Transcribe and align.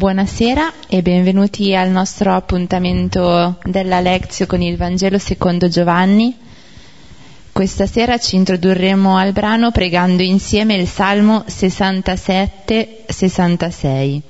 Buonasera 0.00 0.72
e 0.88 1.02
benvenuti 1.02 1.76
al 1.76 1.90
nostro 1.90 2.32
appuntamento 2.32 3.58
della 3.64 4.00
Lezio 4.00 4.46
con 4.46 4.62
il 4.62 4.78
Vangelo 4.78 5.18
secondo 5.18 5.68
Giovanni. 5.68 6.34
Questa 7.52 7.84
sera 7.84 8.16
ci 8.16 8.36
introdurremo 8.36 9.18
al 9.18 9.32
brano 9.32 9.72
pregando 9.72 10.22
insieme 10.22 10.76
il 10.76 10.88
Salmo 10.88 11.44
67-66. 11.46 14.20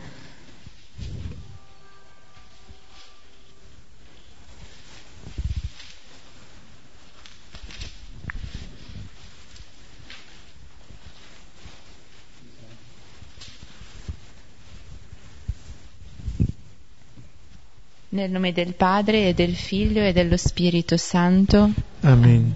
Nel 18.13 18.29
nome 18.29 18.53
del 18.53 18.75
Padre 18.75 19.29
e 19.29 19.35
del 19.35 19.55
Figlio 19.55 20.03
e 20.03 20.13
dello 20.13 20.37
Spirito 20.37 20.97
Santo. 20.97 21.71
Amen. 22.01 22.53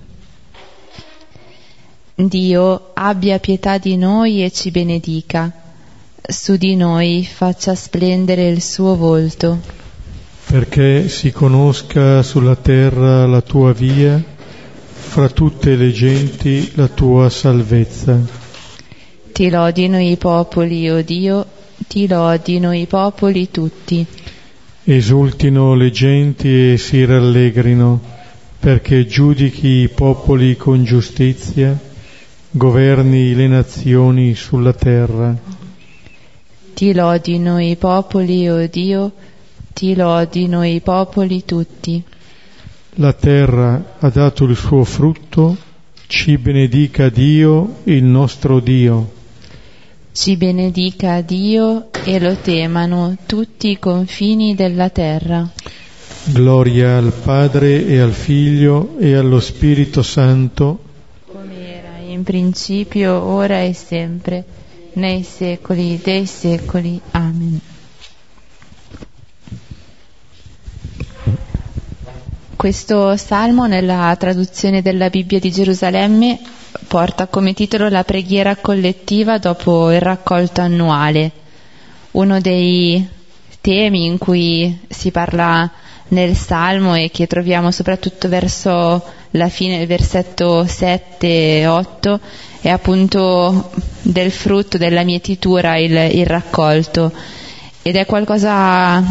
Dio 2.16 2.90
abbia 2.92 3.38
pietà 3.38 3.78
di 3.78 3.96
noi 3.96 4.42
e 4.42 4.50
ci 4.50 4.72
benedica. 4.72 5.52
Su 6.20 6.56
di 6.56 6.74
noi 6.74 7.24
faccia 7.24 7.76
splendere 7.76 8.48
il 8.48 8.60
suo 8.60 8.96
volto. 8.96 9.60
Perché 10.46 11.08
si 11.08 11.30
conosca 11.30 12.24
sulla 12.24 12.56
terra 12.56 13.24
la 13.24 13.40
tua 13.40 13.72
via, 13.72 14.20
fra 14.90 15.28
tutte 15.28 15.76
le 15.76 15.92
genti 15.92 16.72
la 16.74 16.88
tua 16.88 17.30
salvezza. 17.30 18.18
Ti 19.30 19.50
lodino 19.50 20.00
i 20.00 20.16
popoli, 20.16 20.90
o 20.90 20.96
oh 20.96 21.02
Dio, 21.02 21.46
ti 21.86 22.08
lodino 22.08 22.72
i 22.72 22.86
popoli 22.86 23.52
tutti. 23.52 24.04
Esultino 24.86 25.74
le 25.74 25.90
genti 25.90 26.72
e 26.72 26.76
si 26.76 27.06
rallegrino, 27.06 27.98
perché 28.60 29.06
giudichi 29.06 29.66
i 29.66 29.88
popoli 29.88 30.58
con 30.58 30.84
giustizia, 30.84 31.74
governi 32.50 33.34
le 33.34 33.48
nazioni 33.48 34.34
sulla 34.34 34.74
terra. 34.74 35.34
Ti 36.74 36.92
lodino 36.92 37.58
i 37.58 37.76
popoli, 37.76 38.46
o 38.46 38.56
oh 38.56 38.66
Dio, 38.66 39.12
ti 39.72 39.94
lodino 39.94 40.62
i 40.62 40.80
popoli 40.80 41.46
tutti. 41.46 42.02
La 42.96 43.14
terra 43.14 43.96
ha 43.98 44.08
dato 44.10 44.44
il 44.44 44.54
suo 44.54 44.84
frutto, 44.84 45.56
ci 46.08 46.36
benedica 46.36 47.08
Dio, 47.08 47.76
il 47.84 48.04
nostro 48.04 48.60
Dio. 48.60 49.12
Ci 50.12 50.36
benedica 50.36 51.22
Dio 51.22 51.88
e 52.04 52.20
lo 52.20 52.36
temano 52.36 53.16
tutti 53.26 53.70
i 53.70 53.78
confini 53.78 54.54
della 54.54 54.90
terra. 54.90 55.48
Gloria 56.26 56.96
al 56.96 57.12
Padre 57.12 57.86
e 57.86 57.98
al 57.98 58.12
Figlio 58.12 58.96
e 58.98 59.14
allo 59.14 59.40
Spirito 59.40 60.02
Santo. 60.02 60.78
Come 61.26 61.78
era 61.78 61.96
in 62.06 62.22
principio, 62.22 63.22
ora 63.22 63.60
e 63.62 63.72
sempre, 63.72 64.44
nei 64.94 65.22
secoli 65.22 66.00
dei 66.02 66.26
secoli. 66.26 67.00
Amen. 67.12 67.60
Questo 72.56 73.16
salmo 73.16 73.66
nella 73.66 74.16
traduzione 74.18 74.80
della 74.80 75.10
Bibbia 75.10 75.38
di 75.38 75.50
Gerusalemme 75.50 76.40
porta 76.88 77.26
come 77.26 77.52
titolo 77.52 77.88
la 77.88 78.04
preghiera 78.04 78.56
collettiva 78.56 79.38
dopo 79.38 79.90
il 79.90 80.00
raccolto 80.00 80.60
annuale, 80.60 81.32
uno 82.14 82.40
dei 82.40 83.06
temi 83.60 84.06
in 84.06 84.18
cui 84.18 84.80
si 84.88 85.10
parla 85.10 85.70
nel 86.08 86.36
Salmo 86.36 86.94
e 86.94 87.10
che 87.10 87.26
troviamo 87.26 87.70
soprattutto 87.70 88.28
verso 88.28 89.02
la 89.30 89.48
fine 89.48 89.78
del 89.78 89.86
versetto 89.86 90.64
7 90.66 91.26
e 91.60 91.66
8 91.66 92.20
è 92.60 92.68
appunto 92.68 93.70
del 94.02 94.30
frutto 94.30 94.78
della 94.78 95.02
mietitura 95.02 95.76
il, 95.76 95.92
il 96.12 96.26
raccolto 96.26 97.12
ed 97.82 97.96
è 97.96 98.06
qualcosa 98.06 99.02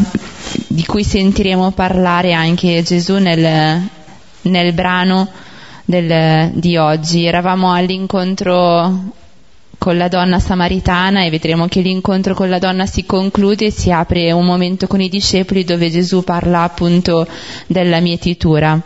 di 0.67 0.85
cui 0.85 1.03
sentiremo 1.03 1.71
parlare 1.71 2.33
anche 2.33 2.81
Gesù 2.83 3.17
nel, 3.17 3.81
nel 4.41 4.73
brano 4.73 5.29
del, 5.85 6.51
di 6.53 6.77
oggi. 6.77 7.25
Eravamo 7.25 7.71
all'incontro 7.73 9.13
con 9.83 9.97
la 9.97 10.07
donna 10.07 10.39
samaritana 10.39 11.25
e 11.25 11.29
vedremo 11.29 11.67
che 11.67 11.81
l'incontro 11.81 12.33
con 12.33 12.47
la 12.47 12.57
donna 12.57 12.85
si 12.85 13.05
conclude 13.05 13.65
e 13.65 13.69
si 13.69 13.91
apre 13.91 14.31
un 14.31 14.45
momento 14.45 14.87
con 14.87 15.01
i 15.01 15.09
discepoli 15.09 15.65
dove 15.65 15.89
Gesù 15.89 16.23
parla 16.23 16.61
appunto 16.61 17.27
della 17.67 17.99
mietitura. 17.99 18.81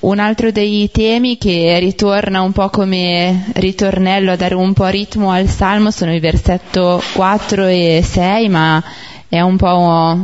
Un 0.00 0.18
altro 0.18 0.50
dei 0.50 0.90
temi 0.90 1.38
che 1.38 1.78
ritorna 1.78 2.42
un 2.42 2.52
po' 2.52 2.68
come 2.68 3.46
ritornello 3.54 4.32
a 4.32 4.36
dare 4.36 4.54
un 4.54 4.74
po' 4.74 4.88
ritmo 4.88 5.30
al 5.30 5.48
salmo 5.48 5.90
sono 5.90 6.12
i 6.12 6.20
versetto 6.20 7.02
4 7.14 7.64
e 7.64 8.02
6, 8.04 8.48
ma 8.50 8.84
è 9.26 9.40
un 9.40 9.56
po' 9.56 10.22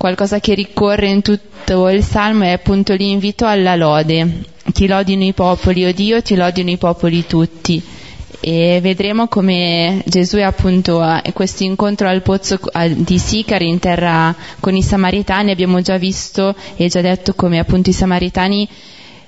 qualcosa 0.00 0.40
che 0.40 0.54
ricorre 0.54 1.10
in 1.10 1.20
tutto 1.20 1.90
il 1.90 2.02
salmo 2.02 2.44
è 2.44 2.52
appunto 2.52 2.94
l'invito 2.94 3.44
alla 3.44 3.76
lode. 3.76 4.44
Ti 4.72 4.86
lodino 4.86 5.24
i 5.24 5.34
popoli, 5.34 5.84
o 5.84 5.92
Dio, 5.92 6.22
ti 6.22 6.36
lodino 6.36 6.70
i 6.70 6.78
popoli 6.78 7.26
tutti. 7.26 7.82
E 8.40 8.78
vedremo 8.80 9.28
come 9.28 10.02
Gesù 10.06 10.38
è 10.38 10.42
appunto 10.42 11.02
a 11.02 11.20
questo 11.34 11.64
incontro 11.64 12.08
al 12.08 12.22
pozzo 12.22 12.58
di 12.96 13.18
Sicari 13.18 13.68
in 13.68 13.78
terra 13.78 14.34
con 14.58 14.74
i 14.74 14.82
Samaritani. 14.82 15.50
Abbiamo 15.50 15.82
già 15.82 15.98
visto 15.98 16.54
e 16.76 16.88
già 16.88 17.02
detto 17.02 17.34
come 17.34 17.58
appunto 17.58 17.90
i 17.90 17.92
Samaritani 17.92 18.66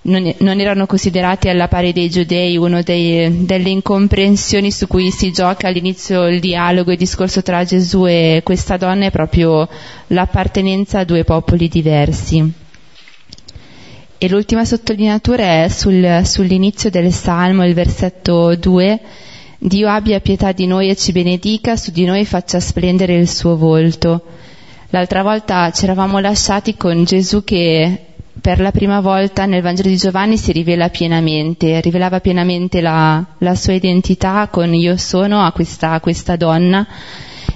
non, 0.03 0.35
non, 0.39 0.59
erano 0.59 0.87
considerati 0.87 1.49
alla 1.49 1.69
pari 1.69 1.93
dei 1.93 2.11
giudei, 2.11 2.57
una 2.57 2.83
delle 2.83 3.69
incomprensioni 3.69 4.73
su 4.73 4.87
cui 4.87 5.11
si 5.11 5.31
gioca 5.31 5.69
all'inizio 5.69 6.27
il 6.27 6.41
dialogo 6.41 6.91
e 6.91 6.95
il 6.95 6.99
discorso 6.99 7.43
tra 7.43 7.65
Gesù 7.65 8.07
e 8.07 8.41
questa 8.43 8.77
donna 8.77 9.07
è 9.07 9.11
proprio 9.11 9.69
l'appartenenza 10.09 11.01
a 11.01 11.05
due 11.05 11.23
popoli 11.25 11.69
diversi. 11.69 12.53
E 14.19 14.29
l'ultima 14.29 14.65
sottolineatura 14.65 15.65
è 15.65 15.69
sul, 15.69 16.21
sull'inizio 16.25 16.91
del 16.91 17.13
Salmo, 17.13 17.65
il 17.65 17.75
versetto 17.75 18.55
2, 18.55 19.01
Dio 19.59 19.89
abbia 19.89 20.19
pietà 20.19 20.51
di 20.51 20.67
noi 20.67 20.89
e 20.89 20.97
ci 20.97 21.13
benedica, 21.13 21.77
su 21.77 21.93
di 21.93 22.05
noi 22.05 22.25
faccia 22.25 22.59
splendere 22.59 23.15
il 23.15 23.29
suo 23.29 23.57
volto. 23.57 24.23
L'altra 24.91 25.23
volta 25.23 25.71
ci 25.71 25.85
eravamo 25.85 26.19
lasciati 26.19 26.77
con 26.77 27.05
Gesù 27.05 27.45
che 27.45 28.12
per 28.43 28.59
la 28.59 28.73
prima 28.73 29.01
volta 29.01 29.47
nel 29.47 29.63
Vangelo 29.63 29.89
di 29.89 29.97
Giovanni 29.97 30.37
si 30.37 30.51
rivela 30.51 30.89
pienamente, 30.91 31.81
rivelava 31.81 32.19
pienamente 32.19 32.81
la, 32.81 33.25
la 33.39 33.55
sua 33.55 33.75
identità 33.75 34.49
con 34.51 34.75
io 34.75 34.97
sono 34.97 35.43
a 35.43 35.53
questa, 35.53 35.93
a 35.93 36.01
questa 36.01 36.35
donna. 36.35 36.85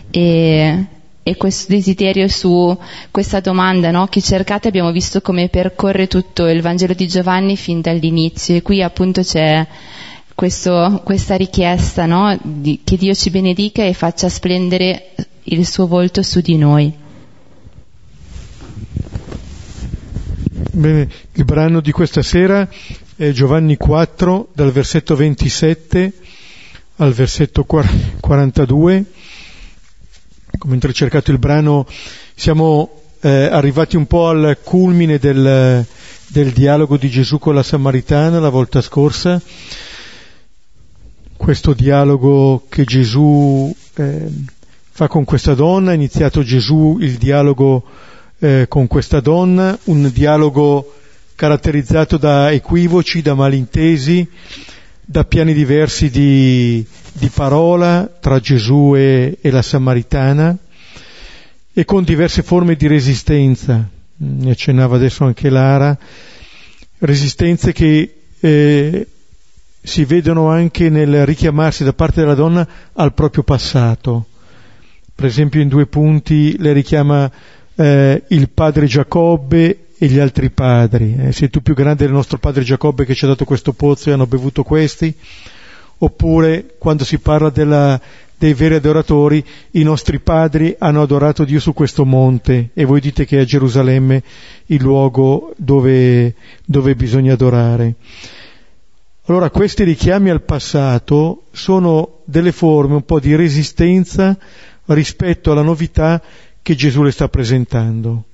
E, 0.08 0.84
e, 1.24 1.36
questo 1.36 1.72
desiderio 1.72 2.28
su 2.28 2.78
questa 3.10 3.40
domanda 3.40 3.90
no, 3.90 4.06
che 4.06 4.20
cercate? 4.20 4.68
abbiamo 4.68 4.92
visto 4.92 5.20
come 5.20 5.48
percorre 5.48 6.06
tutto 6.06 6.46
il 6.46 6.62
Vangelo 6.62 6.94
di 6.94 7.08
Giovanni 7.08 7.56
fin 7.56 7.80
dall'inizio. 7.80 8.54
E 8.54 8.62
qui 8.62 8.80
appunto 8.80 9.22
c'è 9.22 9.66
questo, 10.36 11.02
questa 11.04 11.34
richiesta 11.34 12.06
no, 12.06 12.38
di, 12.40 12.82
che 12.84 12.96
Dio 12.96 13.12
ci 13.12 13.30
benedica 13.30 13.82
e 13.82 13.92
faccia 13.92 14.28
splendere 14.28 15.14
il 15.42 15.66
suo 15.66 15.88
volto 15.88 16.22
su 16.22 16.40
di 16.40 16.56
noi. 16.56 17.04
Bene, 20.76 21.08
il 21.32 21.44
brano 21.46 21.80
di 21.80 21.90
questa 21.90 22.20
sera 22.20 22.68
è 23.16 23.30
Giovanni 23.30 23.78
4, 23.78 24.48
dal 24.52 24.72
versetto 24.72 25.16
27 25.16 26.12
al 26.96 27.14
versetto 27.14 27.64
42. 27.64 29.04
Mentre 30.66 30.90
ho 30.90 30.92
cercato 30.92 31.30
il 31.30 31.38
brano 31.38 31.86
siamo 32.34 33.04
eh, 33.20 33.48
arrivati 33.50 33.96
un 33.96 34.04
po' 34.06 34.28
al 34.28 34.58
culmine 34.62 35.18
del, 35.18 35.82
del 36.26 36.50
dialogo 36.50 36.98
di 36.98 37.08
Gesù 37.08 37.38
con 37.38 37.54
la 37.54 37.62
Samaritana 37.62 38.38
la 38.38 38.50
volta 38.50 38.82
scorsa. 38.82 39.40
Questo 41.38 41.72
dialogo 41.72 42.66
che 42.68 42.84
Gesù 42.84 43.74
eh, 43.94 44.28
fa 44.90 45.08
con 45.08 45.24
questa 45.24 45.54
donna, 45.54 45.92
ha 45.92 45.94
iniziato 45.94 46.42
Gesù 46.42 46.98
il 47.00 47.16
dialogo 47.16 47.82
eh, 48.38 48.66
con 48.68 48.86
questa 48.86 49.20
donna, 49.20 49.78
un 49.84 50.10
dialogo 50.12 50.94
caratterizzato 51.34 52.16
da 52.16 52.50
equivoci, 52.50 53.22
da 53.22 53.34
malintesi, 53.34 54.28
da 55.04 55.24
piani 55.24 55.54
diversi 55.54 56.10
di, 56.10 56.84
di 57.12 57.28
parola 57.28 58.10
tra 58.20 58.40
Gesù 58.40 58.94
e, 58.96 59.38
e, 59.40 59.50
la 59.50 59.62
Samaritana 59.62 60.56
e 61.72 61.84
con 61.84 62.04
diverse 62.04 62.42
forme 62.42 62.74
di 62.74 62.86
resistenza, 62.86 63.88
ne 64.16 64.50
accennava 64.50 64.96
adesso 64.96 65.24
anche 65.24 65.50
Lara, 65.50 65.96
resistenze 66.98 67.72
che 67.72 68.14
eh, 68.40 69.06
si 69.82 70.04
vedono 70.04 70.48
anche 70.48 70.88
nel 70.88 71.26
richiamarsi 71.26 71.84
da 71.84 71.92
parte 71.92 72.20
della 72.20 72.34
donna 72.34 72.66
al 72.94 73.12
proprio 73.12 73.42
passato. 73.42 74.26
Per 75.14 75.24
esempio 75.24 75.60
in 75.60 75.68
due 75.68 75.86
punti 75.86 76.56
le 76.58 76.72
richiama 76.72 77.30
eh, 77.76 78.22
il 78.28 78.48
padre 78.50 78.86
Giacobbe 78.86 79.78
e 79.98 80.06
gli 80.06 80.18
altri 80.18 80.50
padri. 80.50 81.16
Eh, 81.18 81.32
sei 81.32 81.50
tu 81.50 81.62
più 81.62 81.74
grande 81.74 82.04
del 82.04 82.12
nostro 82.12 82.38
padre 82.38 82.64
Giacobbe 82.64 83.04
che 83.04 83.14
ci 83.14 83.24
ha 83.24 83.28
dato 83.28 83.44
questo 83.44 83.72
pozzo 83.72 84.10
e 84.10 84.12
hanno 84.12 84.26
bevuto 84.26 84.62
questi? 84.62 85.14
Oppure 85.98 86.74
quando 86.78 87.04
si 87.04 87.18
parla 87.18 87.48
della, 87.48 87.98
dei 88.36 88.52
veri 88.52 88.74
adoratori, 88.74 89.42
i 89.72 89.82
nostri 89.82 90.18
padri 90.18 90.74
hanno 90.78 91.00
adorato 91.00 91.44
Dio 91.44 91.60
su 91.60 91.72
questo 91.72 92.04
monte 92.04 92.70
e 92.74 92.84
voi 92.84 93.00
dite 93.00 93.24
che 93.24 93.40
è 93.40 93.44
Gerusalemme 93.44 94.22
il 94.66 94.82
luogo 94.82 95.54
dove, 95.56 96.34
dove 96.64 96.94
bisogna 96.94 97.32
adorare. 97.32 97.94
Allora 99.28 99.50
questi 99.50 99.82
richiami 99.82 100.30
al 100.30 100.42
passato 100.42 101.44
sono 101.50 102.18
delle 102.24 102.52
forme 102.52 102.94
un 102.94 103.04
po' 103.04 103.18
di 103.18 103.34
resistenza 103.34 104.36
rispetto 104.86 105.50
alla 105.50 105.62
novità 105.62 106.22
che 106.66 106.74
Gesù 106.74 107.04
le 107.04 107.12
sta 107.12 107.28
presentando. 107.28 108.24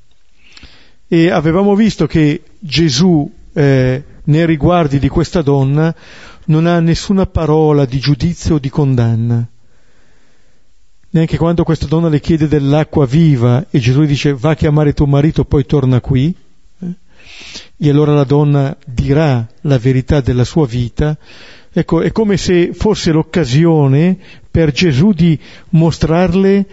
E 1.06 1.28
avevamo 1.28 1.74
visto 1.74 2.06
che 2.06 2.40
Gesù 2.58 3.30
eh, 3.52 4.02
nei 4.24 4.46
riguardi 4.46 4.98
di 4.98 5.08
questa 5.08 5.42
donna 5.42 5.94
non 6.46 6.64
ha 6.64 6.80
nessuna 6.80 7.26
parola 7.26 7.84
di 7.84 7.98
giudizio 7.98 8.54
o 8.54 8.58
di 8.58 8.70
condanna. 8.70 9.46
Neanche 11.10 11.36
quando 11.36 11.62
questa 11.62 11.84
donna 11.84 12.08
le 12.08 12.20
chiede 12.20 12.48
dell'acqua 12.48 13.04
viva 13.04 13.66
e 13.68 13.78
Gesù 13.78 14.02
dice 14.04 14.32
va 14.32 14.52
a 14.52 14.56
chiamare 14.56 14.94
tuo 14.94 15.04
marito, 15.04 15.44
poi 15.44 15.66
torna 15.66 16.00
qui. 16.00 16.34
Eh? 16.78 16.94
E 17.76 17.90
allora 17.90 18.14
la 18.14 18.24
donna 18.24 18.74
dirà 18.86 19.46
la 19.60 19.76
verità 19.76 20.22
della 20.22 20.44
sua 20.44 20.66
vita. 20.66 21.18
Ecco, 21.70 22.00
è 22.00 22.10
come 22.12 22.38
se 22.38 22.72
fosse 22.72 23.12
l'occasione 23.12 24.16
per 24.50 24.72
Gesù 24.72 25.12
di 25.12 25.38
mostrarle 25.68 26.66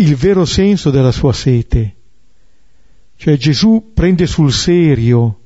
il 0.00 0.14
vero 0.16 0.44
senso 0.44 0.90
della 0.90 1.12
sua 1.12 1.32
sete. 1.32 1.94
Cioè 3.16 3.36
Gesù 3.36 3.92
prende 3.94 4.26
sul 4.26 4.52
serio 4.52 5.40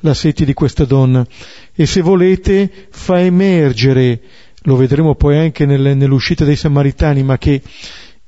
la 0.00 0.14
sete 0.14 0.44
di 0.44 0.54
questa 0.54 0.84
donna 0.84 1.26
e 1.74 1.86
se 1.86 2.00
volete 2.00 2.70
fa 2.90 3.20
emergere, 3.20 4.20
lo 4.62 4.76
vedremo 4.76 5.14
poi 5.14 5.38
anche 5.38 5.66
nel, 5.66 5.96
nell'uscita 5.96 6.44
dei 6.44 6.56
Samaritani, 6.56 7.22
ma 7.22 7.38
che 7.38 7.60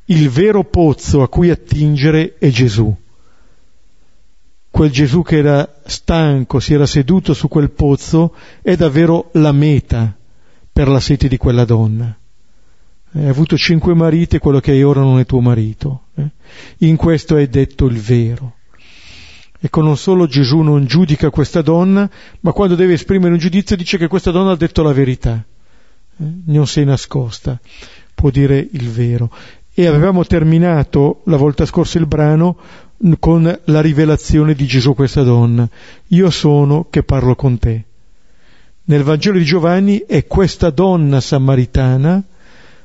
il 0.06 0.28
vero 0.28 0.64
pozzo 0.64 1.22
a 1.22 1.28
cui 1.28 1.50
attingere 1.50 2.36
è 2.38 2.48
Gesù. 2.48 2.94
Quel 4.70 4.90
Gesù 4.90 5.22
che 5.22 5.36
era 5.36 5.80
stanco, 5.84 6.58
si 6.58 6.74
era 6.74 6.86
seduto 6.86 7.34
su 7.34 7.46
quel 7.46 7.70
pozzo, 7.70 8.34
è 8.60 8.74
davvero 8.74 9.28
la 9.34 9.52
meta 9.52 10.16
per 10.72 10.88
la 10.88 11.00
sete 11.00 11.28
di 11.28 11.36
quella 11.36 11.64
donna. 11.64 12.16
Hai 13.14 13.28
avuto 13.28 13.58
cinque 13.58 13.94
mariti 13.94 14.36
e 14.36 14.38
quello 14.38 14.60
che 14.60 14.70
hai 14.70 14.82
ora 14.82 15.00
non 15.00 15.18
è 15.18 15.26
tuo 15.26 15.40
marito. 15.40 16.04
Eh? 16.14 16.28
In 16.78 16.96
questo 16.96 17.36
è 17.36 17.46
detto 17.46 17.86
il 17.86 17.98
vero. 17.98 18.54
Ecco, 19.60 19.82
non 19.82 19.98
solo 19.98 20.26
Gesù 20.26 20.60
non 20.60 20.86
giudica 20.86 21.28
questa 21.28 21.60
donna, 21.60 22.08
ma 22.40 22.52
quando 22.52 22.74
deve 22.74 22.94
esprimere 22.94 23.32
un 23.32 23.38
giudizio 23.38 23.76
dice 23.76 23.98
che 23.98 24.08
questa 24.08 24.30
donna 24.30 24.52
ha 24.52 24.56
detto 24.56 24.82
la 24.82 24.92
verità, 24.92 25.44
eh? 26.16 26.24
non 26.46 26.66
si 26.66 26.80
è 26.80 26.84
nascosta, 26.84 27.60
può 28.14 28.30
dire 28.30 28.66
il 28.72 28.88
vero. 28.88 29.30
E 29.74 29.86
avevamo 29.86 30.24
terminato 30.24 31.20
la 31.26 31.36
volta 31.36 31.66
scorsa 31.66 31.98
il 31.98 32.06
brano 32.06 32.56
con 33.18 33.60
la 33.64 33.80
rivelazione 33.80 34.54
di 34.54 34.66
Gesù 34.66 34.90
a 34.90 34.94
questa 34.94 35.22
donna. 35.22 35.68
Io 36.08 36.30
sono 36.30 36.86
che 36.88 37.02
parlo 37.02 37.34
con 37.34 37.58
te. 37.58 37.84
Nel 38.84 39.02
Vangelo 39.02 39.38
di 39.38 39.44
Giovanni 39.44 40.04
è 40.06 40.26
questa 40.26 40.70
donna 40.70 41.20
samaritana 41.20 42.22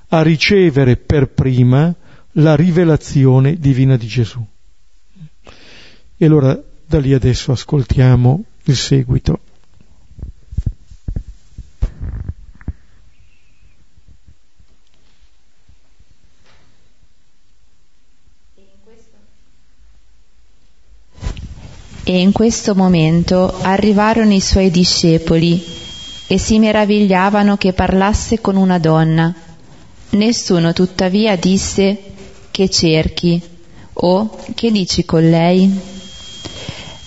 a 0.09 0.21
ricevere 0.21 0.95
per 0.98 1.27
prima 1.27 1.94
la 2.33 2.56
rivelazione 2.56 3.57
divina 3.57 3.98
di 3.98 4.07
Gesù. 4.07 4.45
E 6.19 6.25
allora 6.25 6.59
da 6.86 7.00
lì 7.00 7.13
adesso 7.13 7.51
ascoltiamo 7.51 8.44
il 8.63 8.75
seguito. 8.75 9.39
E 22.10 22.21
in 22.21 22.31
questo 22.31 22.74
momento 22.74 23.53
arrivarono 23.63 24.31
i 24.31 24.39
suoi 24.39 24.71
discepoli 24.71 25.62
e 26.27 26.38
si 26.38 26.57
meravigliavano 26.57 27.57
che 27.57 27.74
parlasse 27.74 28.39
con 28.39 28.56
una 28.56 28.80
donna. 28.80 29.46
Nessuno 30.09 30.74
tuttavia 30.74 31.36
disse 31.36 31.98
che 32.50 32.69
cerchi 32.69 33.42
o 33.94 34.38
che 34.56 34.71
dici 34.71 35.04
con 35.06 35.30
lei. 35.30 35.95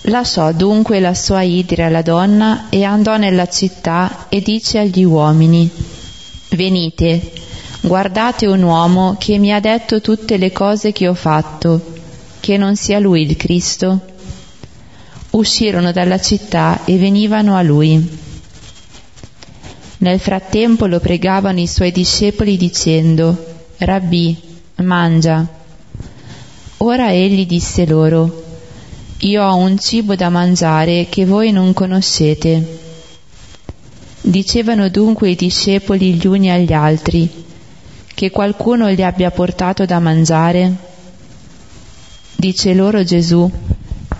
Lasciò 0.05 0.51
dunque 0.51 0.99
la 0.99 1.13
sua 1.13 1.41
idria 1.41 1.87
alla 1.87 2.01
donna 2.01 2.69
e 2.69 2.83
andò 2.83 3.17
nella 3.17 3.47
città 3.47 4.27
e 4.29 4.41
dice 4.41 4.79
agli 4.79 5.03
uomini, 5.03 5.69
venite, 6.51 7.31
guardate 7.81 8.47
un 8.47 8.63
uomo 8.63 9.15
che 9.19 9.37
mi 9.37 9.53
ha 9.53 9.59
detto 9.59 10.01
tutte 10.01 10.37
le 10.37 10.51
cose 10.51 10.91
che 10.91 11.07
ho 11.07 11.13
fatto, 11.13 11.81
che 12.39 12.57
non 12.57 12.75
sia 12.75 12.99
lui 12.99 13.21
il 13.21 13.35
Cristo. 13.35 13.99
Uscirono 15.31 15.91
dalla 15.91 16.19
città 16.19 16.83
e 16.85 16.97
venivano 16.97 17.55
a 17.55 17.61
lui. 17.61 18.20
Nel 20.01 20.19
frattempo 20.19 20.87
lo 20.87 20.99
pregavano 20.99 21.59
i 21.59 21.67
suoi 21.67 21.91
discepoli 21.91 22.57
dicendo, 22.57 23.37
Rabbì, 23.77 24.35
mangia. 24.77 25.47
Ora 26.77 27.13
egli 27.13 27.45
disse 27.45 27.85
loro, 27.85 28.43
io 29.19 29.43
ho 29.43 29.55
un 29.57 29.77
cibo 29.77 30.15
da 30.15 30.29
mangiare 30.29 31.05
che 31.07 31.27
voi 31.27 31.51
non 31.51 31.73
conoscete. 31.73 32.79
Dicevano 34.21 34.89
dunque 34.89 35.29
i 35.29 35.35
discepoli 35.35 36.15
gli 36.15 36.25
uni 36.25 36.49
agli 36.49 36.73
altri, 36.73 37.29
che 38.15 38.31
qualcuno 38.31 38.89
gli 38.89 39.03
abbia 39.03 39.29
portato 39.29 39.85
da 39.85 39.99
mangiare? 39.99 40.75
Dice 42.35 42.73
loro 42.73 43.03
Gesù, 43.03 43.47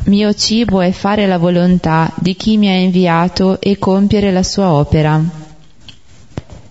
mio 0.04 0.34
cibo 0.36 0.80
è 0.80 0.92
fare 0.92 1.26
la 1.26 1.40
volontà 1.40 2.14
di 2.20 2.36
chi 2.36 2.58
mi 2.58 2.70
ha 2.70 2.76
inviato 2.76 3.60
e 3.60 3.80
compiere 3.80 4.32
la 4.32 4.44
sua 4.44 4.74
opera. 4.74 5.41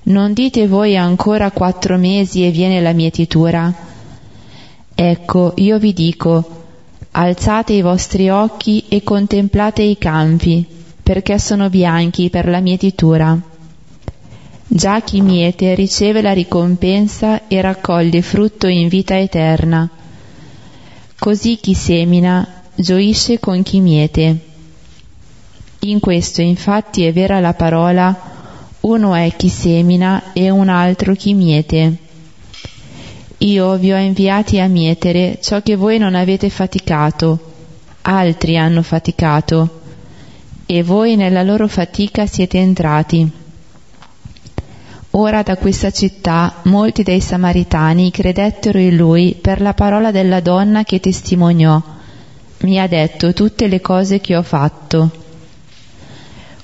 Non 0.02 0.32
dite 0.32 0.66
voi 0.66 0.96
ancora 0.96 1.50
quattro 1.50 1.96
mesi 1.98 2.44
e 2.46 2.50
viene 2.50 2.80
la 2.80 2.92
mietitura? 2.92 3.72
Ecco, 4.94 5.52
io 5.56 5.78
vi 5.78 5.92
dico, 5.92 6.64
alzate 7.12 7.74
i 7.74 7.82
vostri 7.82 8.28
occhi 8.28 8.84
e 8.88 9.02
contemplate 9.02 9.82
i 9.82 9.98
campi, 9.98 10.66
perché 11.02 11.38
sono 11.38 11.68
bianchi 11.68 12.30
per 12.30 12.48
la 12.48 12.60
mietitura. 12.60 13.38
Già 14.66 15.00
chi 15.00 15.20
miete 15.20 15.74
riceve 15.74 16.22
la 16.22 16.32
ricompensa 16.32 17.48
e 17.48 17.60
raccoglie 17.60 18.22
frutto 18.22 18.68
in 18.68 18.88
vita 18.88 19.18
eterna. 19.18 19.88
Così 21.18 21.56
chi 21.56 21.74
semina 21.74 22.62
gioisce 22.74 23.40
con 23.40 23.62
chi 23.62 23.80
miete. 23.80 24.38
In 25.80 25.98
questo 25.98 26.40
infatti 26.40 27.04
è 27.04 27.12
vera 27.12 27.40
la 27.40 27.52
parola, 27.54 28.29
uno 28.80 29.14
è 29.14 29.30
chi 29.36 29.48
semina 29.48 30.32
e 30.32 30.48
un 30.48 30.68
altro 30.68 31.14
chi 31.14 31.34
miete. 31.34 31.96
Io 33.38 33.76
vi 33.76 33.92
ho 33.92 33.98
inviati 33.98 34.58
a 34.58 34.68
mietere 34.68 35.38
ciò 35.42 35.60
che 35.60 35.76
voi 35.76 35.98
non 35.98 36.14
avete 36.14 36.48
faticato, 36.48 37.38
altri 38.02 38.56
hanno 38.56 38.82
faticato, 38.82 39.80
e 40.64 40.82
voi 40.82 41.16
nella 41.16 41.42
loro 41.42 41.68
fatica 41.68 42.26
siete 42.26 42.58
entrati. 42.58 43.30
Ora 45.12 45.42
da 45.42 45.56
questa 45.56 45.90
città 45.90 46.60
molti 46.64 47.02
dei 47.02 47.20
Samaritani 47.20 48.10
credettero 48.10 48.78
in 48.78 48.96
lui 48.96 49.36
per 49.38 49.60
la 49.60 49.74
parola 49.74 50.10
della 50.10 50.40
donna 50.40 50.84
che 50.84 51.00
testimoniò. 51.00 51.82
Mi 52.60 52.78
ha 52.78 52.86
detto 52.86 53.32
tutte 53.32 53.66
le 53.66 53.80
cose 53.80 54.20
che 54.20 54.36
ho 54.36 54.42
fatto. 54.42 55.19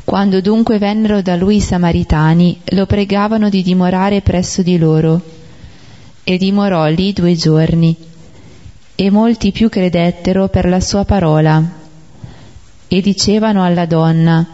Quando 0.07 0.41
dunque 0.41 0.79
vennero 0.79 1.21
da 1.21 1.35
lui 1.35 1.57
i 1.57 1.61
Samaritani, 1.61 2.61
lo 2.67 2.87
pregavano 2.87 3.49
di 3.49 3.61
dimorare 3.61 4.21
presso 4.21 4.63
di 4.63 4.79
loro. 4.79 5.21
E 6.23 6.39
dimorò 6.39 6.87
lì 6.87 7.13
due 7.13 7.35
giorni, 7.35 7.97
e 8.95 9.11
molti 9.11 9.51
più 9.51 9.69
credettero 9.69 10.47
per 10.47 10.69
la 10.69 10.79
sua 10.79 11.05
parola, 11.05 11.61
e 12.87 13.01
dicevano 13.01 13.65
alla 13.65 13.85
donna, 13.85 14.47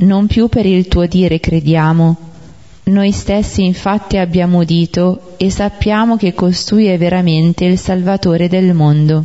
non 0.00 0.26
più 0.26 0.48
per 0.48 0.66
il 0.66 0.88
tuo 0.88 1.06
dire 1.06 1.38
crediamo, 1.38 2.16
noi 2.86 3.12
stessi 3.12 3.64
infatti 3.64 4.16
abbiamo 4.16 4.58
udito 4.58 5.34
e 5.36 5.50
sappiamo 5.50 6.16
che 6.16 6.34
costui 6.34 6.86
è 6.86 6.98
veramente 6.98 7.64
il 7.64 7.78
Salvatore 7.78 8.48
del 8.48 8.74
mondo. 8.74 9.24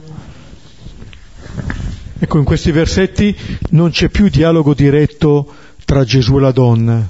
Ecco, 2.19 2.37
in 2.37 2.43
questi 2.43 2.69
versetti 2.69 3.35
non 3.71 3.89
c'è 3.89 4.09
più 4.09 4.29
dialogo 4.29 4.75
diretto 4.75 5.55
tra 5.85 6.03
Gesù 6.03 6.37
e 6.37 6.41
la 6.41 6.51
donna. 6.51 7.09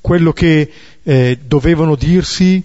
Quello 0.00 0.32
che 0.32 0.70
eh, 1.02 1.38
dovevano 1.46 1.94
dirsi 1.94 2.62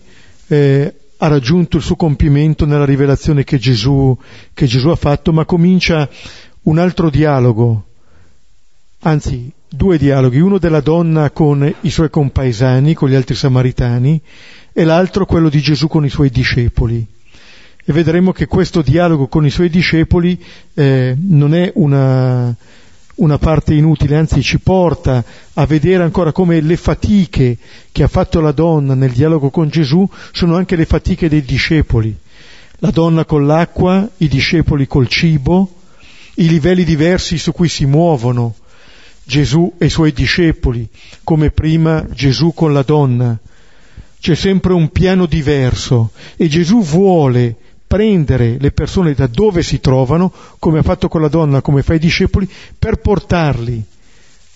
eh, 0.48 0.94
ha 1.18 1.28
raggiunto 1.28 1.78
il 1.78 1.84
suo 1.84 1.96
compimento 1.96 2.66
nella 2.66 2.86
rivelazione 2.86 3.44
che 3.44 3.58
Gesù, 3.58 4.18
che 4.54 4.66
Gesù 4.66 4.90
ha 4.90 4.96
fatto, 4.96 5.32
ma 5.32 5.46
comincia 5.46 6.10
un 6.64 6.78
altro 6.78 7.10
dialogo, 7.10 7.86
anzi 9.00 9.52
due 9.70 9.98
dialoghi, 9.98 10.40
uno 10.40 10.58
della 10.58 10.82
donna 10.82 11.32
con 11.32 11.74
i 11.82 11.90
suoi 11.90 12.10
compaesani, 12.10 12.94
con 12.94 13.10
gli 13.10 13.16
altri 13.16 13.36
samaritani, 13.36 14.22
e 14.72 14.84
l'altro 14.84 15.26
quello 15.26 15.50
di 15.50 15.62
Gesù 15.62 15.88
con 15.88 16.06
i 16.06 16.10
suoi 16.10 16.30
discepoli. 16.30 17.06
E 17.86 17.92
vedremo 17.92 18.32
che 18.32 18.46
questo 18.46 18.82
dialogo 18.82 19.28
con 19.28 19.46
i 19.46 19.50
suoi 19.50 19.70
discepoli 19.70 20.42
eh, 20.74 21.16
non 21.20 21.54
è 21.54 21.72
una, 21.76 22.56
una 23.16 23.38
parte 23.38 23.74
inutile, 23.74 24.16
anzi 24.16 24.42
ci 24.42 24.60
porta 24.60 25.24
a 25.54 25.66
vedere 25.66 26.04
ancora 26.04 26.32
come 26.32 26.62
le 26.62 26.78
fatiche 26.78 27.58
che 27.92 28.04
ha 28.04 28.08
fatto 28.08 28.40
la 28.40 28.52
donna 28.52 28.96
nel 28.96 29.12
dialogo 29.12 29.50
con 29.50 29.70
Gesù 29.70 30.08
sono 30.32 30.56
anche 30.56 30.76
le 30.76 30.86
fatiche 30.86 31.30
dei 31.30 31.44
discepoli. 31.44 32.16
La 32.78 32.90
donna 32.90 33.24
con 33.26 33.46
l'acqua, 33.46 34.10
i 34.18 34.28
discepoli 34.28 34.88
col 34.88 35.08
cibo, 35.08 35.72
i 36.36 36.48
livelli 36.48 36.84
diversi 36.84 37.38
su 37.38 37.52
cui 37.52 37.70
si 37.70 37.86
muovono 37.86 38.56
Gesù 39.24 39.74
e 39.78 39.86
i 39.86 39.90
suoi 39.90 40.12
discepoli, 40.12 40.88
come 41.24 41.52
prima 41.52 42.06
Gesù 42.12 42.54
con 42.54 42.74
la 42.74 42.82
donna. 42.82 43.38
C'è 44.20 44.36
sempre 44.36 44.74
un 44.74 44.90
piano 44.90 45.26
diverso 45.26 46.12
e 46.36 46.48
Gesù 46.48 46.82
vuole 46.82 47.56
prendere 47.94 48.58
le 48.60 48.72
persone 48.72 49.14
da 49.14 49.28
dove 49.28 49.62
si 49.62 49.80
trovano, 49.80 50.34
come 50.58 50.80
ha 50.80 50.82
fatto 50.82 51.08
con 51.08 51.22
la 51.22 51.28
donna, 51.28 51.62
come 51.62 51.84
fa 51.84 51.94
i 51.94 52.00
discepoli, 52.00 52.50
per 52.80 52.96
portarli 52.96 53.84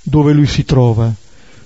dove 0.02 0.34
lui 0.34 0.48
si 0.48 0.66
trova, 0.66 1.14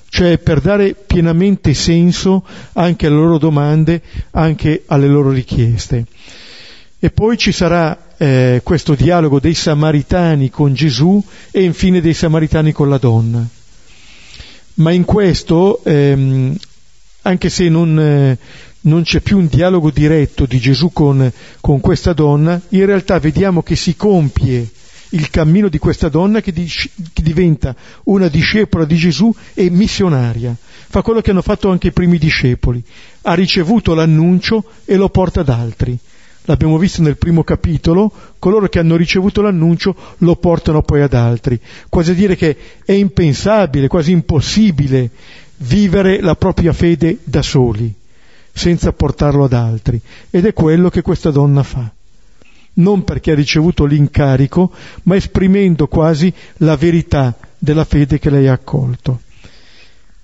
cioè 0.10 0.38
per 0.38 0.60
dare 0.60 0.94
pienamente 0.94 1.74
senso 1.74 2.44
anche 2.74 3.08
alle 3.08 3.16
loro 3.16 3.38
domande, 3.38 4.02
anche 4.32 4.84
alle 4.88 5.08
loro 5.08 5.32
richieste. 5.32 6.08
E 7.00 7.10
poi 7.10 7.38
ci 7.38 7.54
sarà 7.54 8.16
eh, 8.18 8.60
questo 8.66 8.94
dialogo 8.94 9.40
dei 9.40 9.54
samaritani 9.54 10.50
con 10.50 10.74
Gesù 10.74 11.24
e 11.52 11.64
infine 11.64 12.02
dei 12.02 12.14
samaritani 12.14 12.74
con 12.74 12.90
la 12.90 12.98
donna. 12.98 13.48
Ma 14.74 14.92
in 14.92 15.06
questo, 15.06 15.82
ehm, 15.86 16.54
anche 17.22 17.50
se 17.50 17.70
non, 17.70 17.98
eh, 17.98 18.38
non 18.82 19.04
c'è 19.04 19.20
più 19.20 19.38
un 19.38 19.48
dialogo 19.48 19.92
diretto 19.92 20.46
di 20.46 20.60
Gesù 20.60 20.92
con, 20.92 21.32
con, 21.60 21.80
questa 21.80 22.14
donna, 22.14 22.60
in 22.70 22.86
realtà 22.86 23.20
vediamo 23.20 23.62
che 23.62 23.76
si 23.76 23.96
compie 23.96 24.70
il 25.10 25.30
cammino 25.30 25.68
di 25.68 25.78
questa 25.78 26.10
donna 26.10 26.42
che, 26.42 26.52
di, 26.52 26.66
che, 26.66 27.22
diventa 27.22 27.76
una 28.06 28.28
discepola 28.28 28.86
di 28.86 28.96
Gesù 28.96 29.34
e 29.54 29.70
missionaria. 29.70 30.56
Fa 30.88 31.02
quello 31.02 31.22
che 31.22 31.32
hanno 31.32 31.42
fatto 31.42 31.70
anche 31.70 31.88
i 31.88 31.92
primi 31.92 32.18
discepoli. 32.18 32.82
Ha 33.24 33.34
ricevuto 33.34 33.94
l'annuncio 33.94 34.64
e 34.86 34.96
lo 34.96 35.10
porta 35.10 35.42
ad 35.42 35.50
altri. 35.50 35.98
L'abbiamo 36.46 36.78
visto 36.78 37.04
nel 37.04 37.18
primo 37.18 37.44
capitolo, 37.44 38.12
coloro 38.40 38.68
che 38.68 38.80
hanno 38.80 38.96
ricevuto 38.96 39.42
l'annuncio 39.42 39.96
lo 40.20 40.36
portano 40.38 40.82
poi 40.82 41.02
ad 41.02 41.14
altri. 41.14 41.60
Quasi 41.88 42.12
a 42.12 42.16
dire 42.16 42.36
che 42.36 42.58
è 42.84 42.94
impensabile, 42.94 43.88
quasi 43.88 44.12
impossibile 44.12 45.12
vivere 45.58 46.20
la 46.20 46.36
propria 46.36 46.74
fede 46.74 47.20
da 47.24 47.44
soli 47.44 48.00
senza 48.54 48.92
portarlo 48.94 49.46
ad 49.46 49.54
altri. 49.54 50.00
Ed 50.30 50.46
è 50.46 50.54
quello 50.54 50.90
che 50.90 51.02
questa 51.02 51.32
donna 51.32 51.64
fa. 51.64 51.90
Non 52.74 53.04
perché 53.04 53.32
ha 53.32 53.36
ricevuto 53.36 53.86
l'incarico, 53.86 54.72
ma 55.04 55.16
esprimendo 55.16 55.88
quasi 55.88 56.34
la 56.58 56.76
verità 56.76 57.36
della 57.58 57.86
fede 57.86 58.20
che 58.20 58.30
lei 58.30 58.48
ha 58.48 58.54
accolto. 58.54 59.22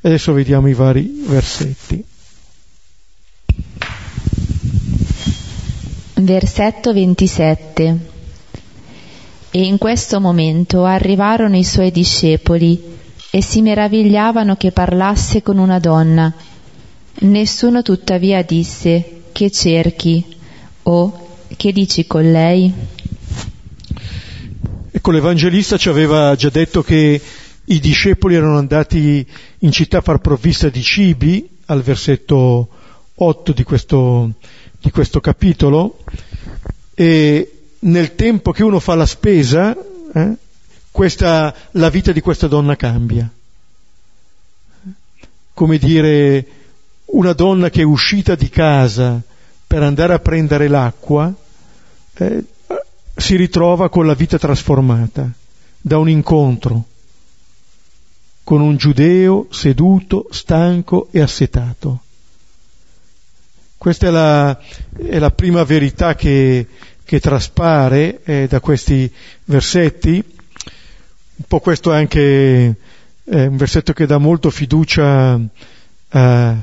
Adesso 0.02 0.34
vediamo 0.34 0.68
i 0.68 0.74
vari 0.74 1.24
versetti. 1.28 2.04
Versetto 6.20 6.94
27 6.94 7.98
E 9.52 9.64
in 9.64 9.78
questo 9.78 10.20
momento 10.20 10.84
arrivarono 10.84 11.58
i 11.58 11.64
suoi 11.64 11.92
discepoli 11.92 12.82
e 13.30 13.42
si 13.42 13.62
meravigliavano 13.62 14.56
che 14.56 14.72
parlasse 14.72 15.42
con 15.42 15.58
una 15.58 15.80
donna 15.80 16.34
Nessuno 17.20 17.82
tuttavia 17.82 18.44
disse 18.44 19.24
che 19.32 19.50
cerchi 19.50 20.24
o 20.84 21.30
che 21.58 21.72
dici 21.72 22.06
con 22.06 22.32
lei? 22.32 22.72
Ecco, 24.92 25.12
l'Evangelista 25.12 25.78
ci 25.78 25.90
aveva 25.90 26.36
già 26.36 26.50
detto 26.50 26.84
che 26.84 27.20
i 27.66 27.80
discepoli 27.80 28.36
erano 28.36 28.60
andati 28.60 29.26
in 29.60 29.72
città 29.72 29.98
a 29.98 30.02
far 30.02 30.20
provvista 30.20 30.70
di 30.70 30.84
cibi, 30.84 31.50
al 31.66 31.82
versetto 31.82 32.70
8 33.16 33.52
di 33.52 33.64
questo, 33.64 34.34
di 34.80 34.92
questo 34.92 35.20
capitolo, 35.20 36.04
e 36.94 37.52
nel 37.80 38.14
tempo 38.14 38.52
che 38.52 38.62
uno 38.64 38.80
fa 38.80 38.94
la 38.94 39.08
spesa, 39.08 39.76
eh, 40.14 40.34
questa, 40.92 41.54
la 41.72 41.90
vita 41.90 42.12
di 42.12 42.22
questa 42.22 42.48
donna 42.48 42.76
cambia. 42.76 43.28
Come 45.54 45.78
dire, 45.80 46.46
una 47.08 47.34
donna 47.34 47.70
che 47.70 47.82
è 47.82 47.86
uscita 47.86 48.36
di 48.36 48.50
casa 48.50 49.22
per 49.66 49.84
andare 49.84 50.14
a 50.14 50.20
prendere 50.20 50.68
l'acqua 50.68 51.34
eh, 52.14 52.44
si 53.16 53.36
ritrova 53.36 53.90
con 53.90 54.06
la 54.06 54.14
vita 54.14 54.38
trasformata 54.38 55.30
da 55.80 55.98
un 55.98 56.10
incontro 56.10 56.86
con 58.44 58.62
un 58.62 58.78
giudeo 58.78 59.48
seduto, 59.50 60.28
stanco 60.32 61.10
e 61.12 61.20
assetato. 61.20 62.04
Questa 63.78 64.08
è 64.08 64.10
la, 64.10 64.58
è 64.96 65.20
la 65.20 65.32
prima 65.32 65.66
verità 65.66 66.16
che, 66.16 66.66
che 67.04 67.20
traspare 67.20 68.22
eh, 68.24 68.48
da 68.48 68.62
questi 68.62 69.12
versetti. 69.44 70.24
Un 71.36 71.46
po' 71.46 71.60
questo 71.60 71.92
è 71.92 71.98
anche 71.98 72.20
eh, 73.26 73.46
un 73.48 73.58
versetto 73.58 73.92
che 73.92 74.06
dà 74.06 74.18
molto 74.18 74.50
fiducia 74.50 75.38
a 76.10 76.56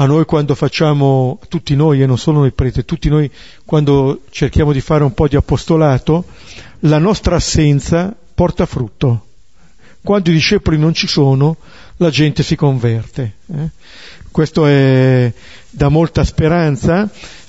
a 0.00 0.06
noi 0.06 0.24
quando 0.24 0.54
facciamo, 0.54 1.38
tutti 1.48 1.76
noi 1.76 2.00
e 2.00 2.06
non 2.06 2.16
solo 2.16 2.38
noi 2.38 2.52
preti, 2.52 2.86
tutti 2.86 3.10
noi 3.10 3.30
quando 3.66 4.22
cerchiamo 4.30 4.72
di 4.72 4.80
fare 4.80 5.04
un 5.04 5.12
po' 5.12 5.28
di 5.28 5.36
apostolato, 5.36 6.24
la 6.80 6.96
nostra 6.96 7.36
assenza 7.36 8.14
porta 8.34 8.64
frutto. 8.64 9.26
Quando 10.02 10.30
i 10.30 10.32
discepoli 10.32 10.78
non 10.78 10.94
ci 10.94 11.06
sono, 11.06 11.58
la 11.98 12.08
gente 12.08 12.42
si 12.42 12.56
converte. 12.56 13.34
Eh? 13.54 13.68
Questo 14.30 14.66
è 14.66 15.30
da 15.68 15.90
molta 15.90 16.24
speranza, 16.24 17.06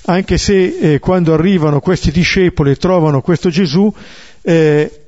anche 0.08 0.38
se 0.38 0.78
eh, 0.78 1.00
quando 1.00 1.34
arrivano 1.34 1.80
questi 1.80 2.12
discepoli 2.12 2.72
e 2.72 2.76
trovano 2.76 3.22
questo 3.22 3.50
Gesù, 3.50 3.94
eh, 4.42 5.02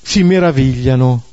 si 0.00 0.22
meravigliano, 0.22 1.24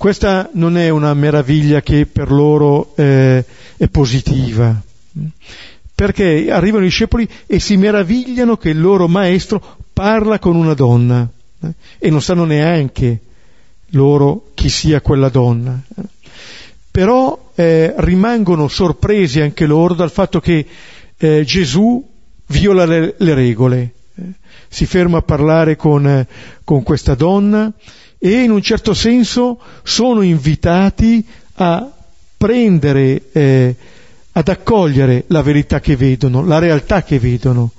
questa 0.00 0.48
non 0.54 0.78
è 0.78 0.88
una 0.88 1.12
meraviglia 1.12 1.82
che 1.82 2.06
per 2.06 2.30
loro 2.30 2.94
eh, 2.96 3.44
è 3.76 3.86
positiva, 3.88 4.74
perché 5.94 6.50
arrivano 6.50 6.84
i 6.84 6.88
discepoli 6.88 7.28
e 7.46 7.60
si 7.60 7.76
meravigliano 7.76 8.56
che 8.56 8.70
il 8.70 8.80
loro 8.80 9.08
maestro 9.08 9.76
parla 9.92 10.38
con 10.38 10.56
una 10.56 10.72
donna 10.72 11.28
eh, 11.62 11.74
e 11.98 12.08
non 12.08 12.22
sanno 12.22 12.46
neanche 12.46 13.20
loro 13.88 14.52
chi 14.54 14.70
sia 14.70 15.02
quella 15.02 15.28
donna. 15.28 15.78
Però 16.90 17.50
eh, 17.54 17.92
rimangono 17.98 18.68
sorpresi 18.68 19.42
anche 19.42 19.66
loro 19.66 19.92
dal 19.92 20.10
fatto 20.10 20.40
che 20.40 20.66
eh, 21.18 21.44
Gesù 21.44 22.02
viola 22.46 22.86
le, 22.86 23.16
le 23.18 23.34
regole, 23.34 23.92
eh. 24.14 24.22
si 24.66 24.86
ferma 24.86 25.18
a 25.18 25.22
parlare 25.22 25.76
con, 25.76 26.26
con 26.64 26.82
questa 26.82 27.14
donna, 27.14 27.70
e 28.22 28.42
in 28.42 28.50
un 28.50 28.60
certo 28.60 28.92
senso 28.92 29.58
sono 29.82 30.20
invitati 30.20 31.26
a 31.54 31.90
prendere, 32.36 33.30
eh, 33.32 33.74
ad 34.32 34.48
accogliere 34.48 35.24
la 35.28 35.40
verità 35.40 35.80
che 35.80 35.96
vedono, 35.96 36.44
la 36.44 36.58
realtà 36.58 37.02
che 37.02 37.18
vedono, 37.18 37.70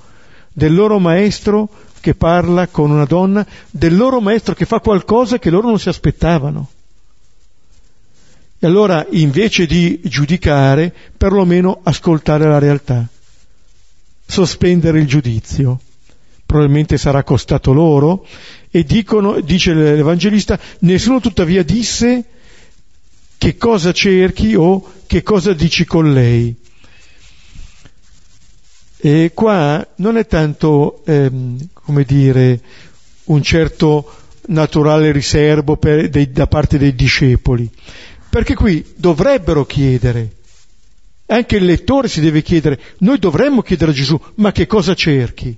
del 0.52 0.74
loro 0.74 0.98
maestro 0.98 1.68
che 2.00 2.16
parla 2.16 2.66
con 2.66 2.90
una 2.90 3.04
donna, 3.04 3.46
del 3.70 3.96
loro 3.96 4.20
maestro 4.20 4.54
che 4.54 4.64
fa 4.64 4.80
qualcosa 4.80 5.38
che 5.38 5.48
loro 5.48 5.68
non 5.68 5.78
si 5.78 5.88
aspettavano. 5.88 6.70
E 8.58 8.66
allora 8.66 9.06
invece 9.10 9.66
di 9.66 10.00
giudicare, 10.02 10.92
perlomeno 11.16 11.78
ascoltare 11.84 12.46
la 12.46 12.58
realtà, 12.58 13.06
sospendere 14.26 14.98
il 14.98 15.06
giudizio. 15.06 15.78
Probabilmente 16.44 16.98
sarà 16.98 17.22
costato 17.22 17.72
loro 17.72 18.26
e 18.74 18.84
dicono, 18.84 19.40
dice 19.40 19.74
l'Evangelista, 19.74 20.58
nessuno 20.80 21.20
tuttavia 21.20 21.62
disse 21.62 22.24
che 23.36 23.56
cosa 23.58 23.92
cerchi 23.92 24.54
o 24.54 24.92
che 25.06 25.22
cosa 25.22 25.52
dici 25.52 25.84
con 25.84 26.10
lei. 26.12 26.56
E 28.96 29.32
qua 29.34 29.86
non 29.96 30.16
è 30.16 30.26
tanto, 30.26 31.02
ehm, 31.04 31.68
come 31.74 32.04
dire, 32.04 32.60
un 33.24 33.42
certo 33.42 34.10
naturale 34.46 35.12
riservo 35.12 35.76
per, 35.76 36.08
dei, 36.08 36.32
da 36.32 36.46
parte 36.46 36.78
dei 36.78 36.94
discepoli, 36.94 37.70
perché 38.30 38.54
qui 38.54 38.82
dovrebbero 38.96 39.66
chiedere, 39.66 40.30
Anche 41.26 41.56
il 41.56 41.64
lettore 41.64 42.08
si 42.08 42.20
deve 42.20 42.42
chiedere, 42.42 42.78
noi 42.98 43.18
dovremmo 43.18 43.62
chiedere 43.62 43.92
a 43.92 43.94
Gesù, 43.94 44.20
ma 44.34 44.52
che 44.52 44.66
cosa 44.66 44.94
cerchi? 44.94 45.56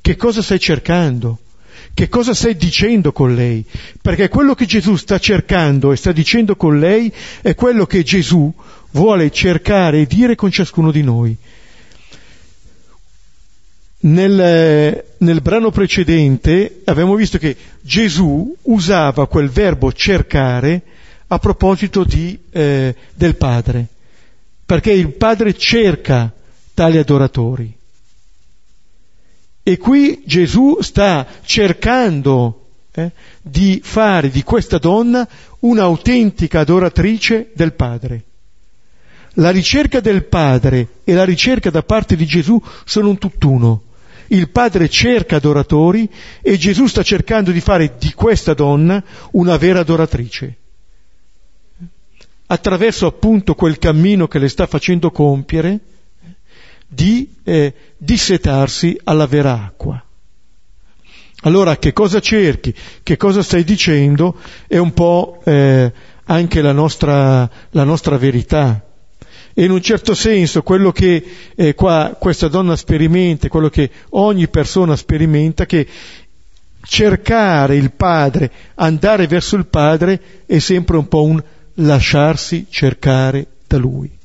Che 0.00 0.16
cosa 0.16 0.42
stai 0.42 0.60
cercando? 0.60 1.40
Che 1.92 2.08
cosa 2.08 2.34
stai 2.34 2.56
dicendo 2.56 3.12
con 3.12 3.34
lei? 3.34 3.64
Perché 4.00 4.28
quello 4.28 4.54
che 4.54 4.66
Gesù 4.66 4.96
sta 4.96 5.18
cercando 5.18 5.92
e 5.92 5.96
sta 5.96 6.12
dicendo 6.12 6.56
con 6.56 6.78
lei 6.78 7.12
è 7.42 7.54
quello 7.54 7.86
che 7.86 8.02
Gesù 8.02 8.52
vuole 8.92 9.30
cercare 9.30 10.00
e 10.00 10.06
dire 10.06 10.34
con 10.34 10.50
ciascuno 10.50 10.90
di 10.90 11.02
noi. 11.02 11.36
Nel, 14.00 15.04
nel, 15.16 15.40
brano 15.40 15.70
precedente 15.70 16.82
abbiamo 16.84 17.14
visto 17.14 17.38
che 17.38 17.56
Gesù 17.80 18.54
usava 18.62 19.26
quel 19.26 19.48
verbo 19.48 19.92
cercare 19.92 20.82
a 21.28 21.38
proposito 21.38 22.04
di, 22.04 22.38
eh, 22.50 22.94
del 23.14 23.36
Padre, 23.36 23.86
perché 24.66 24.92
il 24.92 25.12
Padre 25.12 25.54
cerca 25.54 26.30
tali 26.74 26.98
adoratori. 26.98 27.74
E 29.66 29.78
qui 29.78 30.22
Gesù 30.26 30.82
sta 30.82 31.26
cercando 31.42 32.66
eh, 32.92 33.12
di 33.40 33.80
fare 33.82 34.28
di 34.28 34.42
questa 34.42 34.76
donna 34.76 35.26
un'autentica 35.60 36.60
adoratrice 36.60 37.50
del 37.54 37.72
Padre. 37.72 38.24
La 39.36 39.48
ricerca 39.48 40.00
del 40.00 40.26
Padre 40.26 40.88
e 41.02 41.14
la 41.14 41.24
ricerca 41.24 41.70
da 41.70 41.82
parte 41.82 42.14
di 42.14 42.26
Gesù 42.26 42.62
sono 42.84 43.08
un 43.08 43.16
tutt'uno. 43.16 43.84
Il 44.26 44.50
Padre 44.50 44.90
cerca 44.90 45.36
adoratori 45.36 46.10
e 46.42 46.58
Gesù 46.58 46.86
sta 46.86 47.02
cercando 47.02 47.50
di 47.50 47.60
fare 47.60 47.94
di 47.98 48.12
questa 48.12 48.52
donna 48.52 49.02
una 49.30 49.56
vera 49.56 49.80
adoratrice. 49.80 50.56
Attraverso 52.48 53.06
appunto 53.06 53.54
quel 53.54 53.78
cammino 53.78 54.28
che 54.28 54.38
le 54.38 54.48
sta 54.48 54.66
facendo 54.66 55.10
compiere, 55.10 55.80
di 56.94 57.34
eh, 57.42 57.74
dissetarsi 57.96 58.98
alla 59.04 59.26
vera 59.26 59.52
acqua. 59.52 60.02
Allora 61.42 61.76
che 61.76 61.92
cosa 61.92 62.20
cerchi? 62.20 62.74
Che 63.02 63.16
cosa 63.16 63.42
stai 63.42 63.64
dicendo? 63.64 64.36
È 64.66 64.78
un 64.78 64.94
po' 64.94 65.40
eh, 65.44 65.92
anche 66.24 66.62
la 66.62 66.72
nostra, 66.72 67.48
la 67.70 67.84
nostra, 67.84 68.16
verità. 68.16 68.82
E 69.52 69.64
in 69.64 69.70
un 69.70 69.82
certo 69.82 70.14
senso 70.14 70.62
quello 70.62 70.90
che 70.90 71.22
eh, 71.54 71.74
qua 71.74 72.16
questa 72.18 72.48
donna 72.48 72.76
sperimenta, 72.76 73.48
quello 73.48 73.68
che 73.68 73.90
ogni 74.10 74.48
persona 74.48 74.96
sperimenta, 74.96 75.66
che 75.66 75.86
cercare 76.82 77.76
il 77.76 77.92
Padre, 77.92 78.50
andare 78.76 79.26
verso 79.26 79.56
il 79.56 79.66
Padre, 79.66 80.20
è 80.46 80.58
sempre 80.58 80.96
un 80.96 81.08
po' 81.08 81.24
un 81.24 81.42
lasciarsi 81.74 82.66
cercare 82.70 83.46
da 83.66 83.76
Lui 83.76 84.22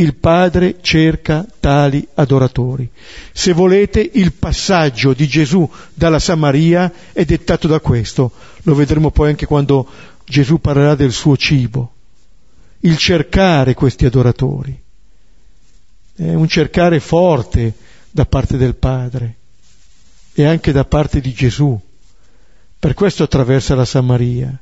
il 0.00 0.14
Padre 0.14 0.78
cerca 0.80 1.46
tali 1.60 2.06
adoratori. 2.14 2.88
Se 3.32 3.52
volete, 3.52 4.00
il 4.14 4.32
passaggio 4.32 5.12
di 5.12 5.28
Gesù 5.28 5.70
dalla 5.92 6.18
Samaria 6.18 6.90
è 7.12 7.24
dettato 7.24 7.68
da 7.68 7.80
questo. 7.80 8.32
Lo 8.62 8.74
vedremo 8.74 9.10
poi 9.10 9.30
anche 9.30 9.46
quando 9.46 9.86
Gesù 10.24 10.58
parlerà 10.58 10.94
del 10.94 11.12
suo 11.12 11.36
cibo. 11.36 11.92
Il 12.80 12.96
cercare 12.96 13.74
questi 13.74 14.06
adoratori. 14.06 14.78
È 16.16 16.32
un 16.32 16.48
cercare 16.48 16.98
forte 16.98 17.74
da 18.10 18.24
parte 18.24 18.56
del 18.56 18.76
Padre 18.76 19.36
e 20.32 20.44
anche 20.44 20.72
da 20.72 20.86
parte 20.86 21.20
di 21.20 21.32
Gesù. 21.34 21.78
Per 22.78 22.94
questo 22.94 23.24
attraversa 23.24 23.74
la 23.74 23.84
Samaria, 23.84 24.58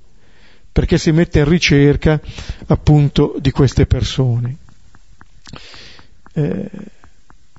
perché 0.73 0.99
si 0.99 1.13
mette 1.13 1.39
in 1.39 1.49
ricerca 1.49 2.21
appunto 2.67 3.37
di 3.39 3.53
queste 3.53 3.87
persone 3.87 4.67
eh, 6.35 6.71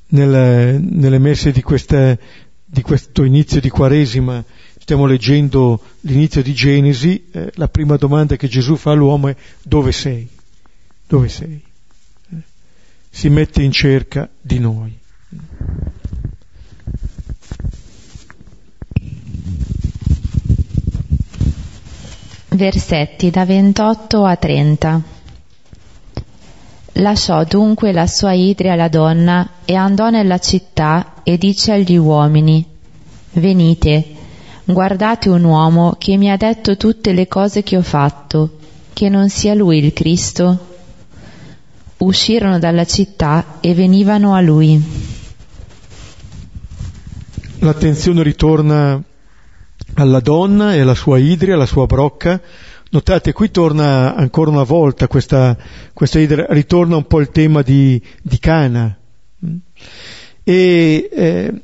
nelle, 0.07 0.79
nelle, 0.79 1.19
messe 1.19 1.51
di, 1.51 1.61
queste, 1.61 2.19
di, 2.65 2.81
questo 2.81 3.23
inizio 3.23 3.59
di 3.59 3.69
Quaresima 3.69 4.43
stiamo 4.89 5.05
leggendo 5.05 5.79
l'inizio 6.01 6.41
di 6.41 6.51
Genesi, 6.51 7.27
eh, 7.31 7.51
la 7.55 7.67
prima 7.67 7.95
domanda 7.95 8.35
che 8.35 8.47
Gesù 8.47 8.75
fa 8.75 8.89
all'uomo 8.89 9.27
è 9.27 9.35
dove 9.61 9.91
sei? 9.91 10.27
Dove 11.05 11.29
sei? 11.29 11.61
Eh, 12.31 12.35
si 13.07 13.29
mette 13.29 13.61
in 13.61 13.71
cerca 13.71 14.27
di 14.41 14.57
noi. 14.57 14.97
Versetti 22.47 23.29
da 23.29 23.45
28 23.45 24.25
a 24.25 24.35
30 24.37 25.03
Lasciò 26.99 27.45
dunque 27.45 27.93
la 27.93 28.07
sua 28.07 28.33
idria 28.33 28.73
alla 28.73 28.89
donna 28.89 29.47
e 29.63 29.73
andò 29.73 30.09
nella 30.09 30.37
città 30.37 31.13
e 31.23 31.37
dice 31.37 31.71
agli 31.71 31.95
uomini, 31.95 32.65
Venite, 33.31 34.05
guardate 34.65 35.29
un 35.29 35.45
uomo 35.45 35.95
che 35.97 36.17
mi 36.17 36.29
ha 36.29 36.35
detto 36.35 36.75
tutte 36.75 37.13
le 37.13 37.25
cose 37.29 37.63
che 37.63 37.77
ho 37.77 37.81
fatto, 37.81 38.57
che 38.91 39.07
non 39.07 39.29
sia 39.29 39.53
lui 39.53 39.77
il 39.77 39.93
Cristo? 39.93 40.67
Uscirono 41.97 42.59
dalla 42.59 42.85
città 42.85 43.59
e 43.61 43.73
venivano 43.73 44.33
a 44.33 44.41
lui. 44.41 44.81
L'attenzione 47.59 48.23
ritorna 48.23 49.01
alla 49.93 50.19
donna 50.19 50.73
e 50.73 50.81
alla 50.81 50.95
sua 50.95 51.17
idria, 51.17 51.53
alla 51.53 51.65
sua 51.65 51.85
brocca, 51.85 52.41
Notate, 52.91 53.33
qui 53.33 53.51
torna 53.51 54.15
ancora 54.15 54.49
una 54.49 54.63
volta 54.63 55.07
questa, 55.07 55.55
questa 55.93 56.19
idea, 56.19 56.47
ritorna 56.49 56.95
un 56.95 57.05
po' 57.05 57.19
il 57.19 57.29
tema 57.29 57.61
di, 57.61 58.01
di 58.23 58.39
Cana. 58.39 58.97
E 60.43 61.09
eh, 61.11 61.61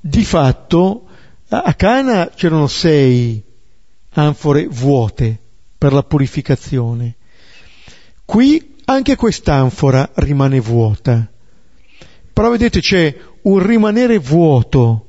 di 0.00 0.24
fatto 0.24 1.06
a 1.48 1.72
Cana 1.74 2.30
c'erano 2.34 2.66
sei 2.66 3.40
anfore 4.14 4.66
vuote 4.66 5.38
per 5.78 5.92
la 5.92 6.02
purificazione. 6.02 7.14
Qui 8.24 8.74
anche 8.86 9.14
quest'anfora 9.14 10.10
rimane 10.14 10.58
vuota. 10.58 11.30
Però 12.32 12.50
vedete 12.50 12.80
c'è 12.80 13.16
un 13.42 13.64
rimanere 13.64 14.18
vuoto 14.18 15.06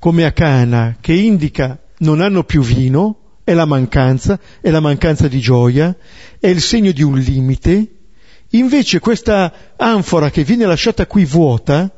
come 0.00 0.24
a 0.24 0.32
Cana 0.32 0.96
che 1.00 1.12
indica 1.12 1.80
non 1.98 2.20
hanno 2.20 2.42
più 2.42 2.62
vino, 2.62 3.27
è 3.48 3.54
la 3.54 3.64
mancanza, 3.64 4.38
è 4.60 4.68
la 4.68 4.80
mancanza 4.80 5.26
di 5.26 5.40
gioia, 5.40 5.96
è 6.38 6.48
il 6.48 6.60
segno 6.60 6.92
di 6.92 7.02
un 7.02 7.18
limite. 7.18 7.92
Invece 8.50 8.98
questa 8.98 9.72
anfora 9.74 10.28
che 10.28 10.44
viene 10.44 10.66
lasciata 10.66 11.06
qui 11.06 11.24
vuota 11.24 11.90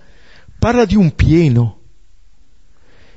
parla 0.60 0.84
di 0.84 0.94
un 0.94 1.12
pieno. 1.16 1.78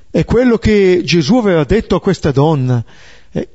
È 0.09 0.25
quello 0.25 0.57
che 0.57 1.01
Gesù 1.03 1.35
aveva 1.35 1.63
detto 1.63 1.95
a 1.95 2.01
questa 2.01 2.31
donna. 2.31 2.83
Eh, 3.29 3.49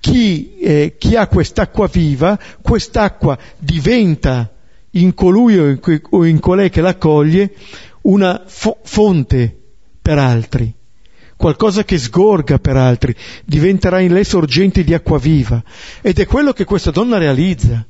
chi, 0.00 0.58
eh, 0.58 0.96
chi, 0.98 1.14
ha 1.14 1.28
quest'acqua 1.28 1.86
viva, 1.86 2.36
quest'acqua 2.60 3.38
diventa 3.58 4.52
in 4.90 5.14
colui 5.14 5.56
o 5.56 5.68
in, 5.68 5.80
o 6.10 6.26
in 6.26 6.40
colei 6.40 6.68
che 6.68 6.80
l'accoglie 6.80 7.54
una 8.02 8.42
fo- 8.44 8.80
fonte 8.82 9.56
per 10.02 10.18
altri 10.18 10.74
qualcosa 11.36 11.84
che 11.84 11.98
sgorga 11.98 12.58
per 12.58 12.76
altri, 12.76 13.14
diventerà 13.44 14.00
in 14.00 14.12
lei 14.12 14.24
sorgente 14.24 14.82
di 14.82 14.94
acqua 14.94 15.18
viva. 15.18 15.62
Ed 16.00 16.18
è 16.18 16.26
quello 16.26 16.52
che 16.52 16.64
questa 16.64 16.90
donna 16.90 17.18
realizza. 17.18 17.84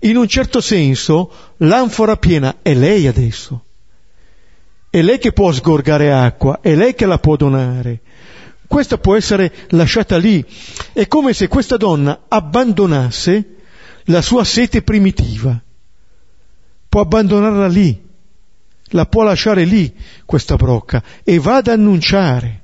In 0.00 0.16
un 0.16 0.28
certo 0.28 0.60
senso, 0.60 1.30
l'anfora 1.58 2.16
piena 2.16 2.56
è 2.62 2.74
lei 2.74 3.06
adesso. 3.06 3.64
È 4.88 5.02
lei 5.02 5.18
che 5.18 5.32
può 5.32 5.52
sgorgare 5.52 6.12
acqua, 6.12 6.60
è 6.62 6.74
lei 6.74 6.94
che 6.94 7.06
la 7.06 7.18
può 7.18 7.36
donare. 7.36 8.00
Questa 8.66 8.98
può 8.98 9.16
essere 9.16 9.52
lasciata 9.70 10.16
lì. 10.16 10.44
È 10.92 11.06
come 11.06 11.32
se 11.32 11.48
questa 11.48 11.76
donna 11.76 12.24
abbandonasse 12.28 13.54
la 14.04 14.22
sua 14.22 14.44
sete 14.44 14.82
primitiva. 14.82 15.60
Può 16.88 17.00
abbandonarla 17.00 17.68
lì, 17.68 18.00
la 18.90 19.06
può 19.06 19.22
lasciare 19.22 19.64
lì 19.64 19.92
questa 20.24 20.56
brocca 20.56 21.02
e 21.24 21.38
va 21.38 21.56
ad 21.56 21.68
annunciare 21.68 22.62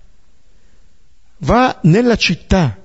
va 1.42 1.78
nella 1.82 2.16
città 2.16 2.82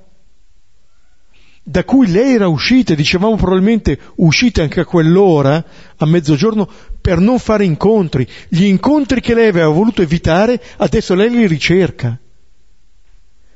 da 1.70 1.84
cui 1.84 2.08
lei 2.08 2.36
era 2.36 2.48
uscita, 2.48 2.94
dicevamo 2.94 3.36
probabilmente 3.36 4.00
uscita 4.16 4.62
anche 4.62 4.80
a 4.80 4.86
quell'ora, 4.86 5.66
a 5.98 6.06
mezzogiorno, 6.06 6.66
per 7.02 7.20
non 7.20 7.40
fare 7.40 7.66
incontri. 7.66 8.26
Gli 8.48 8.64
incontri 8.64 9.20
che 9.20 9.34
lei 9.34 9.50
aveva 9.50 9.68
voluto 9.68 10.02
evitare, 10.02 10.64
adesso 10.78 11.14
lei 11.14 11.30
li 11.30 11.46
ricerca. 11.46 12.18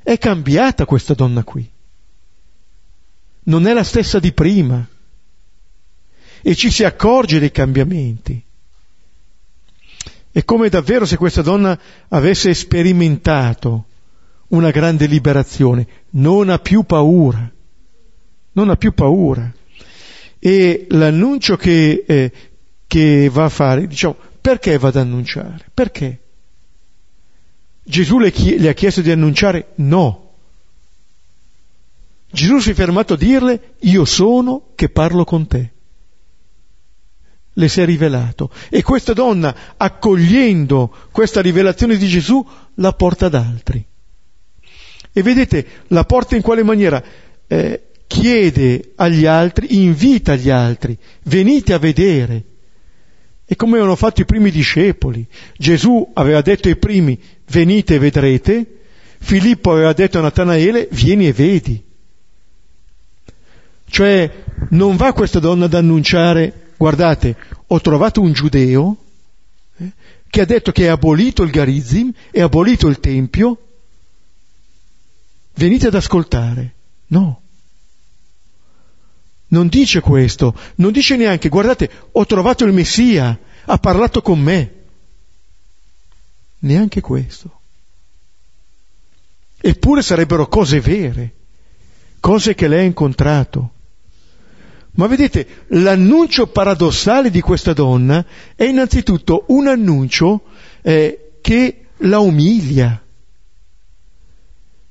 È 0.03 0.17
cambiata 0.17 0.83
questa 0.83 1.13
donna 1.13 1.45
qui. 1.45 1.65
Non 3.43 3.65
è 3.65 3.71
la 3.71 3.83
stessa 3.85 4.19
di 4.19 4.33
prima. 4.33 4.85
E 6.41 6.53
ci 6.53 6.69
si 6.69 6.83
accorge 6.83 7.39
dei 7.39 7.51
cambiamenti. 7.51 8.43
È 10.33 10.43
come 10.43 10.67
davvero 10.67 11.05
se 11.05 11.15
questa 11.15 11.41
donna 11.41 11.79
avesse 12.09 12.53
sperimentato 12.53 13.85
una 14.51 14.71
grande 14.71 15.05
liberazione, 15.05 15.87
non 16.11 16.49
ha 16.49 16.59
più 16.59 16.83
paura, 16.83 17.51
non 18.53 18.69
ha 18.69 18.75
più 18.75 18.93
paura. 18.93 19.51
E 20.39 20.87
l'annuncio 20.89 21.55
che, 21.55 22.03
eh, 22.05 22.31
che 22.87 23.29
va 23.29 23.45
a 23.45 23.49
fare, 23.49 23.87
diciamo, 23.87 24.15
perché 24.41 24.77
va 24.77 24.87
ad 24.89 24.95
annunciare? 24.95 25.65
Perché? 25.73 26.19
Gesù 27.83 28.19
le, 28.19 28.31
chie- 28.31 28.57
le 28.57 28.69
ha 28.69 28.73
chiesto 28.73 29.01
di 29.01 29.11
annunciare? 29.11 29.73
No. 29.75 30.29
Gesù 32.31 32.59
si 32.59 32.71
è 32.71 32.73
fermato 32.73 33.13
a 33.13 33.17
dirle, 33.17 33.75
io 33.79 34.05
sono 34.05 34.71
che 34.75 34.89
parlo 34.89 35.23
con 35.23 35.47
te. 35.47 35.71
Le 37.53 37.67
si 37.67 37.81
è 37.81 37.85
rivelato. 37.85 38.49
E 38.69 38.81
questa 38.81 39.13
donna, 39.13 39.55
accogliendo 39.77 40.93
questa 41.11 41.41
rivelazione 41.41 41.97
di 41.97 42.07
Gesù, 42.07 42.45
la 42.75 42.93
porta 42.93 43.25
ad 43.27 43.35
altri. 43.35 43.85
E 45.13 45.21
vedete, 45.21 45.65
la 45.87 46.03
porta 46.05 46.35
in 46.35 46.41
quale 46.41 46.63
maniera? 46.63 47.03
Eh, 47.47 47.81
chiede 48.07 48.91
agli 48.95 49.25
altri, 49.25 49.83
invita 49.83 50.35
gli 50.35 50.49
altri, 50.49 50.97
venite 51.23 51.73
a 51.73 51.79
vedere. 51.79 52.43
E 53.45 53.55
come 53.55 53.79
hanno 53.79 53.95
fatto 53.95 54.21
i 54.21 54.25
primi 54.25 54.51
discepoli. 54.51 55.25
Gesù 55.57 56.11
aveva 56.13 56.41
detto 56.41 56.69
ai 56.69 56.77
primi, 56.77 57.19
venite 57.49 57.95
e 57.95 57.99
vedrete. 57.99 58.65
Filippo 59.19 59.71
aveva 59.71 59.93
detto 59.93 60.19
a 60.19 60.21
Natanaele, 60.21 60.87
vieni 60.91 61.27
e 61.27 61.33
vedi. 61.33 61.83
Cioè, 63.89 64.31
non 64.69 64.95
va 64.95 65.11
questa 65.11 65.39
donna 65.39 65.65
ad 65.65 65.73
annunciare, 65.73 66.71
guardate, 66.77 67.35
ho 67.67 67.81
trovato 67.81 68.21
un 68.21 68.31
giudeo 68.31 68.95
eh, 69.77 69.91
che 70.29 70.41
ha 70.41 70.45
detto 70.45 70.71
che 70.71 70.85
è 70.85 70.87
abolito 70.87 71.43
il 71.43 71.51
garizim, 71.51 72.11
è 72.31 72.39
abolito 72.39 72.87
il 72.87 73.01
tempio, 73.01 73.57
venite 75.55 75.87
ad 75.87 75.95
ascoltare. 75.95 76.73
No. 77.07 77.41
Non 79.47 79.67
dice 79.67 79.99
questo, 79.99 80.55
non 80.75 80.91
dice 80.91 81.17
neanche, 81.17 81.49
guardate, 81.49 81.89
ho 82.11 82.25
trovato 82.25 82.63
il 82.63 82.71
Messia, 82.71 83.37
ha 83.65 83.77
parlato 83.77 84.21
con 84.21 84.39
me. 84.39 84.73
Neanche 86.59 87.01
questo. 87.01 87.59
Eppure 89.59 90.01
sarebbero 90.01 90.47
cose 90.47 90.79
vere, 90.79 91.33
cose 92.19 92.55
che 92.55 92.67
lei 92.67 92.79
ha 92.79 92.83
incontrato. 92.83 93.71
Ma 94.93 95.07
vedete, 95.07 95.65
l'annuncio 95.67 96.47
paradossale 96.47 97.29
di 97.29 97.41
questa 97.41 97.73
donna 97.73 98.25
è 98.55 98.63
innanzitutto 98.63 99.45
un 99.47 99.67
annuncio 99.67 100.43
eh, 100.81 101.33
che 101.41 101.85
la 101.97 102.19
umilia. 102.19 103.00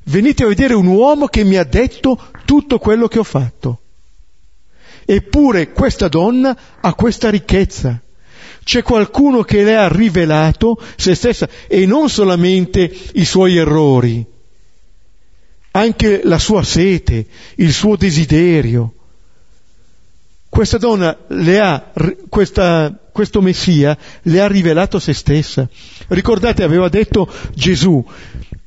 Venite 0.04 0.44
a 0.44 0.48
vedere 0.48 0.74
un 0.74 0.86
uomo 0.86 1.26
che 1.26 1.44
mi 1.44 1.56
ha 1.56 1.64
detto 1.64 2.30
tutto 2.44 2.78
quello 2.78 3.08
che 3.08 3.18
ho 3.18 3.24
fatto. 3.24 3.80
Eppure 5.04 5.72
questa 5.72 6.08
donna 6.08 6.56
ha 6.80 6.94
questa 6.94 7.30
ricchezza. 7.30 8.00
C'è 8.62 8.82
qualcuno 8.82 9.42
che 9.42 9.64
le 9.64 9.76
ha 9.76 9.88
rivelato 9.88 10.80
se 10.96 11.14
stessa 11.14 11.48
e 11.66 11.86
non 11.86 12.08
solamente 12.08 12.92
i 13.14 13.24
suoi 13.24 13.56
errori, 13.56 14.24
anche 15.72 16.20
la 16.24 16.38
sua 16.38 16.62
sete, 16.62 17.26
il 17.56 17.72
suo 17.72 17.96
desiderio 17.96 18.94
questa 20.50 20.78
donna 20.78 21.16
le 21.28 21.60
ha, 21.60 21.92
questa, 22.28 22.92
questo 23.12 23.40
Messia 23.40 23.96
le 24.22 24.40
ha 24.40 24.48
rivelato 24.48 24.98
se 24.98 25.14
stessa. 25.14 25.66
Ricordate, 26.08 26.64
aveva 26.64 26.88
detto 26.88 27.32
Gesù 27.54 28.04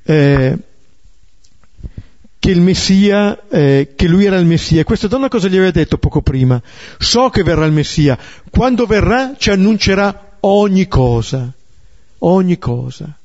eh, 0.05 0.57
che 2.43 2.51
il 2.51 2.59
Messia, 2.59 3.47
eh, 3.47 3.93
che 3.95 4.07
lui 4.07 4.25
era 4.25 4.37
il 4.37 4.45
Messia. 4.45 4.83
Questa 4.83 5.07
donna 5.07 5.29
cosa 5.29 5.47
gli 5.47 5.55
aveva 5.55 5.71
detto 5.71 5.97
poco 5.97 6.21
prima? 6.21 6.61
So 6.97 7.29
che 7.29 7.43
verrà 7.43 7.65
il 7.65 7.71
Messia. 7.71 8.17
Quando 8.49 8.85
verrà 8.85 9.35
ci 9.37 9.49
annuncerà 9.49 10.37
ogni 10.41 10.87
cosa. 10.87 11.53
Ogni 12.19 12.57
cosa. 12.57 13.17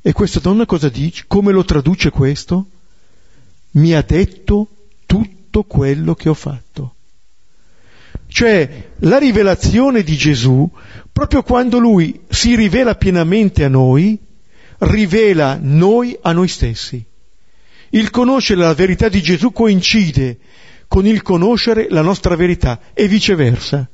E 0.00 0.12
questa 0.12 0.40
donna 0.40 0.64
cosa 0.64 0.88
dice? 0.88 1.24
Come 1.26 1.52
lo 1.52 1.64
traduce 1.64 2.08
questo? 2.10 2.66
Mi 3.72 3.94
ha 3.94 4.02
detto 4.02 4.68
tutto 5.04 5.38
tutto 5.50 5.64
quello 5.64 6.14
che 6.14 6.28
ho 6.28 6.34
fatto. 6.34 6.94
Cioè 8.28 8.90
la 8.98 9.18
rivelazione 9.18 10.04
di 10.04 10.16
Gesù, 10.16 10.70
proprio 11.12 11.42
quando 11.42 11.78
lui 11.78 12.20
si 12.28 12.54
rivela 12.54 12.94
pienamente 12.94 13.64
a 13.64 13.68
noi, 13.68 14.16
rivela 14.78 15.58
noi 15.60 16.16
a 16.22 16.30
noi 16.32 16.46
stessi. 16.46 17.04
Il 17.90 18.10
conoscere 18.10 18.60
la 18.60 18.74
verità 18.74 19.08
di 19.08 19.20
Gesù 19.20 19.52
coincide 19.52 20.38
con 20.86 21.06
il 21.06 21.22
conoscere 21.22 21.86
la 21.88 22.02
nostra 22.02 22.34
verità 22.34 22.80
e 22.92 23.06
viceversa. 23.06 23.88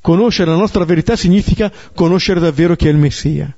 Conoscere 0.00 0.50
la 0.50 0.56
nostra 0.56 0.84
verità 0.84 1.16
significa 1.16 1.70
conoscere 1.94 2.40
davvero 2.40 2.76
chi 2.76 2.86
è 2.86 2.90
il 2.90 2.96
Messia. 2.96 3.56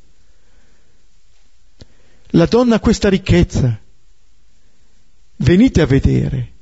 La 2.31 2.47
donna 2.47 2.77
ha 2.77 2.81
questa 2.81 3.09
ricchezza. 3.09 3.81
Venite 5.37 5.81
a 5.81 5.87
vedere. 5.87 6.53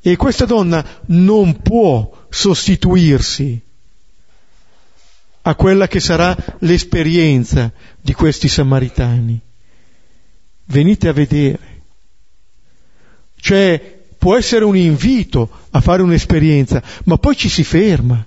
E 0.00 0.16
questa 0.16 0.44
donna 0.44 0.84
non 1.06 1.60
può 1.60 2.26
sostituirsi 2.28 3.60
a 5.42 5.54
quella 5.54 5.88
che 5.88 6.00
sarà 6.00 6.36
l'esperienza 6.60 7.72
di 8.00 8.12
questi 8.12 8.46
samaritani. 8.48 9.40
Venite 10.66 11.08
a 11.08 11.12
vedere. 11.12 11.74
Cioè, 13.38 13.96
può 14.18 14.36
essere 14.36 14.64
un 14.64 14.76
invito 14.76 15.48
a 15.70 15.80
fare 15.80 16.02
un'esperienza, 16.02 16.82
ma 17.04 17.16
poi 17.16 17.36
ci 17.36 17.48
si 17.48 17.62
ferma. 17.62 18.26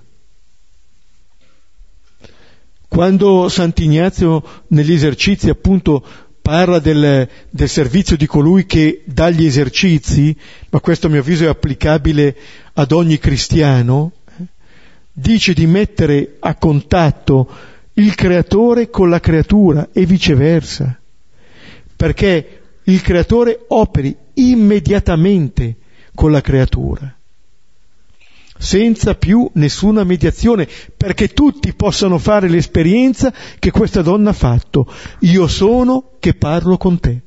Quando 2.88 3.48
Sant'Ignazio 3.48 4.42
negli 4.68 4.92
esercizi 4.92 5.48
appunto 5.48 6.04
parla 6.40 6.78
del, 6.78 7.28
del, 7.48 7.68
servizio 7.68 8.16
di 8.16 8.26
colui 8.26 8.66
che 8.66 9.02
dà 9.04 9.30
gli 9.30 9.44
esercizi, 9.44 10.36
ma 10.70 10.80
questo 10.80 11.06
a 11.06 11.10
mio 11.10 11.20
avviso 11.20 11.44
è 11.44 11.48
applicabile 11.48 12.36
ad 12.72 12.90
ogni 12.92 13.18
cristiano, 13.18 14.12
dice 15.12 15.52
di 15.52 15.66
mettere 15.66 16.36
a 16.40 16.54
contatto 16.54 17.48
il 17.94 18.14
creatore 18.14 18.90
con 18.90 19.10
la 19.10 19.20
creatura 19.20 19.90
e 19.92 20.06
viceversa, 20.06 20.99
perché 22.00 22.60
il 22.84 23.02
creatore 23.02 23.66
operi 23.68 24.16
immediatamente 24.32 25.76
con 26.14 26.30
la 26.32 26.40
creatura 26.40 27.14
senza 28.56 29.14
più 29.14 29.50
nessuna 29.54 30.04
mediazione, 30.04 30.68
perché 30.94 31.28
tutti 31.28 31.72
possano 31.72 32.18
fare 32.18 32.46
l'esperienza 32.46 33.32
che 33.58 33.70
questa 33.70 34.02
donna 34.02 34.30
ha 34.30 34.34
fatto. 34.34 34.86
Io 35.20 35.46
sono 35.46 36.12
che 36.18 36.34
parlo 36.34 36.76
con 36.76 37.00
te. 37.00 37.20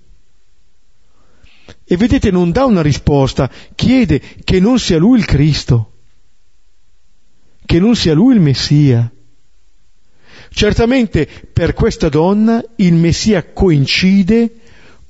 E 1.84 1.98
vedete, 1.98 2.30
non 2.30 2.52
dà 2.52 2.66
una 2.66 2.84
risposta, 2.84 3.50
chiede 3.74 4.22
che 4.44 4.60
non 4.60 4.78
sia 4.78 5.00
lui 5.00 5.18
il 5.18 5.26
Cristo, 5.26 5.94
che 7.66 7.80
non 7.80 7.96
sia 7.96 8.14
lui 8.14 8.36
il 8.36 8.42
Messia. 8.42 9.12
Certamente 10.54 11.28
per 11.52 11.74
questa 11.74 12.10
donna 12.10 12.64
il 12.76 12.94
Messia 12.94 13.54
coincide 13.54 14.62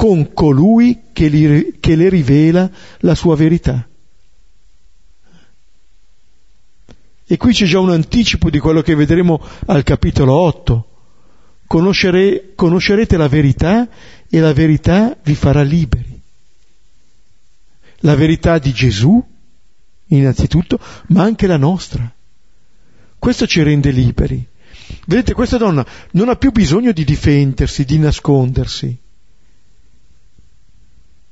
con 0.04 0.34
colui 0.34 1.04
che, 1.14 1.30
li, 1.30 1.78
che 1.80 1.96
le 1.96 2.10
rivela 2.10 2.70
la 3.00 3.16
sua 3.16 3.38
verità. 3.38 3.88
E 7.26 7.38
qui 7.38 7.54
c'è 7.54 7.66
già 7.66 7.80
un 7.80 7.92
anticipo 7.92 8.50
di 8.50 8.60
quello 8.60 8.82
che 8.82 8.96
vedremo 8.96 9.42
al 9.68 9.84
capitolo 9.84 10.34
8. 10.34 10.88
Conoscere, 11.68 12.52
conoscerete 12.54 13.16
la 13.16 13.30
verità 13.30 13.88
e 14.30 14.40
la 14.42 14.52
verità 14.52 15.18
vi 15.24 15.36
farà 15.36 15.62
liberi. 15.62 16.20
La 18.00 18.16
verità 18.16 18.58
di 18.58 18.74
Gesù, 18.74 19.26
innanzitutto, 20.08 20.82
ma 21.08 21.24
anche 21.24 21.48
la 21.48 21.56
nostra. 21.56 22.14
Questo 23.18 23.48
ci 23.48 23.64
rende 23.64 23.92
liberi. 23.92 24.46
Vedete, 25.08 25.32
questa 25.32 25.56
donna 25.56 25.88
non 26.12 26.28
ha 26.28 26.36
più 26.36 26.52
bisogno 26.52 26.92
di 26.92 27.06
difendersi, 27.06 27.86
di 27.86 28.00
nascondersi. 28.00 29.03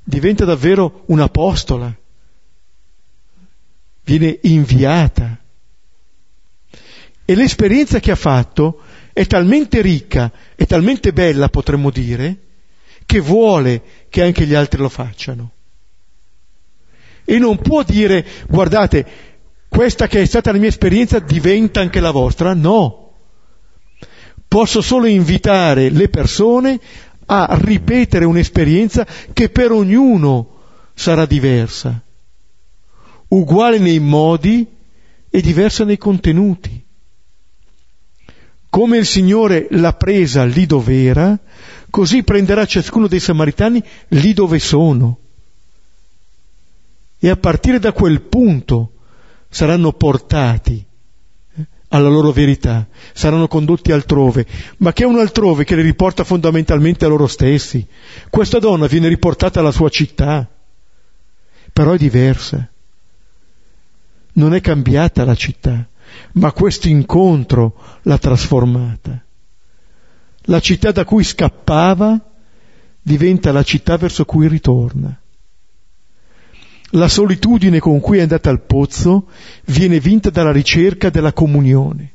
Diventa 0.04 0.44
davvero 0.44 1.02
un'apostola. 1.06 1.96
Viene 4.04 4.38
inviata 4.42 5.42
e 7.24 7.34
l'esperienza 7.34 8.00
che 8.00 8.10
ha 8.10 8.16
fatto 8.16 8.80
è 9.12 9.26
talmente 9.26 9.80
ricca, 9.80 10.30
è 10.54 10.66
talmente 10.66 11.12
bella, 11.12 11.48
potremmo 11.48 11.90
dire, 11.90 12.38
che 13.06 13.20
vuole 13.20 13.82
che 14.08 14.22
anche 14.22 14.44
gli 14.44 14.54
altri 14.54 14.80
lo 14.80 14.88
facciano. 14.88 15.52
E 17.24 17.38
non 17.38 17.58
può 17.58 17.82
dire, 17.84 18.26
guardate, 18.48 19.06
questa 19.68 20.08
che 20.08 20.20
è 20.20 20.24
stata 20.24 20.52
la 20.52 20.58
mia 20.58 20.68
esperienza 20.68 21.20
diventa 21.20 21.80
anche 21.80 22.00
la 22.00 22.10
vostra, 22.10 22.54
no. 22.54 23.12
Posso 24.48 24.82
solo 24.82 25.06
invitare 25.06 25.88
le 25.88 26.08
persone 26.08 26.80
a 27.26 27.58
ripetere 27.60 28.24
un'esperienza 28.24 29.06
che 29.32 29.48
per 29.48 29.72
ognuno 29.72 30.60
sarà 30.94 31.26
diversa. 31.26 32.00
uguale 33.28 33.78
nei 33.78 33.98
modi 33.98 34.66
e 35.30 35.40
diversa 35.40 35.84
nei 35.84 35.96
contenuti. 35.96 36.84
Come 38.68 38.98
il 38.98 39.06
Signore 39.06 39.68
l'ha 39.70 39.94
presa 39.94 40.44
lì 40.44 40.66
dove 40.66 41.02
era, 41.02 41.38
così 41.88 42.22
prenderà 42.24 42.66
ciascuno 42.66 43.06
dei 43.06 43.20
samaritani 43.20 43.82
lì 44.08 44.34
dove 44.34 44.58
sono. 44.58 45.18
E 47.18 47.28
a 47.30 47.36
partire 47.36 47.78
da 47.78 47.92
quel 47.92 48.20
punto 48.20 48.92
saranno 49.48 49.92
portati 49.92 50.84
alla 51.92 52.08
loro 52.08 52.32
verità, 52.32 52.88
saranno 53.12 53.48
condotti 53.48 53.92
altrove, 53.92 54.46
ma 54.78 54.92
che 54.92 55.02
è 55.02 55.06
un 55.06 55.18
altrove 55.18 55.64
che 55.64 55.76
li 55.76 55.82
riporta 55.82 56.24
fondamentalmente 56.24 57.04
a 57.04 57.08
loro 57.08 57.26
stessi. 57.26 57.86
Questa 58.30 58.58
donna 58.58 58.86
viene 58.86 59.08
riportata 59.08 59.60
alla 59.60 59.70
sua 59.70 59.90
città, 59.90 60.48
però 61.72 61.92
è 61.92 61.98
diversa. 61.98 62.66
Non 64.34 64.54
è 64.54 64.60
cambiata 64.62 65.24
la 65.24 65.34
città, 65.34 65.86
ma 66.32 66.52
questo 66.52 66.88
incontro 66.88 67.74
l'ha 68.02 68.18
trasformata. 68.18 69.22
La 70.46 70.60
città 70.60 70.92
da 70.92 71.04
cui 71.04 71.24
scappava 71.24 72.18
diventa 73.02 73.52
la 73.52 73.62
città 73.62 73.98
verso 73.98 74.24
cui 74.24 74.48
ritorna. 74.48 75.21
La 76.94 77.08
solitudine 77.08 77.78
con 77.78 78.00
cui 78.00 78.18
è 78.18 78.22
andata 78.22 78.50
al 78.50 78.60
pozzo 78.60 79.28
viene 79.66 79.98
vinta 79.98 80.28
dalla 80.28 80.52
ricerca 80.52 81.08
della 81.08 81.32
comunione. 81.32 82.10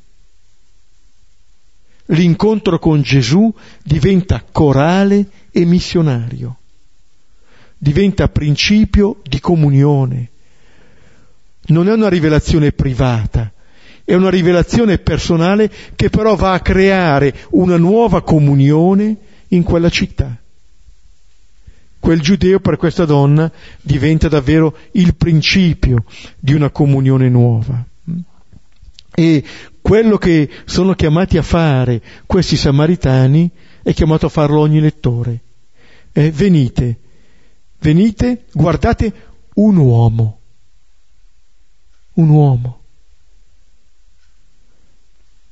L'incontro 2.06 2.78
con 2.78 3.02
Gesù 3.02 3.52
diventa 3.82 4.44
corale 4.50 5.26
e 5.50 5.64
missionario, 5.64 6.58
diventa 7.76 8.28
principio 8.28 9.20
di 9.24 9.40
comunione. 9.40 10.30
Non 11.66 11.88
è 11.88 11.92
una 11.92 12.08
rivelazione 12.08 12.70
privata, 12.70 13.52
è 14.04 14.14
una 14.14 14.30
rivelazione 14.30 14.98
personale 14.98 15.70
che 15.96 16.08
però 16.08 16.36
va 16.36 16.52
a 16.52 16.60
creare 16.60 17.34
una 17.50 17.76
nuova 17.76 18.22
comunione 18.22 19.16
in 19.48 19.64
quella 19.64 19.90
città 19.90 20.38
quel 22.00 22.20
giudeo 22.20 22.60
per 22.60 22.76
questa 22.76 23.04
donna 23.04 23.50
diventa 23.80 24.28
davvero 24.28 24.76
il 24.92 25.14
principio 25.14 26.04
di 26.38 26.54
una 26.54 26.70
comunione 26.70 27.28
nuova. 27.28 27.84
E 29.14 29.44
quello 29.80 30.16
che 30.16 30.48
sono 30.64 30.94
chiamati 30.94 31.38
a 31.38 31.42
fare 31.42 32.00
questi 32.26 32.56
samaritani 32.56 33.50
è 33.82 33.92
chiamato 33.92 34.26
a 34.26 34.30
farlo 34.30 34.60
ogni 34.60 34.80
lettore. 34.80 35.40
Eh, 36.12 36.30
venite, 36.30 36.98
venite, 37.80 38.44
guardate 38.52 39.12
un 39.54 39.76
uomo, 39.76 40.40
un 42.14 42.28
uomo. 42.28 42.80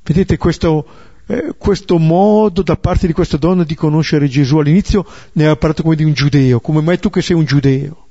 Vedete 0.03 0.37
questo, 0.37 0.87
eh, 1.27 1.53
questo 1.57 1.97
modo 1.97 2.61
da 2.61 2.77
parte 2.77 3.05
di 3.05 3.13
questa 3.13 3.37
donna 3.37 3.63
di 3.63 3.75
conoscere 3.75 4.27
Gesù. 4.27 4.57
All'inizio 4.57 5.05
ne 5.33 5.43
aveva 5.43 5.57
parlato 5.57 5.83
come 5.83 5.95
di 5.95 6.03
un 6.03 6.13
giudeo, 6.13 6.59
come 6.61 6.81
mai 6.81 6.99
tu 6.99 7.09
che 7.09 7.21
sei 7.21 7.35
un 7.35 7.45
giudeo? 7.45 8.05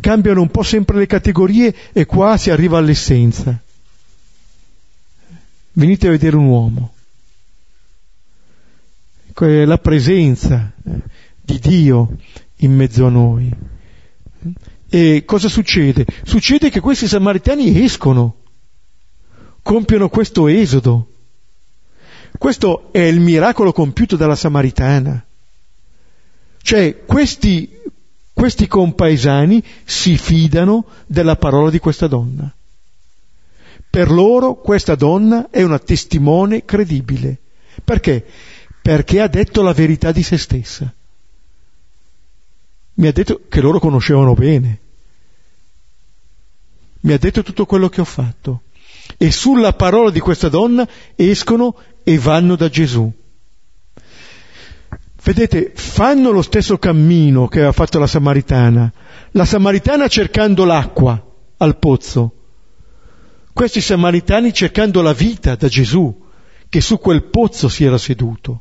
Cambiano 0.00 0.40
un 0.40 0.50
po' 0.50 0.62
sempre 0.62 0.98
le 0.98 1.06
categorie 1.06 1.74
e 1.92 2.04
qua 2.06 2.36
si 2.36 2.50
arriva 2.50 2.78
all'essenza. 2.78 3.60
Venite 5.72 6.06
a 6.08 6.10
vedere 6.10 6.36
un 6.36 6.46
uomo. 6.46 6.92
La 9.38 9.78
presenza 9.78 10.72
eh, 10.82 10.92
di 11.42 11.58
Dio 11.58 12.16
in 12.56 12.74
mezzo 12.74 13.06
a 13.06 13.10
noi. 13.10 13.52
E 14.88 15.24
cosa 15.26 15.48
succede? 15.48 16.06
Succede 16.24 16.70
che 16.70 16.80
questi 16.80 17.06
samaritani 17.06 17.82
escono 17.84 18.45
compiono 19.66 20.08
questo 20.08 20.46
esodo. 20.46 21.08
Questo 22.38 22.92
è 22.92 23.00
il 23.00 23.18
miracolo 23.18 23.72
compiuto 23.72 24.14
dalla 24.14 24.36
Samaritana. 24.36 25.26
Cioè, 26.62 27.04
questi, 27.04 27.76
questi 28.32 28.68
compaesani 28.68 29.60
si 29.82 30.16
fidano 30.18 30.84
della 31.06 31.34
parola 31.34 31.68
di 31.68 31.80
questa 31.80 32.06
donna. 32.06 32.48
Per 33.90 34.08
loro 34.08 34.54
questa 34.54 34.94
donna 34.94 35.48
è 35.50 35.64
una 35.64 35.80
testimone 35.80 36.64
credibile. 36.64 37.36
Perché? 37.82 38.24
Perché 38.80 39.20
ha 39.20 39.26
detto 39.26 39.62
la 39.62 39.72
verità 39.72 40.12
di 40.12 40.22
se 40.22 40.38
stessa. 40.38 40.94
Mi 42.94 43.08
ha 43.08 43.12
detto 43.12 43.40
che 43.48 43.60
loro 43.60 43.80
conoscevano 43.80 44.34
bene. 44.34 44.78
Mi 47.00 47.12
ha 47.12 47.18
detto 47.18 47.42
tutto 47.42 47.66
quello 47.66 47.88
che 47.88 48.00
ho 48.00 48.04
fatto 48.04 48.60
e 49.16 49.30
sulla 49.30 49.72
parola 49.72 50.10
di 50.10 50.20
questa 50.20 50.48
donna 50.48 50.86
escono 51.14 51.76
e 52.02 52.18
vanno 52.18 52.56
da 52.56 52.68
Gesù. 52.68 53.12
Vedete, 55.22 55.72
fanno 55.74 56.30
lo 56.30 56.42
stesso 56.42 56.78
cammino 56.78 57.48
che 57.48 57.58
aveva 57.58 57.72
fatto 57.72 57.98
la 57.98 58.06
Samaritana. 58.06 58.92
La 59.32 59.44
Samaritana 59.44 60.06
cercando 60.06 60.64
l'acqua 60.64 61.20
al 61.56 61.78
pozzo. 61.78 62.32
Questi 63.52 63.80
Samaritani 63.80 64.52
cercando 64.52 65.02
la 65.02 65.12
vita 65.12 65.56
da 65.56 65.66
Gesù, 65.66 66.24
che 66.68 66.80
su 66.80 66.98
quel 66.98 67.24
pozzo 67.24 67.68
si 67.68 67.84
era 67.84 67.98
seduto. 67.98 68.60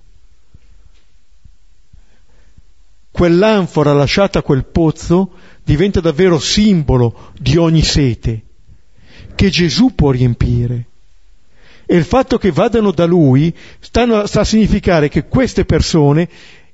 Quell'anfora 3.11 3.93
lasciata 3.93 4.39
a 4.39 4.41
quel 4.41 4.65
pozzo 4.65 5.33
diventa 5.63 5.99
davvero 6.01 6.39
simbolo 6.39 7.31
di 7.39 7.57
ogni 7.57 7.83
sete 7.83 8.44
che 9.35 9.49
Gesù 9.49 9.93
può 9.93 10.11
riempire. 10.11 10.87
E 11.85 11.95
il 11.95 12.03
fatto 12.03 12.37
che 12.37 12.51
vadano 12.51 12.91
da 12.91 13.05
lui 13.05 13.55
sta 13.79 14.23
a 14.23 14.43
significare 14.43 15.07
che 15.07 15.27
queste 15.27 15.65
persone, 15.65 16.27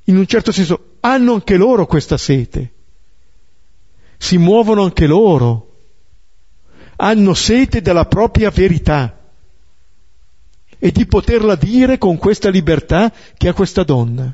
in 0.05 0.17
un 0.17 0.25
certo 0.25 0.51
senso, 0.51 0.95
hanno 1.01 1.33
anche 1.33 1.57
loro 1.57 1.85
questa 1.85 2.17
sete. 2.17 2.71
Si 4.17 4.37
muovono 4.37 4.83
anche 4.83 5.07
loro. 5.07 5.67
Hanno 6.95 7.33
sete 7.33 7.81
della 7.81 8.05
propria 8.05 8.49
verità 8.51 9.19
e 10.83 10.91
di 10.91 11.05
poterla 11.05 11.55
dire 11.55 11.97
con 11.97 12.17
questa 12.17 12.49
libertà 12.49 13.11
che 13.37 13.47
ha 13.47 13.53
questa 13.53 13.83
donna. 13.83 14.33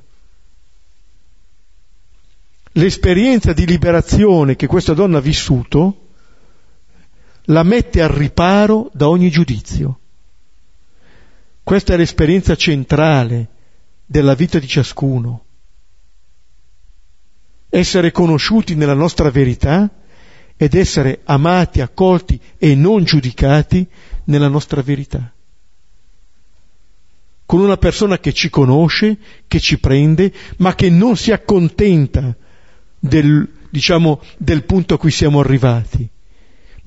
L'esperienza 2.74 3.54
di 3.54 3.66
liberazione 3.66 4.56
che 4.56 4.68
questa 4.68 4.94
donna 4.94 5.18
ha 5.18 5.22
vissuto 5.22 6.07
la 7.50 7.64
mette 7.64 8.02
al 8.02 8.10
riparo 8.10 8.90
da 8.94 9.08
ogni 9.10 9.30
giudizio. 9.30 10.00
Questa 11.64 11.94
è 11.94 11.98
l'esperienza 11.98 12.56
centrale 12.56 13.48
della 14.06 14.36
vita 14.36 14.60
di 14.60 14.68
ciascuno. 14.68 15.44
Essere 17.70 18.12
conosciuti 18.12 18.76
nella 18.76 18.94
nostra 18.94 19.30
verità 19.30 19.90
ed 20.56 20.74
essere 20.74 21.22
amati, 21.26 21.82
accolti 21.82 22.40
e 22.58 22.74
non 22.76 23.04
giudicati 23.04 23.86
nella 24.26 24.48
nostra 24.48 24.82
verità. 24.82 25.32
Con 27.46 27.60
una 27.62 27.78
persona 27.78 28.18
che 28.20 28.34
ci 28.34 28.50
conosce, 28.50 29.18
che 29.48 29.60
ci 29.60 29.80
prende, 29.80 30.34
ma 30.58 30.76
che 30.76 30.90
non 30.90 31.16
si 31.16 31.32
accontenta 31.32 32.36
del, 33.00 33.50
diciamo, 33.70 34.22
del 34.38 34.64
punto 34.66 34.96
a 34.96 34.98
cui 34.98 35.12
siamo 35.12 35.40
arrivati, 35.40 36.10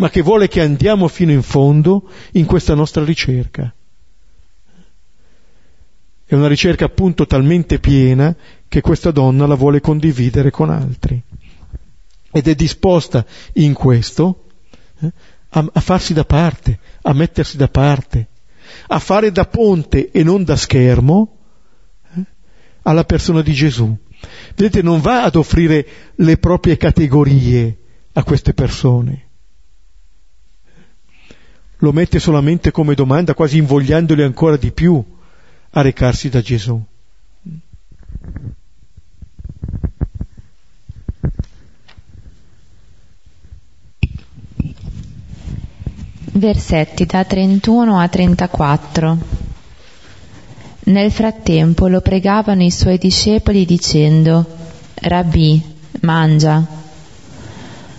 ma 0.00 0.08
che 0.08 0.22
vuole 0.22 0.48
che 0.48 0.62
andiamo 0.62 1.08
fino 1.08 1.30
in 1.30 1.42
fondo 1.42 2.08
in 2.32 2.46
questa 2.46 2.74
nostra 2.74 3.04
ricerca. 3.04 3.72
È 6.24 6.34
una 6.34 6.48
ricerca 6.48 6.86
appunto 6.86 7.26
talmente 7.26 7.78
piena 7.78 8.34
che 8.66 8.80
questa 8.80 9.10
donna 9.10 9.46
la 9.46 9.56
vuole 9.56 9.82
condividere 9.82 10.50
con 10.50 10.70
altri. 10.70 11.20
Ed 12.32 12.48
è 12.48 12.54
disposta 12.54 13.26
in 13.54 13.74
questo 13.74 14.46
eh, 15.00 15.12
a, 15.50 15.68
a 15.70 15.80
farsi 15.80 16.14
da 16.14 16.24
parte, 16.24 16.78
a 17.02 17.12
mettersi 17.12 17.58
da 17.58 17.68
parte, 17.68 18.28
a 18.86 18.98
fare 18.98 19.30
da 19.32 19.44
ponte 19.44 20.10
e 20.10 20.22
non 20.22 20.44
da 20.44 20.56
schermo 20.56 21.36
eh, 22.14 22.24
alla 22.82 23.04
persona 23.04 23.42
di 23.42 23.52
Gesù. 23.52 23.94
Vedete, 24.54 24.80
non 24.80 25.02
va 25.02 25.24
ad 25.24 25.36
offrire 25.36 25.86
le 26.14 26.38
proprie 26.38 26.78
categorie 26.78 27.76
a 28.12 28.24
queste 28.24 28.54
persone, 28.54 29.29
lo 31.80 31.92
mette 31.92 32.18
solamente 32.18 32.70
come 32.70 32.94
domanda, 32.94 33.34
quasi 33.34 33.58
invogliandoli 33.58 34.22
ancora 34.22 34.56
di 34.56 34.70
più 34.70 35.02
a 35.70 35.80
recarsi 35.80 36.28
da 36.28 36.40
Gesù. 36.40 36.80
Versetti 46.32 47.04
da 47.06 47.24
31 47.24 47.98
a 47.98 48.08
34. 48.08 49.18
Nel 50.84 51.10
frattempo 51.10 51.86
lo 51.86 52.00
pregavano 52.00 52.62
i 52.62 52.70
suoi 52.70 52.98
discepoli 52.98 53.64
dicendo, 53.64 54.44
Rabbi, 54.94 55.62
mangia. 56.00 56.64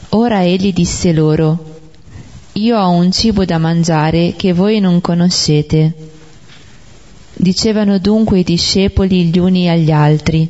Ora 0.10 0.44
egli 0.44 0.74
disse 0.74 1.14
loro, 1.14 1.71
Io 2.56 2.78
ho 2.78 2.90
un 2.90 3.14
cibo 3.14 3.46
da 3.46 3.58
mangiare 3.58 4.34
che 4.36 4.52
voi 4.52 4.82
non 4.82 5.00
conoscete. 5.00 5.94
Dicevano 7.34 7.98
dunque 7.98 8.40
i 8.40 8.44
discepoli 8.44 9.28
gli 9.28 9.40
uni 9.40 9.70
agli 9.70 9.90
altri, 9.90 10.50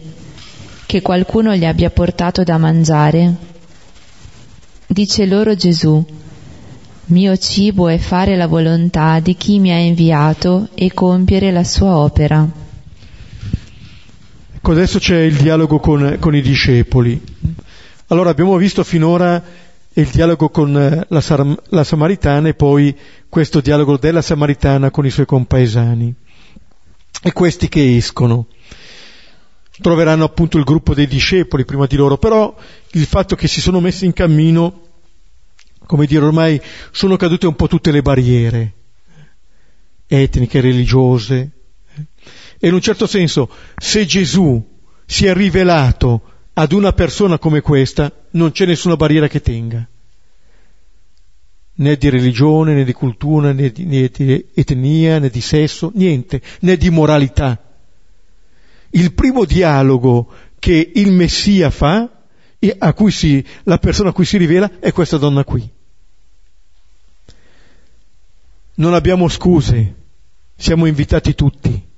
che 0.87 1.01
qualcuno 1.03 1.55
gli 1.55 1.63
abbia 1.63 1.91
portato 1.91 2.43
da 2.43 2.57
mangiare. 2.57 3.35
Dice 4.87 5.27
loro 5.27 5.55
Gesù, 5.55 6.03
mio 7.05 7.37
cibo 7.37 7.87
è 7.87 7.99
fare 7.99 8.35
la 8.35 8.47
volontà 8.47 9.19
di 9.19 9.35
chi 9.35 9.59
mi 9.59 9.71
ha 9.71 9.77
inviato 9.77 10.69
e 10.73 10.91
compiere 10.93 11.51
la 11.51 11.63
sua 11.63 11.97
opera. 11.97 12.49
Ecco, 14.55 14.71
adesso 14.71 14.97
c'è 14.97 15.19
il 15.19 15.35
dialogo 15.35 15.79
con, 15.79 16.17
con 16.19 16.35
i 16.35 16.41
discepoli. 16.41 17.21
Allora 18.07 18.31
abbiamo 18.31 18.57
visto 18.57 18.83
finora 18.83 19.41
il 19.93 20.07
dialogo 20.07 20.49
con 20.49 20.77
eh, 20.77 21.05
la, 21.07 21.57
la, 21.69 21.83
Samaritana 21.83 22.47
e 22.47 22.53
poi 22.53 22.97
questo 23.27 23.59
dialogo 23.59 23.97
della 23.97 24.21
Samaritana 24.21 24.91
con 24.91 25.05
i 25.05 25.09
suoi 25.09 25.25
compaesani. 25.25 26.13
E 27.23 27.33
questi 27.33 27.67
che 27.69 27.97
escono 27.97 28.47
troveranno 29.81 30.23
appunto 30.23 30.57
il 30.57 30.63
gruppo 30.63 30.93
dei 30.93 31.07
discepoli 31.07 31.65
prima 31.65 31.85
di 31.85 31.95
loro, 31.95 32.17
però 32.17 32.55
il 32.91 33.05
fatto 33.05 33.35
che 33.35 33.47
si 33.47 33.61
sono 33.61 33.79
messi 33.79 34.05
in 34.05 34.13
cammino 34.13 34.81
come 35.91 36.05
dire, 36.05 36.23
ormai 36.23 36.61
sono 36.91 37.17
cadute 37.17 37.47
un 37.47 37.55
po' 37.55 37.67
tutte 37.67 37.91
le 37.91 38.01
barriere 38.01 38.73
etniche, 40.07 40.61
religiose. 40.61 41.51
E 42.59 42.67
in 42.67 42.73
un 42.73 42.79
certo 42.79 43.07
senso, 43.07 43.49
se 43.75 44.05
Gesù 44.05 44.79
si 45.05 45.25
è 45.25 45.33
rivelato 45.33 46.30
ad 46.53 46.71
una 46.71 46.93
persona 46.93 47.37
come 47.37 47.61
questa, 47.61 48.11
non 48.31 48.51
c'è 48.51 48.65
nessuna 48.65 48.95
barriera 48.95 49.27
che 49.27 49.41
tenga, 49.41 49.87
né 51.73 51.95
di 51.95 52.09
religione, 52.09 52.73
né 52.73 52.83
di 52.83 52.93
cultura, 52.93 53.51
né 53.51 53.71
di, 53.71 53.85
né 53.85 54.09
di 54.09 54.45
etnia, 54.53 55.19
né 55.19 55.29
di 55.29 55.41
sesso, 55.41 55.91
niente, 55.95 56.41
né 56.61 56.77
di 56.77 56.89
moralità. 56.89 57.59
Il 58.91 59.13
primo 59.13 59.45
dialogo 59.45 60.29
che 60.59 60.91
il 60.95 61.11
Messia 61.11 61.69
fa, 61.69 62.09
a 62.77 62.93
cui 62.93 63.11
si, 63.11 63.43
la 63.63 63.77
persona 63.77 64.09
a 64.09 64.13
cui 64.13 64.25
si 64.25 64.37
rivela, 64.37 64.79
è 64.79 64.91
questa 64.91 65.17
donna 65.17 65.43
qui 65.43 65.79
non 68.81 68.93
abbiamo 68.95 69.27
scuse, 69.27 69.95
siamo 70.55 70.87
invitati 70.87 71.35
tutti. 71.35 71.89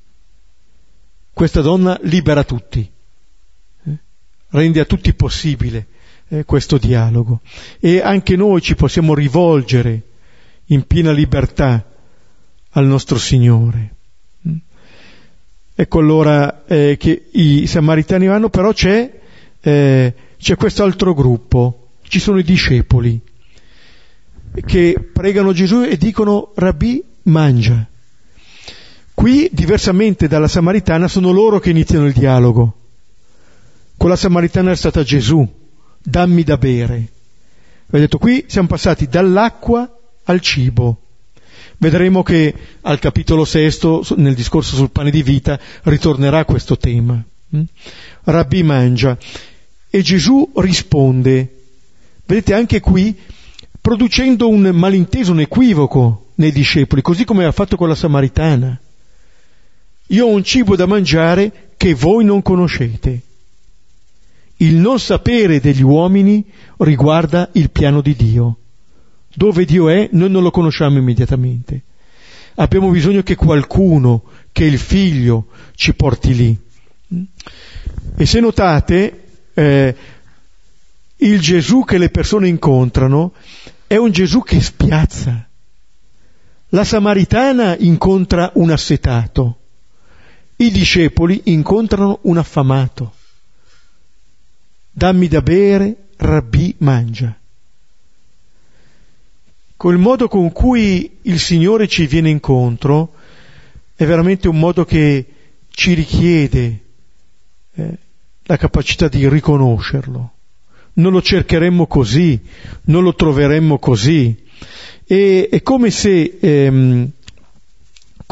Questa 1.32 1.62
donna 1.62 1.98
libera 2.04 2.44
tutti? 2.44 2.92
Rende 4.54 4.80
a 4.80 4.86
tutti 4.86 5.14
possibile 5.14 5.88
eh, 6.30 6.46
questo 6.46 6.78
dialogo 6.78 7.42
e 7.80 8.02
anche 8.02 8.36
noi 8.36 8.62
ci 8.62 8.76
possiamo 8.76 9.14
rivolgere 9.14 10.02
in 10.68 10.86
piena 10.86 11.12
libertà 11.12 11.86
al 12.72 12.86
nostro 12.86 13.18
Signore. 13.18 13.96
Mm? 14.48 14.56
Ecco 15.76 16.00
allora 16.00 16.66
eh, 16.66 16.98
che 16.98 17.30
i 17.32 17.68
samaritani 17.68 18.28
vanno, 18.28 18.50
però 18.50 18.74
c'è, 18.74 19.20
eh, 19.60 20.14
c'è 20.38 20.56
questo 20.56 20.84
altro 20.84 21.14
gruppo, 21.14 21.90
ci 22.08 22.20
sono 22.20 22.40
i 22.40 22.44
discepoli 22.44 23.22
che 24.66 25.10
pregano 25.12 25.52
Gesù 25.52 25.82
e 25.82 25.98
dicono 25.98 26.52
Rabbi 26.56 27.04
mangia. 27.24 27.88
Qui, 29.16 29.50
diversamente 29.52 30.28
dalla 30.28 30.48
Samaritana, 30.48 31.08
sono 31.08 31.32
loro 31.32 31.60
che 31.60 31.70
iniziano 31.70 32.06
il 32.06 32.14
dialogo. 32.14 32.83
Con 33.98 34.10
la 34.10 34.16
Samaritana 34.16 34.72
è 34.72 34.76
stata 34.76 35.04
Gesù, 35.04 35.48
dammi 36.02 36.44
da 36.44 36.58
bere. 36.58 37.08
Vi 37.88 38.00
detto, 38.00 38.18
qui 38.18 38.46
siamo 38.48 38.68
passati 38.68 39.08
dall'acqua 39.08 39.90
al 40.24 40.42
cibo. 40.42 41.00
Vedremo 41.78 42.24
che 42.24 42.54
al 42.82 43.00
capitolo 43.00 43.46
sesto, 43.46 44.06
nel 44.16 44.36
discorso 44.36 44.76
sul 44.76 44.92
pane 44.92 45.12
di 45.12 45.22
vita, 45.22 45.60
ritornerà 45.84 46.46
questo 46.46 46.78
tema. 46.78 47.22
Mm? 47.56 47.64
Rabbi 48.24 48.64
mangia. 48.64 49.18
E 49.90 50.02
Gesù 50.02 50.52
risponde. 50.56 51.56
Vedete, 52.26 52.54
anche 52.54 52.80
qui 52.80 53.16
producendo 53.80 54.48
un 54.48 54.62
malinteso, 54.74 55.34
un 55.34 55.42
equivoco 55.42 56.32
nei 56.36 56.52
discepoli, 56.52 57.02
così 57.02 57.26
come 57.26 57.46
ha 57.46 57.52
fatto 57.52 57.76
con 57.76 57.90
la 57.90 57.96
Samaritana. 57.96 58.80
Io 60.08 60.26
ho 60.26 60.30
un 60.30 60.44
cibo 60.44 60.76
da 60.76 60.86
mangiare 60.86 61.74
che 61.78 61.94
voi 61.94 62.24
non 62.24 62.42
conoscete. 62.42 63.22
Il 64.64 64.76
non 64.76 64.98
sapere 64.98 65.60
degli 65.60 65.82
uomini 65.82 66.46
riguarda 66.78 67.50
il 67.54 67.70
piano 67.70 68.00
di 68.00 68.16
Dio. 68.16 68.60
Dove 69.36 69.66
Dio 69.66 69.90
è, 69.90 70.08
noi 70.14 70.30
non 70.30 70.42
lo 70.42 70.52
conosciamo 70.52 70.98
immediatamente. 70.98 71.82
Abbiamo 72.56 72.90
bisogno 72.90 73.24
che 73.24 73.36
qualcuno, 73.36 74.24
che 74.54 74.64
il 74.64 74.80
figlio, 74.80 75.48
ci 75.76 75.94
porti 75.94 76.34
lì. 76.34 76.58
E 78.16 78.26
se 78.26 78.40
notate, 78.40 79.24
eh, 79.54 79.96
il 81.18 81.40
Gesù 81.42 81.84
che 81.84 81.98
le 81.98 82.10
persone 82.10 82.48
incontrano 82.48 83.34
è 83.86 83.98
un 83.98 84.12
Gesù 84.12 84.44
che 84.44 84.62
spiazza. 84.62 85.46
La 86.70 86.86
Samaritana 86.86 87.76
incontra 87.78 88.52
un 88.54 88.72
assetato, 88.72 89.58
i 90.56 90.72
discepoli 90.72 91.42
incontrano 91.46 92.20
un 92.22 92.38
affamato. 92.38 93.14
Dammi 94.94 95.28
da 95.28 95.42
bere, 95.42 95.96
rabbì 96.18 96.76
mangia. 96.78 97.36
Col 99.76 99.98
modo 99.98 100.28
con 100.28 100.52
cui 100.52 101.18
il 101.24 101.40
Signore 101.40 101.88
ci 101.88 102.06
viene 102.06 102.30
incontro 102.30 103.14
è 103.96 104.06
veramente 104.06 104.48
un 104.48 104.58
modo 104.58 104.86
che 104.86 105.26
ci 105.70 105.94
richiede 105.94 106.80
eh, 107.74 107.98
la 108.44 108.58
capacità 108.58 109.08
di 109.08 109.28
riconoscerlo 109.28 110.34
non 110.94 111.12
lo 111.12 111.22
cercheremmo 111.22 111.88
così, 111.88 112.40
non 112.84 113.04
lo 113.04 113.16
troveremmo 113.16 113.80
così. 113.80 114.36
E, 115.06 115.48
è 115.50 115.62
come 115.62 115.90
se 115.90 116.38
ehm, 116.40 117.10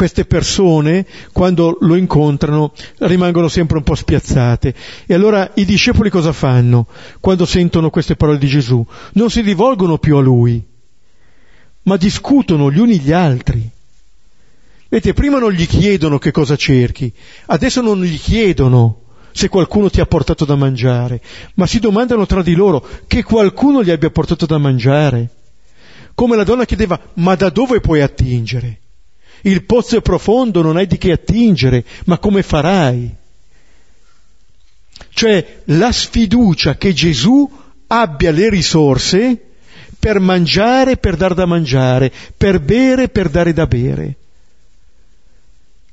queste 0.01 0.25
persone, 0.25 1.05
quando 1.31 1.77
lo 1.81 1.95
incontrano, 1.95 2.73
rimangono 3.01 3.47
sempre 3.47 3.77
un 3.77 3.83
po' 3.83 3.93
spiazzate. 3.93 4.73
E 5.05 5.13
allora 5.13 5.51
i 5.53 5.63
discepoli 5.63 6.09
cosa 6.09 6.33
fanno 6.33 6.87
quando 7.19 7.45
sentono 7.45 7.91
queste 7.91 8.15
parole 8.15 8.39
di 8.39 8.47
Gesù? 8.47 8.83
Non 9.13 9.29
si 9.29 9.41
rivolgono 9.41 9.99
più 9.99 10.15
a 10.15 10.21
lui, 10.21 10.59
ma 11.83 11.97
discutono 11.97 12.71
gli 12.71 12.79
uni 12.79 12.99
gli 12.99 13.11
altri. 13.11 13.69
Vedete, 14.89 15.13
prima 15.13 15.37
non 15.37 15.51
gli 15.51 15.67
chiedono 15.67 16.17
che 16.17 16.31
cosa 16.31 16.55
cerchi, 16.55 17.13
adesso 17.45 17.81
non 17.81 18.01
gli 18.01 18.17
chiedono 18.17 19.01
se 19.31 19.49
qualcuno 19.49 19.91
ti 19.91 20.01
ha 20.01 20.07
portato 20.07 20.45
da 20.45 20.55
mangiare, 20.55 21.21
ma 21.53 21.67
si 21.67 21.77
domandano 21.77 22.25
tra 22.25 22.41
di 22.41 22.55
loro 22.55 22.83
che 23.05 23.21
qualcuno 23.21 23.83
gli 23.83 23.91
abbia 23.91 24.09
portato 24.09 24.47
da 24.47 24.57
mangiare. 24.57 25.29
Come 26.15 26.35
la 26.35 26.43
donna 26.43 26.65
chiedeva, 26.65 26.99
ma 27.13 27.35
da 27.35 27.49
dove 27.49 27.81
puoi 27.81 28.01
attingere? 28.01 28.80
Il 29.41 29.63
pozzo 29.63 29.97
è 29.97 30.01
profondo, 30.01 30.61
non 30.61 30.77
hai 30.77 30.87
di 30.87 30.97
che 30.97 31.11
attingere, 31.11 31.83
ma 32.05 32.17
come 32.19 32.43
farai? 32.43 33.15
Cioè 35.09 35.61
la 35.65 35.91
sfiducia 35.91 36.77
che 36.77 36.93
Gesù 36.93 37.49
abbia 37.87 38.31
le 38.31 38.49
risorse 38.49 39.39
per 39.99 40.19
mangiare, 40.19 40.97
per 40.97 41.15
dar 41.15 41.33
da 41.33 41.45
mangiare, 41.45 42.11
per 42.35 42.59
bere, 42.59 43.09
per 43.09 43.29
dare 43.29 43.53
da 43.53 43.67
bere. 43.67 44.15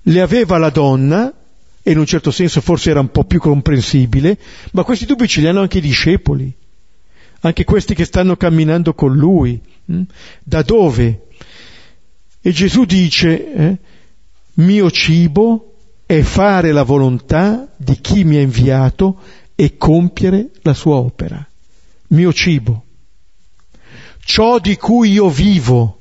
Le 0.03 0.21
aveva 0.21 0.57
la 0.57 0.71
donna 0.71 1.33
e 1.83 1.91
in 1.91 1.99
un 1.99 2.07
certo 2.07 2.31
senso 2.31 2.61
forse 2.61 2.91
era 2.91 3.01
un 3.01 3.11
po' 3.11 3.25
più 3.25 3.39
comprensibile, 3.41 4.39
ma 4.73 4.83
questi 4.83 5.05
dubbi 5.05 5.29
ce 5.29 5.41
li 5.41 5.49
hanno 5.49 5.61
anche 5.61 5.79
i 5.79 5.83
discepoli, 5.83 6.51
anche 7.41 7.65
questi 7.65 7.95
che 7.95 8.05
stanno 8.05 8.37
camminando 8.37 8.95
con 8.95 9.15
lui. 9.15 9.61
Hm? 9.87 10.03
Da 10.43 10.63
dove? 10.63 11.27
E 12.49 12.53
Gesù 12.53 12.87
dice, 12.87 13.53
eh, 13.53 13.77
mio 14.55 14.91
cibo 14.91 15.75
è 16.07 16.23
fare 16.23 16.73
la 16.73 16.83
volontà 16.83 17.71
di 17.77 18.01
chi 18.01 18.25
mi 18.25 18.39
ha 18.39 18.41
inviato 18.41 19.21
e 19.55 19.77
compiere 19.77 20.49
la 20.63 20.73
sua 20.73 20.97
opera. 20.97 21.47
Mio 22.07 22.33
cibo. 22.33 22.85
Ciò 24.25 24.61
di 24.61 24.79
cui 24.79 25.11
io 25.11 25.29
vivo, 25.29 25.99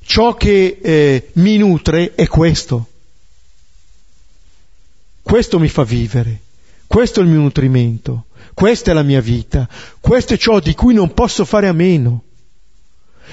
ciò 0.00 0.36
che 0.36 0.78
eh, 0.80 1.28
mi 1.34 1.58
nutre 1.58 2.14
è 2.14 2.26
questo. 2.28 2.88
Questo 5.20 5.58
mi 5.58 5.68
fa 5.68 5.84
vivere, 5.84 6.40
questo 6.86 7.20
è 7.20 7.24
il 7.24 7.28
mio 7.28 7.40
nutrimento, 7.40 8.28
questa 8.54 8.92
è 8.92 8.94
la 8.94 9.02
mia 9.02 9.20
vita, 9.20 9.68
questo 10.00 10.32
è 10.32 10.38
ciò 10.38 10.60
di 10.60 10.74
cui 10.74 10.94
non 10.94 11.12
posso 11.12 11.44
fare 11.44 11.68
a 11.68 11.74
meno. 11.74 12.22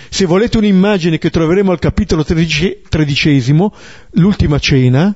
Se 0.09 0.25
volete 0.25 0.57
un'immagine 0.57 1.17
che 1.17 1.29
troveremo 1.29 1.71
al 1.71 1.79
capitolo 1.79 2.23
tredicesimo, 2.23 3.73
l'ultima 4.11 4.59
cena, 4.59 5.15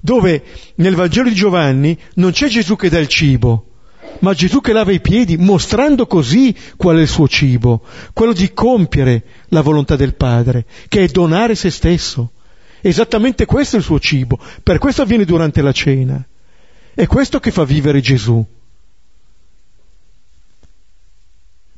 dove 0.00 0.42
nel 0.76 0.94
Vangelo 0.94 1.28
di 1.28 1.34
Giovanni 1.34 1.98
non 2.14 2.32
c'è 2.32 2.48
Gesù 2.48 2.76
che 2.76 2.88
dà 2.88 2.98
il 2.98 3.08
cibo, 3.08 3.66
ma 4.20 4.34
Gesù 4.34 4.60
che 4.60 4.72
lava 4.72 4.92
i 4.92 5.00
piedi, 5.00 5.36
mostrando 5.36 6.06
così 6.06 6.54
qual 6.76 6.96
è 6.98 7.00
il 7.00 7.08
suo 7.08 7.28
cibo, 7.28 7.82
quello 8.12 8.32
di 8.32 8.52
compiere 8.52 9.24
la 9.48 9.60
volontà 9.60 9.96
del 9.96 10.14
Padre, 10.14 10.66
che 10.88 11.04
è 11.04 11.08
donare 11.08 11.54
se 11.54 11.70
stesso. 11.70 12.32
Esattamente 12.82 13.44
questo 13.44 13.76
è 13.76 13.78
il 13.78 13.84
suo 13.84 14.00
cibo, 14.00 14.38
per 14.62 14.78
questo 14.78 15.02
avviene 15.02 15.24
durante 15.24 15.60
la 15.60 15.72
cena. 15.72 16.26
È 16.94 17.06
questo 17.06 17.38
che 17.40 17.50
fa 17.50 17.64
vivere 17.64 18.00
Gesù. 18.00 18.44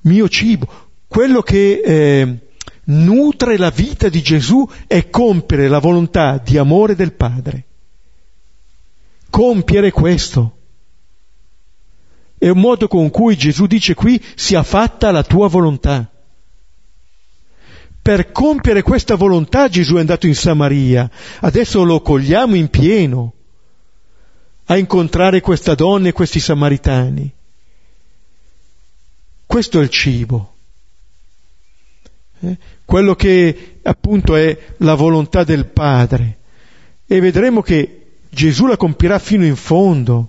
Mio 0.05 0.29
cibo, 0.29 0.91
quello 1.13 1.43
che 1.43 1.83
eh, 1.85 2.39
nutre 2.85 3.59
la 3.59 3.69
vita 3.69 4.09
di 4.09 4.23
Gesù 4.23 4.67
è 4.87 5.11
compiere 5.11 5.69
la 5.69 5.79
volontà 5.79 6.39
di 6.39 6.57
amore 6.57 6.97
del 6.97 7.13
Padre. 7.13 7.65
Compiere 9.29 9.91
questo. 9.91 10.57
È 12.39 12.49
un 12.49 12.59
modo 12.59 12.89
con 12.89 13.11
cui 13.11 13.37
Gesù 13.37 13.67
dice 13.67 13.93
qui 13.93 14.25
sia 14.37 14.63
fatta 14.63 15.11
la 15.11 15.23
tua 15.23 15.49
volontà. 15.49 16.11
Per 18.01 18.33
compiere 18.33 18.81
questa 18.81 19.15
volontà 19.15 19.69
Gesù 19.69 19.97
è 19.97 20.01
andato 20.01 20.27
in 20.27 20.35
Samaria, 20.35 21.11
adesso 21.41 21.85
lo 21.85 22.01
cogliamo 22.01 22.55
in 22.55 22.69
pieno 22.69 23.35
a 24.65 24.79
incontrare 24.79 25.43
questa 25.43 25.75
donna 25.75 26.09
e 26.09 26.13
questi 26.13 26.41
samaritani. 26.41 27.31
Questo 29.45 29.79
è 29.79 29.83
il 29.83 29.91
cibo, 29.91 30.52
eh? 32.43 32.59
quello 32.85 33.15
che 33.15 33.79
appunto 33.83 34.37
è 34.37 34.57
la 34.79 34.95
volontà 34.95 35.45
del 35.45 35.67
Padre. 35.67 36.39
E 37.07 37.21
vedremo 37.21 37.63
che 37.63 38.03
Gesù 38.29 38.67
la 38.67 38.77
compirà 38.77 39.19
fino 39.19 39.45
in 39.45 39.57
fondo. 39.57 40.29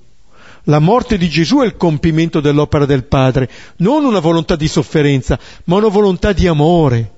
La 0.68 0.80
morte 0.80 1.18
di 1.18 1.28
Gesù 1.30 1.60
è 1.60 1.66
il 1.66 1.76
compimento 1.76 2.40
dell'opera 2.40 2.86
del 2.86 3.04
Padre, 3.04 3.50
non 3.78 4.06
una 4.06 4.20
volontà 4.20 4.56
di 4.56 4.68
sofferenza, 4.70 5.38
ma 5.66 5.76
una 5.76 5.90
volontà 5.90 6.32
di 6.32 6.48
amore, 6.48 7.12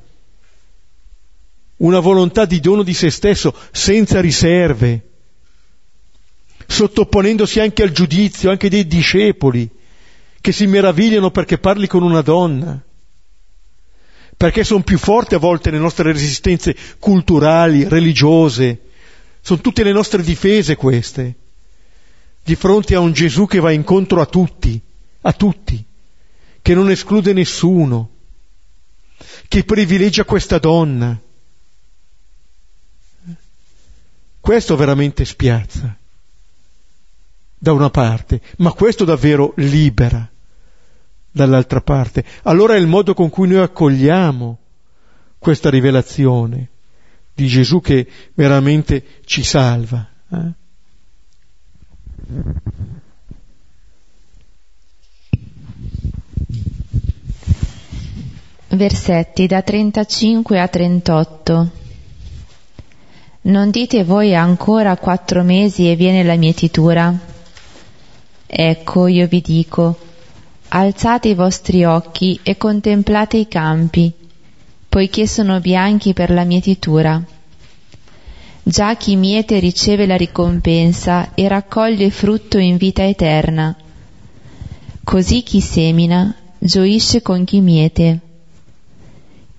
una 1.77 1.99
volontà 1.99 2.45
di 2.45 2.59
dono 2.59 2.81
di 2.81 2.93
se 2.95 3.11
stesso, 3.11 3.53
senza 3.71 4.19
riserve, 4.19 5.09
sottoponendosi 6.65 7.59
anche 7.59 7.83
al 7.83 7.91
giudizio, 7.91 8.49
anche 8.49 8.67
dei 8.67 8.87
discepoli, 8.87 9.69
che 10.41 10.51
si 10.51 10.65
meravigliano 10.65 11.29
perché 11.29 11.59
parli 11.59 11.85
con 11.85 12.01
una 12.01 12.21
donna, 12.21 12.81
perché 14.37 14.63
sono 14.63 14.83
più 14.83 14.97
forti 14.97 15.35
a 15.35 15.39
volte 15.39 15.71
le 15.71 15.77
nostre 15.77 16.11
resistenze 16.11 16.75
culturali, 16.99 17.87
religiose, 17.87 18.81
sono 19.41 19.61
tutte 19.61 19.83
le 19.83 19.93
nostre 19.93 20.21
difese 20.21 20.75
queste. 20.75 21.35
Di 22.43 22.55
fronte 22.55 22.95
a 22.95 22.99
un 22.99 23.11
Gesù 23.11 23.47
che 23.47 23.59
va 23.59 23.71
incontro 23.71 24.21
a 24.21 24.25
tutti, 24.25 24.79
a 25.21 25.33
tutti, 25.33 25.83
che 26.61 26.73
non 26.75 26.91
esclude 26.91 27.33
nessuno, 27.33 28.09
che 29.47 29.63
privilegia 29.63 30.25
questa 30.25 30.59
donna. 30.59 31.19
Questo 34.39 34.75
veramente 34.75 35.25
spiazza, 35.25 35.97
da 37.57 37.71
una 37.71 37.89
parte, 37.89 38.41
ma 38.57 38.73
questo 38.73 39.05
davvero 39.05 39.53
libera 39.55 40.29
dall'altra 41.35 41.81
parte. 41.81 42.23
Allora 42.43 42.75
è 42.75 42.77
il 42.77 42.87
modo 42.87 43.13
con 43.13 43.29
cui 43.29 43.49
noi 43.49 43.57
accogliamo 43.57 44.57
questa 45.37 45.69
rivelazione 45.69 46.69
di 47.33 47.47
Gesù 47.47 47.81
che 47.81 48.07
veramente 48.33 49.03
ci 49.25 49.43
salva. 49.43 50.07
Eh? 50.31 50.63
Versetti 58.69 59.45
da 59.45 59.61
35 59.61 60.59
a 60.59 60.67
38 60.69 61.71
Non 63.41 63.69
dite 63.71 64.05
voi 64.05 64.33
ancora 64.33 64.95
quattro 64.95 65.43
mesi 65.43 65.91
e 65.91 65.97
viene 65.97 66.23
la 66.23 66.35
mietitura? 66.35 67.13
Ecco, 68.47 69.07
io 69.07 69.27
vi 69.27 69.41
dico, 69.41 70.04
alzate 70.77 71.29
i 71.29 71.35
vostri 71.35 71.83
occhi 71.85 72.39
e 72.43 72.57
contemplate 72.57 73.37
i 73.37 73.47
campi, 73.47 74.11
poiché 74.87 75.27
sono 75.27 75.59
bianchi 75.59 76.13
per 76.13 76.29
la 76.31 76.43
mietitura 76.43 77.23
Già 78.67 78.95
chi 78.95 79.15
miete 79.15 79.59
riceve 79.59 80.07
la 80.07 80.17
ricompensa 80.17 81.35
e 81.35 81.47
raccoglie 81.47 82.09
frutto 82.09 82.57
in 82.57 82.77
vita 82.77 83.05
eterna. 83.05 83.75
Così 85.03 85.43
chi 85.43 85.61
semina 85.61 86.33
gioisce 86.57 87.21
con 87.21 87.43
chi 87.43 87.61
miete. 87.61 88.19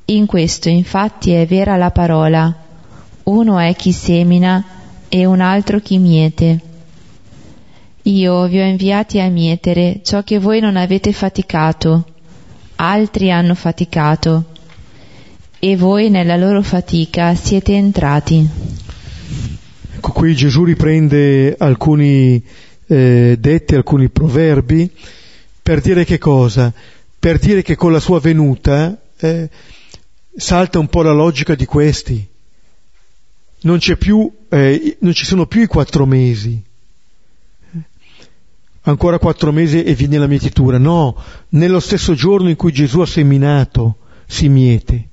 In 0.06 0.26
questo 0.26 0.68
infatti 0.68 1.30
è 1.30 1.46
vera 1.46 1.76
la 1.76 1.92
parola, 1.92 2.52
uno 3.22 3.58
è 3.60 3.76
chi 3.76 3.92
semina 3.92 4.64
e 5.08 5.24
un 5.24 5.40
altro 5.40 5.78
chi 5.78 5.98
miete. 5.98 6.60
Io 8.06 8.46
vi 8.46 8.60
ho 8.60 8.64
inviati 8.64 9.18
a 9.18 9.28
mietere 9.28 9.98
ciò 10.04 10.22
che 10.22 10.38
voi 10.38 10.60
non 10.60 10.76
avete 10.76 11.12
faticato, 11.12 12.06
altri 12.76 13.32
hanno 13.32 13.56
faticato, 13.56 14.44
e 15.58 15.76
voi 15.76 16.08
nella 16.08 16.36
loro 16.36 16.62
fatica 16.62 17.34
siete 17.34 17.72
entrati. 17.72 18.48
Ecco, 19.96 20.12
qui 20.12 20.36
Gesù 20.36 20.62
riprende 20.62 21.56
alcuni 21.58 22.40
eh, 22.86 23.36
detti, 23.40 23.74
alcuni 23.74 24.08
proverbi, 24.08 24.88
per 25.60 25.80
dire 25.80 26.04
che 26.04 26.18
cosa? 26.18 26.72
Per 27.18 27.40
dire 27.40 27.62
che 27.62 27.74
con 27.74 27.90
la 27.90 27.98
sua 27.98 28.20
venuta 28.20 28.96
eh, 29.18 29.50
salta 30.36 30.78
un 30.78 30.86
po' 30.86 31.02
la 31.02 31.12
logica 31.12 31.56
di 31.56 31.64
questi. 31.64 32.24
Non, 33.62 33.80
più, 33.98 34.30
eh, 34.48 34.96
non 35.00 35.12
ci 35.12 35.24
sono 35.24 35.46
più 35.46 35.62
i 35.62 35.66
quattro 35.66 36.06
mesi. 36.06 36.65
Ancora 38.86 39.18
quattro 39.18 39.52
mesi 39.52 39.82
e 39.82 39.94
viene 39.94 40.18
la 40.18 40.26
mietitura. 40.26 40.78
No, 40.78 41.16
nello 41.50 41.80
stesso 41.80 42.14
giorno 42.14 42.48
in 42.48 42.56
cui 42.56 42.72
Gesù 42.72 43.00
ha 43.00 43.06
seminato 43.06 43.98
si 44.26 44.48
miete. 44.48 45.08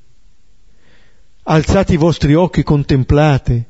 Alzate 1.44 1.94
i 1.94 1.98
vostri 1.98 2.34
occhi, 2.34 2.64
contemplate 2.64 3.68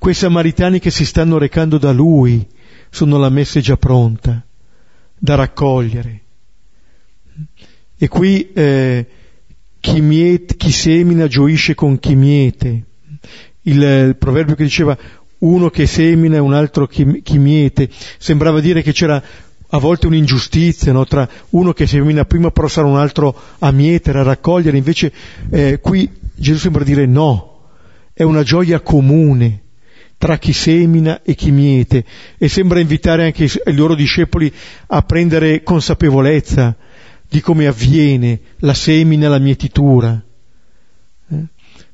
Quei 0.00 0.14
samaritani 0.14 0.78
che 0.78 0.90
si 0.90 1.04
stanno 1.04 1.36
recando 1.36 1.76
da 1.76 1.92
lui 1.92 2.48
sono 2.88 3.18
la 3.18 3.28
messe 3.28 3.60
già 3.60 3.76
pronta 3.76 4.42
da 5.18 5.34
raccogliere. 5.34 6.22
E 7.98 8.08
qui 8.08 8.50
eh, 8.50 9.06
chi, 9.78 10.00
miete, 10.00 10.56
chi 10.56 10.72
semina 10.72 11.26
gioisce 11.26 11.74
con 11.74 11.98
chi 11.98 12.14
miete. 12.14 12.84
Il, 13.64 13.82
il, 13.82 14.16
proverbio 14.16 14.54
che 14.54 14.62
diceva 14.62 14.96
uno 15.40 15.70
che 15.70 15.86
semina 15.86 16.36
e 16.36 16.40
un 16.40 16.54
altro 16.54 16.86
chi, 16.86 17.22
chi 17.22 17.38
miete, 17.38 17.88
sembrava 18.18 18.60
dire 18.60 18.82
che 18.82 18.92
c'era 18.92 19.22
a 19.72 19.78
volte 19.78 20.06
un'ingiustizia 20.06 20.92
no? 20.92 21.04
tra 21.04 21.28
uno 21.50 21.72
che 21.72 21.86
semina 21.86 22.24
prima 22.24 22.50
però 22.50 22.66
sarà 22.66 22.86
un 22.86 22.96
altro 22.96 23.34
a 23.58 23.70
mietere, 23.70 24.18
a 24.20 24.24
raccogliere, 24.24 24.76
invece 24.76 25.12
eh, 25.50 25.78
qui 25.80 26.10
Gesù 26.34 26.58
sembra 26.58 26.84
dire 26.84 27.06
no, 27.06 27.68
è 28.12 28.22
una 28.22 28.42
gioia 28.42 28.80
comune 28.80 29.62
tra 30.18 30.36
chi 30.38 30.52
semina 30.52 31.22
e 31.22 31.34
chi 31.34 31.50
miete 31.50 32.04
e 32.36 32.48
sembra 32.48 32.80
invitare 32.80 33.24
anche 33.24 33.44
i 33.44 33.72
loro 33.72 33.94
discepoli 33.94 34.52
a 34.88 35.02
prendere 35.02 35.62
consapevolezza 35.62 36.76
di 37.28 37.40
come 37.40 37.66
avviene 37.66 38.40
la 38.58 38.74
semina 38.74 39.26
e 39.26 39.28
la 39.28 39.38
mietitura. 39.38 40.22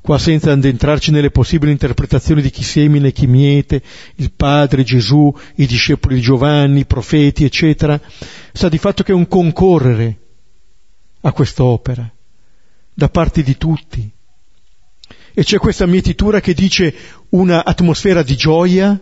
Qua 0.07 0.19
senza 0.19 0.53
addentrarci 0.53 1.11
nelle 1.11 1.33
possibili 1.33 1.73
interpretazioni 1.73 2.41
di 2.41 2.51
chi 2.51 2.63
semina 2.63 3.09
e 3.09 3.13
chi 3.13 3.27
miete, 3.27 3.83
il 4.15 4.31
Padre, 4.31 4.85
Gesù, 4.85 5.37
i 5.57 5.67
discepoli 5.67 6.15
di 6.15 6.21
Giovanni, 6.21 6.79
i 6.79 6.87
profeti, 6.87 7.43
eccetera, 7.43 8.01
sa 8.53 8.69
di 8.69 8.79
fatto 8.79 9.03
che 9.03 9.11
è 9.11 9.17
un 9.17 9.27
concorrere 9.27 10.19
a 11.23 11.33
quest'opera 11.33 12.09
da 12.95 13.09
parte 13.09 13.43
di 13.43 13.57
tutti 13.57 14.09
e 15.35 15.43
c'è 15.43 15.59
questa 15.59 15.87
mietitura 15.87 16.39
che 16.39 16.55
dice 16.55 16.95
una 17.31 17.65
atmosfera 17.65 18.23
di 18.23 18.37
gioia 18.37 18.97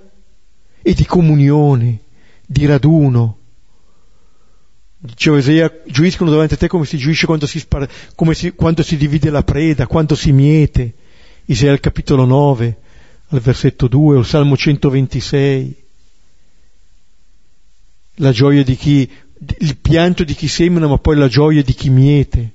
e 0.80 0.94
di 0.94 1.04
comunione, 1.04 2.00
di 2.46 2.64
raduno. 2.64 3.40
Diceva 5.06 5.36
Isaia, 5.36 5.70
giuiscono 5.84 6.30
davanti 6.30 6.54
a 6.54 6.56
te 6.56 6.66
come 6.66 6.86
si 6.86 6.96
giuisce 6.96 7.26
quando 7.26 7.46
si, 7.46 7.58
spara, 7.58 7.86
si, 8.32 8.52
quando 8.52 8.82
si 8.82 8.96
divide 8.96 9.28
la 9.28 9.42
preda, 9.42 9.86
quando 9.86 10.14
si 10.14 10.32
miete. 10.32 10.94
Isaia 11.44 11.72
al 11.72 11.80
capitolo 11.80 12.24
9, 12.24 12.76
al 13.28 13.40
versetto 13.40 13.86
2, 13.86 14.16
o 14.16 14.20
il 14.20 14.24
Salmo 14.24 14.56
126. 14.56 15.76
La 18.14 18.32
gioia 18.32 18.64
di 18.64 18.76
chi, 18.76 19.06
il 19.58 19.76
pianto 19.76 20.24
di 20.24 20.32
chi 20.32 20.48
semina, 20.48 20.86
ma 20.86 20.96
poi 20.96 21.16
la 21.16 21.28
gioia 21.28 21.62
di 21.62 21.74
chi 21.74 21.90
miete. 21.90 22.52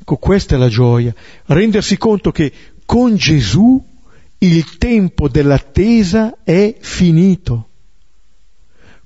Ecco, 0.00 0.16
questa 0.16 0.56
è 0.56 0.58
la 0.58 0.68
gioia, 0.68 1.14
rendersi 1.46 1.96
conto 1.96 2.30
che 2.30 2.52
con 2.84 3.16
Gesù 3.16 3.82
il 4.36 4.76
tempo 4.76 5.28
dell'attesa 5.28 6.40
è 6.44 6.76
finito. 6.78 7.68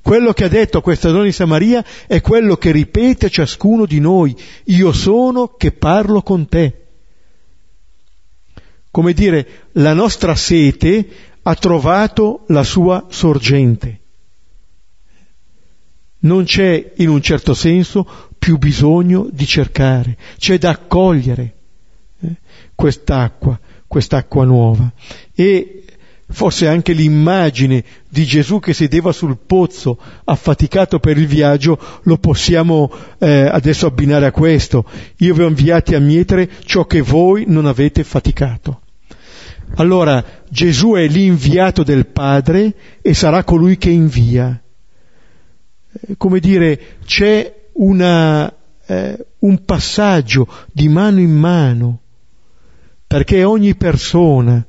Quello 0.07 0.33
che 0.33 0.45
ha 0.45 0.49
detto 0.49 0.79
a 0.79 0.83
questa 0.83 1.11
donna 1.11 1.25
di 1.25 1.33
Samaria 1.33 1.85
è 2.07 2.21
quello 2.21 2.57
che 2.57 2.71
ripete 2.71 3.27
a 3.27 3.29
ciascuno 3.29 3.87
di 3.87 3.99
noi. 3.99 4.37
Io 4.67 4.93
sono 4.93 5.57
che 5.57 5.73
parlo 5.73 6.23
con 6.23 6.47
te. 6.47 6.85
Come 8.93 9.13
dire, 9.13 9.65
la 9.73 9.95
nostra 9.95 10.37
sete 10.37 11.09
ha 11.43 11.55
trovato 11.57 12.45
la 12.51 12.63
sua 12.63 13.07
sorgente. 13.09 14.01
Non 16.19 16.45
c'è 16.45 16.93
in 16.99 17.09
un 17.09 17.21
certo 17.21 17.53
senso 17.53 18.07
più 18.39 18.59
bisogno 18.59 19.27
di 19.29 19.45
cercare, 19.45 20.17
c'è 20.39 20.57
da 20.57 20.71
accogliere 20.71 21.55
eh, 22.21 22.37
quest'acqua, 22.77 23.59
quest'acqua 23.89 24.45
nuova. 24.45 24.89
E 25.35 25.86
forse 26.29 26.67
anche 26.67 26.93
l'immagine 26.93 27.85
di 28.09 28.25
Gesù 28.25 28.59
che 28.59 28.75
sedeva 28.75 29.13
sul 29.13 29.39
pozzo 29.39 29.99
affaticato 30.25 30.99
per 30.99 31.19
il 31.19 31.27
viaggio 31.27 31.79
lo 32.03 32.19
possiamo 32.19 32.93
eh, 33.19 33.49
adesso 33.51 33.87
abbinare 33.87 34.27
a 34.27 34.33
questo. 34.33 34.85
Io 35.19 35.35
vi 35.35 35.43
ho 35.43 35.49
inviati 35.49 35.95
a 35.95 36.01
mietere 36.01 36.49
ciò 36.65 36.85
che 36.85 37.01
voi 37.01 37.45
non 37.47 37.67
avete 37.67 38.03
faticato. 38.03 38.81
Allora 39.77 40.25
Gesù 40.49 40.93
è 40.93 41.07
l'inviato 41.07 41.83
del 41.83 42.07
Padre 42.07 42.75
e 43.03 43.15
sarà 43.15 43.45
colui 43.45 43.77
che 43.77 43.91
invia. 43.91 44.61
Eh, 45.93 46.15
come 46.17 46.41
dire, 46.41 46.99
c'è 47.05 47.69
una, 47.75 48.53
eh, 48.87 49.27
un 49.41 49.65
passaggio 49.65 50.49
di 50.73 50.89
mano 50.89 51.21
in 51.21 51.35
mano 51.35 52.01
perché 53.07 53.45
ogni 53.45 53.77
persona 53.77 54.65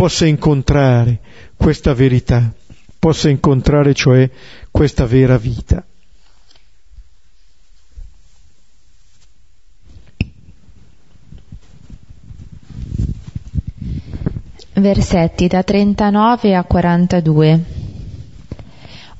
possa 0.00 0.24
incontrare 0.24 1.18
questa 1.58 1.92
verità, 1.92 2.50
possa 2.98 3.28
incontrare 3.28 3.92
cioè 3.92 4.30
questa 4.70 5.04
vera 5.04 5.36
vita. 5.36 5.84
Versetti 14.72 15.48
da 15.48 15.62
39 15.62 16.56
a 16.56 16.64
42 16.64 17.64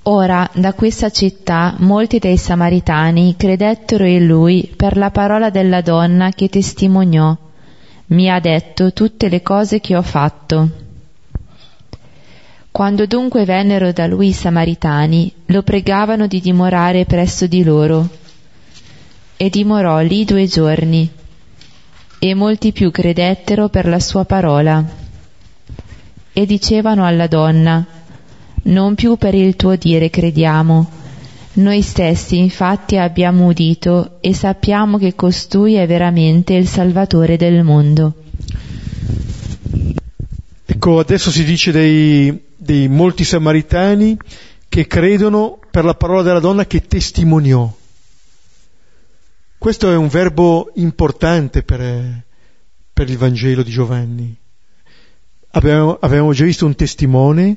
Ora 0.04 0.48
da 0.54 0.72
questa 0.72 1.10
città 1.10 1.74
molti 1.80 2.18
dei 2.18 2.38
Samaritani 2.38 3.36
credettero 3.36 4.06
in 4.06 4.26
lui 4.26 4.72
per 4.74 4.96
la 4.96 5.10
parola 5.10 5.50
della 5.50 5.82
donna 5.82 6.30
che 6.30 6.48
testimoniò. 6.48 7.36
Mi 8.10 8.28
ha 8.28 8.40
detto 8.40 8.92
tutte 8.92 9.28
le 9.28 9.40
cose 9.40 9.80
che 9.80 9.94
ho 9.94 10.02
fatto. 10.02 10.68
Quando 12.70 13.06
dunque 13.06 13.44
vennero 13.44 13.92
da 13.92 14.06
lui 14.06 14.28
i 14.28 14.32
Samaritani, 14.32 15.32
lo 15.46 15.62
pregavano 15.62 16.26
di 16.26 16.40
dimorare 16.40 17.04
presso 17.04 17.46
di 17.46 17.62
loro. 17.62 18.08
E 19.36 19.48
dimorò 19.48 20.00
lì 20.00 20.24
due 20.24 20.46
giorni. 20.46 21.08
E 22.18 22.34
molti 22.34 22.72
più 22.72 22.90
credettero 22.90 23.68
per 23.68 23.86
la 23.86 24.00
sua 24.00 24.24
parola 24.24 24.84
e 26.32 26.46
dicevano 26.46 27.04
alla 27.04 27.26
donna, 27.26 27.84
non 28.62 28.94
più 28.94 29.16
per 29.16 29.34
il 29.34 29.56
tuo 29.56 29.76
dire 29.76 30.10
crediamo. 30.10 30.99
Noi 31.52 31.82
stessi 31.82 32.38
infatti 32.38 32.96
abbiamo 32.96 33.46
udito 33.46 34.18
e 34.20 34.32
sappiamo 34.34 34.98
che 34.98 35.16
costui 35.16 35.74
è 35.74 35.86
veramente 35.86 36.54
il 36.54 36.68
Salvatore 36.68 37.36
del 37.36 37.64
mondo. 37.64 38.14
Ecco, 40.64 41.00
adesso 41.00 41.32
si 41.32 41.42
dice 41.42 41.72
dei, 41.72 42.44
dei 42.56 42.86
molti 42.86 43.24
samaritani 43.24 44.16
che 44.68 44.86
credono 44.86 45.58
per 45.68 45.84
la 45.84 45.94
parola 45.94 46.22
della 46.22 46.38
donna 46.38 46.66
che 46.66 46.86
testimoniò. 46.86 47.70
Questo 49.58 49.90
è 49.90 49.96
un 49.96 50.06
verbo 50.06 50.70
importante 50.76 51.64
per, 51.64 51.80
per 52.92 53.10
il 53.10 53.18
Vangelo 53.18 53.64
di 53.64 53.70
Giovanni. 53.72 54.36
Abbiamo, 55.50 55.98
avevamo 56.00 56.32
già 56.32 56.44
visto 56.44 56.64
un 56.64 56.76
testimone 56.76 57.56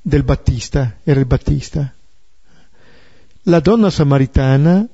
del 0.00 0.22
Battista, 0.22 0.98
era 1.02 1.18
il 1.18 1.26
Battista. 1.26 1.92
La 3.48 3.60
donna 3.60 3.90
samaritana, 3.90 4.88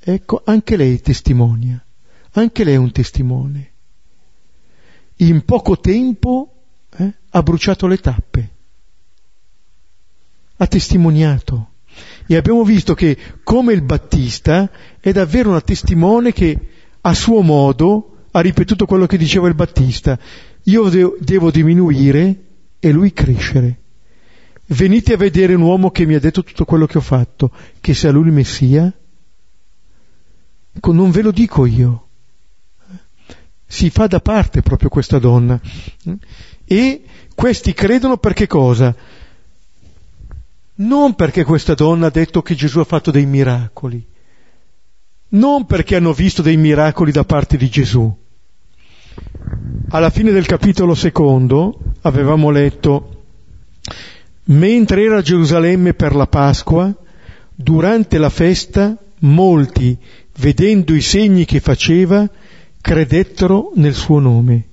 ecco, 0.00 0.40
anche 0.42 0.76
lei 0.76 0.98
testimonia, 0.98 1.84
anche 2.32 2.64
lei 2.64 2.74
è 2.74 2.78
un 2.78 2.90
testimone. 2.90 3.72
In 5.16 5.44
poco 5.44 5.78
tempo 5.78 6.54
eh, 6.96 7.12
ha 7.28 7.42
bruciato 7.42 7.86
le 7.86 7.98
tappe, 7.98 8.50
ha 10.56 10.66
testimoniato. 10.66 11.72
E 12.26 12.36
abbiamo 12.36 12.64
visto 12.64 12.94
che, 12.94 13.18
come 13.42 13.74
il 13.74 13.82
Battista, 13.82 14.70
è 15.00 15.12
davvero 15.12 15.50
una 15.50 15.60
testimone 15.60 16.32
che 16.32 16.58
a 17.02 17.12
suo 17.12 17.42
modo 17.42 18.24
ha 18.30 18.40
ripetuto 18.40 18.86
quello 18.86 19.04
che 19.04 19.18
diceva 19.18 19.48
il 19.48 19.54
Battista. 19.54 20.18
Io 20.62 20.88
devo 21.18 21.50
diminuire 21.50 22.44
e 22.78 22.90
lui 22.90 23.12
crescere. 23.12 23.80
Venite 24.70 25.14
a 25.14 25.16
vedere 25.16 25.54
un 25.54 25.62
uomo 25.62 25.90
che 25.90 26.04
mi 26.04 26.14
ha 26.14 26.20
detto 26.20 26.42
tutto 26.42 26.64
quello 26.64 26.86
che 26.86 26.98
ho 26.98 27.02
fatto, 27.02 27.50
che 27.80 27.94
sia 27.94 28.10
lui 28.10 28.26
il 28.26 28.32
Messia? 28.32 28.92
Ecco, 30.72 30.92
non 30.92 31.10
ve 31.10 31.22
lo 31.22 31.30
dico 31.30 31.64
io. 31.64 32.08
Si 33.66 33.90
fa 33.90 34.06
da 34.06 34.20
parte 34.20 34.62
proprio 34.62 34.90
questa 34.90 35.18
donna. 35.18 35.58
E 36.64 37.02
questi 37.34 37.72
credono 37.72 38.18
perché 38.18 38.46
cosa? 38.46 38.94
Non 40.74 41.14
perché 41.14 41.44
questa 41.44 41.74
donna 41.74 42.06
ha 42.06 42.10
detto 42.10 42.42
che 42.42 42.54
Gesù 42.54 42.78
ha 42.78 42.84
fatto 42.84 43.10
dei 43.10 43.26
miracoli, 43.26 44.06
non 45.30 45.66
perché 45.66 45.96
hanno 45.96 46.12
visto 46.12 46.42
dei 46.42 46.56
miracoli 46.56 47.10
da 47.10 47.24
parte 47.24 47.56
di 47.56 47.68
Gesù, 47.68 48.16
alla 49.88 50.10
fine 50.10 50.30
del 50.30 50.46
capitolo 50.46 50.94
secondo 50.94 51.78
avevamo 52.02 52.50
letto, 52.50 53.24
mentre 54.48 55.02
era 55.02 55.18
a 55.18 55.22
Gerusalemme 55.22 55.94
per 55.94 56.14
la 56.14 56.26
Pasqua, 56.26 56.94
durante 57.54 58.18
la 58.18 58.30
festa, 58.30 58.96
molti, 59.20 59.96
vedendo 60.38 60.94
i 60.94 61.00
segni 61.00 61.44
che 61.44 61.60
faceva, 61.60 62.28
credettero 62.80 63.72
nel 63.74 63.94
suo 63.94 64.20
nome. 64.20 64.64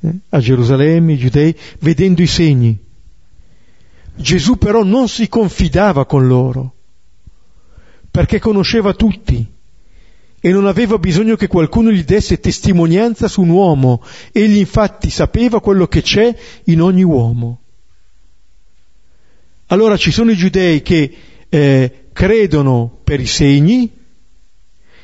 Eh? 0.00 0.14
A 0.28 0.40
Gerusalemme, 0.40 1.14
i 1.14 1.18
giudei, 1.18 1.56
vedendo 1.80 2.22
i 2.22 2.26
segni. 2.26 2.78
Gesù 4.14 4.56
però 4.56 4.82
non 4.82 5.08
si 5.08 5.28
confidava 5.28 6.06
con 6.06 6.26
loro, 6.26 6.74
perché 8.10 8.38
conosceva 8.38 8.94
tutti 8.94 9.46
e 10.40 10.50
non 10.50 10.66
aveva 10.66 10.98
bisogno 10.98 11.36
che 11.36 11.48
qualcuno 11.48 11.90
gli 11.90 12.04
desse 12.04 12.38
testimonianza 12.38 13.26
su 13.26 13.42
un 13.42 13.48
uomo, 13.48 14.02
egli 14.32 14.58
infatti 14.58 15.10
sapeva 15.10 15.60
quello 15.60 15.86
che 15.86 16.02
c'è 16.02 16.34
in 16.64 16.80
ogni 16.80 17.02
uomo. 17.02 17.60
Allora 19.66 19.96
ci 19.96 20.12
sono 20.12 20.30
i 20.30 20.36
giudei 20.36 20.82
che 20.82 21.16
eh, 21.48 22.08
credono 22.12 23.00
per 23.02 23.20
i 23.20 23.26
segni 23.26 23.92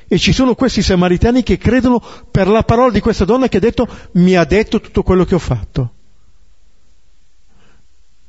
e 0.06 0.18
ci 0.18 0.32
sono 0.32 0.54
questi 0.54 0.82
samaritani 0.82 1.42
che 1.42 1.58
credono 1.58 2.02
per 2.30 2.46
la 2.46 2.62
parola 2.62 2.92
di 2.92 3.00
questa 3.00 3.24
donna 3.24 3.48
che 3.48 3.56
ha 3.56 3.60
detto 3.60 3.88
mi 4.12 4.36
ha 4.36 4.44
detto 4.44 4.80
tutto 4.80 5.02
quello 5.02 5.24
che 5.24 5.34
ho 5.34 5.38
fatto. 5.40 5.94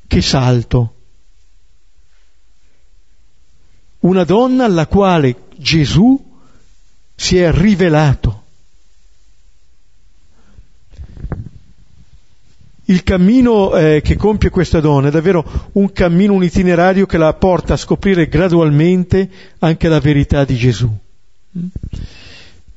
Che 0.07 0.21
salto. 0.21 0.95
Una 3.99 4.23
donna 4.23 4.65
alla 4.65 4.87
quale 4.87 5.43
Gesù 5.55 6.39
si 7.15 7.37
è 7.37 7.51
rivelato. 7.51 8.42
Il 12.85 13.03
cammino 13.03 13.75
eh, 13.75 14.01
che 14.03 14.17
compie 14.17 14.49
questa 14.49 14.81
donna 14.81 15.07
è 15.07 15.11
davvero 15.11 15.69
un 15.73 15.91
cammino, 15.93 16.33
un 16.33 16.43
itinerario 16.43 17.05
che 17.05 17.17
la 17.17 17.33
porta 17.33 17.73
a 17.73 17.77
scoprire 17.77 18.27
gradualmente 18.27 19.29
anche 19.59 19.87
la 19.87 19.99
verità 19.99 20.43
di 20.43 20.55
Gesù. 20.55 20.91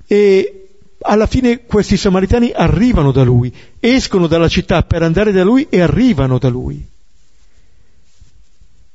E 0.07 0.67
alla 1.01 1.27
fine 1.27 1.65
questi 1.65 1.97
samaritani 1.97 2.53
arrivano 2.53 3.11
da 3.11 3.25
lui, 3.25 3.53
escono 3.81 4.27
dalla 4.27 4.49
città 4.49 4.83
per 4.83 5.03
andare 5.03 5.33
da 5.33 5.43
lui 5.43 5.67
e 5.69 5.81
arrivano 5.81 6.39
da 6.39 6.49
lui. 6.49 6.87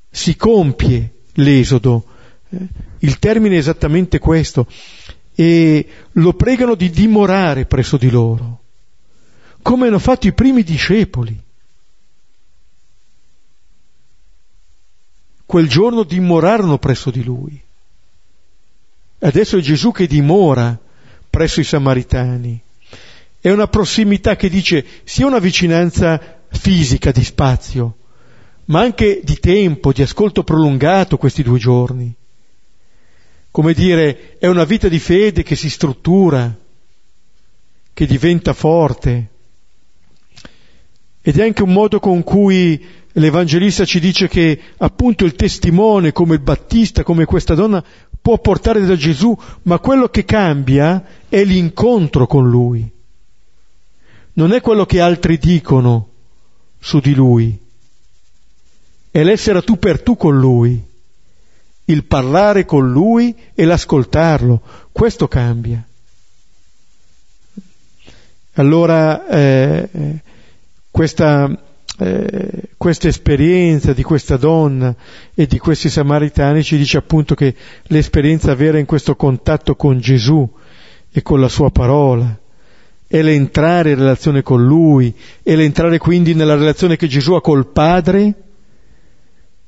Si 0.09 0.35
compie 0.35 1.11
l'esodo. 1.33 2.05
Eh, 2.49 2.57
il 2.99 3.19
termine 3.19 3.55
è 3.55 3.59
esattamente 3.59 4.19
questo 4.19 4.67
e 5.33 5.87
lo 6.13 6.33
pregano 6.33 6.75
di 6.75 6.89
dimorare 6.89 7.65
presso 7.65 7.97
di 7.97 8.09
loro, 8.09 8.60
come 9.61 9.87
hanno 9.87 9.99
fatto 9.99 10.27
i 10.27 10.33
primi 10.33 10.63
discepoli. 10.63 11.39
Quel 15.45 15.67
giorno 15.67 16.03
dimorarono 16.03 16.77
presso 16.77 17.11
di 17.11 17.23
lui. 17.23 17.61
Adesso 19.19 19.57
è 19.57 19.61
Gesù 19.61 19.91
che 19.91 20.07
dimora 20.07 20.77
presso 21.29 21.59
i 21.59 21.63
Samaritani. 21.63 22.59
È 23.39 23.49
una 23.49 23.67
prossimità 23.67 24.35
che 24.35 24.49
dice 24.49 24.85
sia 25.03 25.25
una 25.25 25.39
vicinanza 25.39 26.39
fisica 26.49 27.11
di 27.11 27.23
spazio, 27.23 27.95
ma 28.65 28.81
anche 28.81 29.21
di 29.23 29.39
tempo, 29.39 29.91
di 29.91 30.01
ascolto 30.01 30.43
prolungato 30.43 31.17
questi 31.17 31.43
due 31.43 31.59
giorni. 31.59 32.13
Come 33.51 33.73
dire, 33.73 34.37
è 34.37 34.47
una 34.47 34.63
vita 34.63 34.87
di 34.87 34.99
fede 34.99 35.43
che 35.43 35.55
si 35.55 35.69
struttura, 35.69 36.55
che 37.93 38.05
diventa 38.05 38.53
forte. 38.53 39.30
Ed 41.21 41.37
è 41.37 41.43
anche 41.43 41.63
un 41.63 41.71
modo 41.71 41.99
con 41.99 42.23
cui 42.23 42.83
l'Evangelista 43.13 43.85
ci 43.85 43.99
dice 43.99 44.27
che 44.27 44.59
appunto 44.77 45.25
il 45.25 45.35
testimone 45.35 46.11
come 46.11 46.35
il 46.35 46.41
Battista, 46.41 47.03
come 47.03 47.25
questa 47.25 47.53
donna, 47.53 47.83
può 48.21 48.39
portare 48.39 48.85
da 48.85 48.95
Gesù, 48.95 49.37
ma 49.63 49.79
quello 49.79 50.09
che 50.09 50.25
cambia 50.25 51.03
è 51.27 51.43
l'incontro 51.43 52.27
con 52.27 52.49
Lui. 52.49 52.89
Non 54.33 54.53
è 54.53 54.61
quello 54.61 54.85
che 54.85 55.01
altri 55.01 55.37
dicono 55.37 56.07
su 56.79 56.99
di 56.99 57.13
Lui, 57.13 57.59
è 59.11 59.23
l'essere 59.23 59.59
a 59.59 59.61
tu 59.61 59.77
per 59.77 60.01
tu 60.01 60.15
con 60.15 60.39
Lui, 60.39 60.81
il 61.85 62.05
parlare 62.05 62.65
con 62.65 62.89
Lui 62.89 63.35
e 63.53 63.65
l'ascoltarlo. 63.65 64.61
Questo 64.91 65.27
cambia. 65.27 65.85
Allora 68.53 69.27
eh, 69.27 69.89
questa 70.91 71.49
eh, 71.97 72.69
questa 72.77 73.07
esperienza 73.07 73.93
di 73.93 74.03
questa 74.03 74.37
donna 74.37 74.95
e 75.33 75.45
di 75.45 75.57
questi 75.57 75.89
samaritani 75.89 76.63
ci 76.63 76.77
dice 76.77 76.97
appunto 76.97 77.35
che 77.35 77.53
l'esperienza 77.83 78.55
vera 78.55 78.77
in 78.79 78.85
questo 78.85 79.15
contatto 79.15 79.75
con 79.75 79.99
Gesù 79.99 80.49
e 81.11 81.21
con 81.21 81.39
la 81.39 81.49
sua 81.49 81.69
parola 81.69 82.39
è 83.11 83.21
l'entrare 83.21 83.91
in 83.91 83.97
relazione 83.97 84.41
con 84.41 84.63
Lui, 84.65 85.13
è 85.43 85.53
l'entrare 85.53 85.97
quindi 85.97 86.33
nella 86.33 86.55
relazione 86.55 86.95
che 86.95 87.07
Gesù 87.07 87.33
ha 87.33 87.41
col 87.41 87.67
Padre 87.67 88.33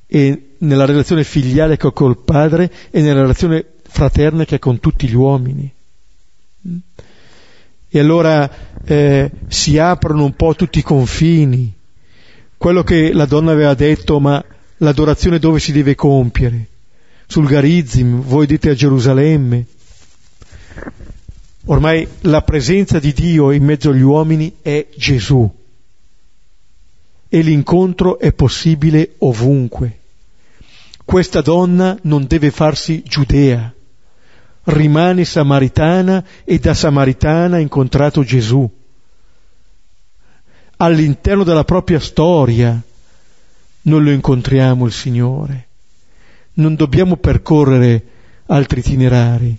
e 0.07 0.51
nella 0.59 0.85
relazione 0.85 1.25
filiale 1.25 1.75
che 1.75 1.87
ha 1.87 1.91
col 1.91 2.19
Padre 2.23 2.71
e 2.89 3.01
nella 3.01 3.19
relazione 3.19 3.65
fraterna 3.83 4.45
che 4.45 4.55
ha 4.55 4.59
con 4.59 4.79
tutti 4.79 5.09
gli 5.09 5.13
uomini. 5.13 5.69
E 7.95 7.99
allora 7.99 8.49
eh, 8.83 9.29
si 9.47 9.77
aprono 9.77 10.23
un 10.23 10.35
po' 10.35 10.55
tutti 10.55 10.79
i 10.79 10.83
confini 10.83 11.71
quello 12.63 12.81
che 12.81 13.11
la 13.11 13.25
donna 13.25 13.51
aveva 13.51 13.73
detto, 13.73 14.21
ma 14.21 14.41
l'adorazione 14.77 15.37
dove 15.37 15.59
si 15.59 15.73
deve 15.73 15.95
compiere? 15.95 16.67
Sul 17.27 17.45
Garizim, 17.45 18.21
voi 18.21 18.47
dite 18.47 18.69
a 18.69 18.73
Gerusalemme. 18.73 19.65
Ormai 21.65 22.07
la 22.21 22.41
presenza 22.41 22.99
di 22.99 23.11
Dio 23.11 23.51
in 23.51 23.65
mezzo 23.65 23.89
agli 23.89 24.01
uomini 24.01 24.55
è 24.61 24.87
Gesù 24.95 25.47
e 27.27 27.41
l'incontro 27.41 28.17
è 28.17 28.31
possibile 28.31 29.15
ovunque. 29.17 29.99
Questa 31.03 31.41
donna 31.41 31.99
non 32.03 32.25
deve 32.27 32.49
farsi 32.49 33.03
giudea, 33.05 33.73
rimane 34.65 35.25
samaritana 35.25 36.23
e 36.43 36.59
da 36.59 36.73
samaritana 36.73 37.57
ha 37.57 37.59
incontrato 37.59 38.23
Gesù 38.23 38.69
all'interno 40.77 41.43
della 41.43 41.63
propria 41.63 41.99
storia 41.99 42.81
noi 43.83 44.03
lo 44.03 44.11
incontriamo 44.11 44.85
il 44.85 44.91
Signore. 44.91 45.67
Non 46.53 46.75
dobbiamo 46.75 47.17
percorrere 47.17 48.03
altri 48.45 48.79
itinerari, 48.79 49.57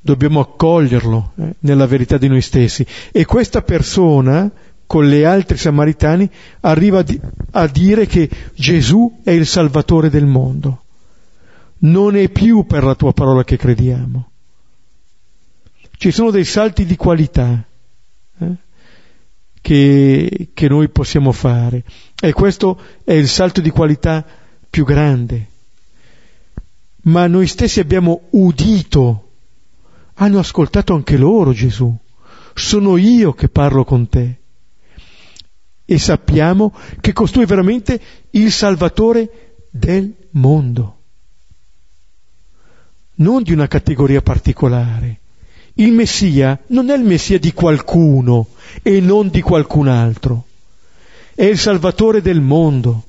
dobbiamo 0.00 0.40
accoglierlo 0.40 1.32
eh, 1.36 1.54
nella 1.60 1.86
verità 1.86 2.18
di 2.18 2.28
noi 2.28 2.42
stessi. 2.42 2.84
E 3.12 3.24
questa 3.24 3.62
persona, 3.62 4.50
con 4.86 5.08
le 5.08 5.24
altre 5.24 5.56
samaritani, 5.56 6.28
arriva 6.60 7.02
a 7.52 7.66
dire 7.68 8.06
che 8.06 8.28
Gesù 8.54 9.20
è 9.22 9.30
il 9.30 9.46
Salvatore 9.46 10.10
del 10.10 10.26
mondo. 10.26 10.82
Non 11.82 12.16
è 12.16 12.28
più 12.28 12.66
per 12.66 12.84
la 12.84 12.94
tua 12.94 13.12
parola 13.12 13.44
che 13.44 13.56
crediamo. 13.56 14.30
Ci 15.96 16.10
sono 16.10 16.30
dei 16.30 16.44
salti 16.44 16.84
di 16.84 16.96
qualità. 16.96 17.64
Eh? 18.38 18.68
che, 19.60 20.48
che 20.52 20.68
noi 20.68 20.88
possiamo 20.88 21.32
fare. 21.32 21.84
E 22.20 22.32
questo 22.32 22.80
è 23.04 23.12
il 23.12 23.28
salto 23.28 23.60
di 23.60 23.70
qualità 23.70 24.24
più 24.68 24.84
grande. 24.84 25.48
Ma 27.02 27.26
noi 27.26 27.46
stessi 27.46 27.80
abbiamo 27.80 28.22
udito, 28.30 29.30
hanno 30.14 30.38
ascoltato 30.38 30.94
anche 30.94 31.16
loro 31.16 31.52
Gesù. 31.52 31.94
Sono 32.54 32.96
io 32.96 33.32
che 33.32 33.48
parlo 33.48 33.84
con 33.84 34.08
te. 34.08 34.38
E 35.84 35.98
sappiamo 35.98 36.74
che 37.00 37.12
costui 37.12 37.44
è 37.44 37.46
veramente 37.46 38.00
il 38.30 38.52
Salvatore 38.52 39.66
del 39.70 40.14
mondo, 40.32 40.99
non 43.20 43.42
di 43.42 43.52
una 43.52 43.68
categoria 43.68 44.22
particolare. 44.22 45.18
Il 45.74 45.92
Messia 45.92 46.58
non 46.68 46.90
è 46.90 46.96
il 46.96 47.04
Messia 47.04 47.38
di 47.38 47.52
qualcuno, 47.52 48.48
e 48.82 49.00
non 49.00 49.28
di 49.28 49.40
qualcun 49.40 49.88
altro. 49.88 50.44
È 51.34 51.44
il 51.44 51.58
Salvatore 51.58 52.20
del 52.20 52.40
mondo. 52.40 53.04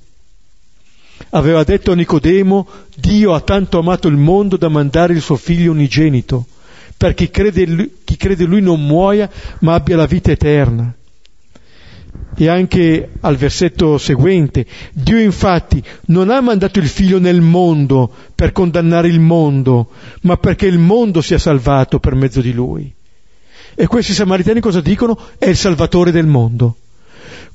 Aveva 1.32 1.64
detto 1.64 1.91
a 1.91 1.95
Nicodemo, 1.95 2.68
Dio 2.95 3.34
ha 3.34 3.41
tanto 3.41 3.80
amato 3.80 4.07
il 4.07 4.18
mondo 4.18 4.57
da 4.57 4.70
mandare 4.70 5.14
il 5.14 5.22
suo 5.22 5.36
figlio 5.36 5.72
unigenito, 5.72 6.45
perché 6.97 7.30
chi 7.30 8.18
crede, 8.18 8.43
in 8.43 8.49
lui 8.49 8.62
non 8.62 8.86
muoia, 8.86 9.30
ma 9.59 9.74
abbia 9.74 9.95
la 9.95 10.05
vita 10.05 10.32
eterna. 10.32 10.93
E 12.36 12.47
anche 12.47 13.09
al 13.19 13.36
versetto 13.36 13.97
seguente, 13.97 14.65
Dio 14.93 15.19
infatti 15.19 15.84
non 16.07 16.29
ha 16.29 16.39
mandato 16.41 16.79
il 16.79 16.88
figlio 16.88 17.19
nel 17.19 17.41
mondo 17.41 18.11
per 18.34 18.51
condannare 18.51 19.09
il 19.09 19.19
mondo, 19.19 19.89
ma 20.21 20.38
perché 20.38 20.65
il 20.65 20.79
mondo 20.79 21.21
sia 21.21 21.38
salvato 21.38 21.99
per 21.99 22.15
mezzo 22.15 22.41
di 22.41 22.53
lui. 22.53 22.91
E 23.75 23.88
questi 23.88 24.13
samaritani 24.13 24.59
cosa 24.59 24.82
dicono? 24.82 25.17
È 25.38 25.47
il 25.47 25.57
Salvatore 25.57 26.11
del 26.11 26.25
mondo. 26.25 26.77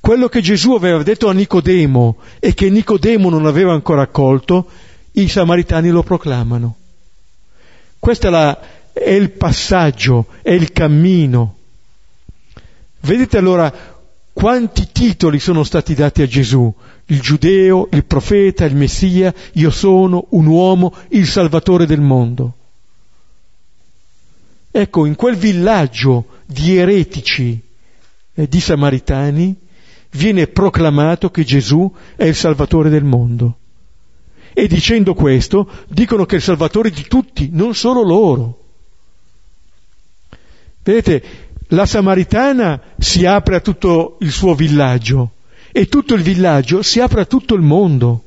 Quello 0.01 0.29
che 0.29 0.41
Gesù 0.41 0.73
aveva 0.73 1.03
detto 1.03 1.29
a 1.29 1.33
Nicodemo 1.33 2.19
e 2.39 2.55
che 2.55 2.71
Nicodemo 2.71 3.29
non 3.29 3.47
aveva 3.47 3.73
ancora 3.73 4.03
accolto, 4.03 4.69
i 5.13 5.29
samaritani 5.29 5.91
lo 5.91 6.03
proclamano. 6.03 6.77
Questo 7.99 8.29
è, 8.29 8.31
la, 8.31 8.59
è 8.93 9.11
il 9.11 9.31
passaggio, 9.31 10.27
è 10.43 10.53
il 10.53 10.73
cammino. 10.73 11.57
Vedete 13.01 13.39
allora 13.39 13.73
quanti 14.37 14.89
titoli 14.93 15.39
sono 15.39 15.65
stati 15.65 15.95
dati 15.95 16.21
a 16.21 16.27
Gesù? 16.27 16.71
Il 17.07 17.23
giudeo, 17.23 17.89
il 17.93 18.05
profeta, 18.05 18.67
il 18.67 18.77
messia, 18.77 19.33
io 19.53 19.71
sono 19.71 20.27
un 20.31 20.45
uomo, 20.45 20.93
il 21.09 21.27
salvatore 21.27 21.87
del 21.87 22.03
mondo. 22.03 22.55
Ecco, 24.71 25.07
in 25.07 25.15
quel 25.15 25.37
villaggio 25.37 26.27
di 26.45 26.77
eretici 26.77 27.59
e 28.35 28.47
di 28.47 28.61
samaritani 28.61 29.57
viene 30.11 30.49
proclamato 30.49 31.31
che 31.31 31.43
Gesù 31.43 31.91
è 32.15 32.25
il 32.25 32.35
Salvatore 32.35 32.91
del 32.91 33.05
mondo. 33.05 33.57
E 34.53 34.69
dicendo 34.69 35.15
questo, 35.15 35.67
dicono 35.89 36.27
che 36.27 36.35
è 36.35 36.39
il 36.39 36.45
Salvatore 36.45 36.91
di 36.91 37.07
tutti, 37.09 37.49
non 37.53 37.75
solo 37.75 38.03
loro. 38.03 38.65
Vedete, 40.83 41.46
la 41.69 41.87
Samaritana 41.87 42.81
si 42.99 43.25
apre 43.25 43.57
a 43.57 43.61
tutto 43.61 44.19
il 44.21 44.31
suo 44.31 44.55
villaggio 44.55 45.33
e 45.73 45.87
tutto 45.87 46.15
il 46.15 46.23
villaggio 46.23 46.83
si 46.83 47.01
apre 47.01 47.23
a 47.23 47.27
tutto 47.27 47.55
il 47.55 47.63
mondo. 47.63 48.23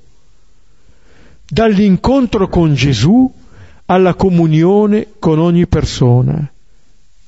Dall'incontro 1.48 2.48
con 2.48 2.76
Gesù 2.76 3.34
alla 3.86 4.14
comunione 4.14 5.14
con 5.18 5.40
ogni 5.40 5.66
persona. 5.68 6.48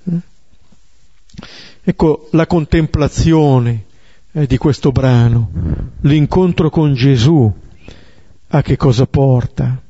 Eh? 0.03 0.19
Ecco 1.83 2.27
la 2.31 2.45
contemplazione 2.45 3.85
eh, 4.33 4.45
di 4.45 4.57
questo 4.57 4.91
brano, 4.91 5.49
l'incontro 6.01 6.69
con 6.69 6.93
Gesù, 6.93 7.51
a 8.49 8.61
che 8.61 8.77
cosa 8.77 9.07
porta. 9.07 9.81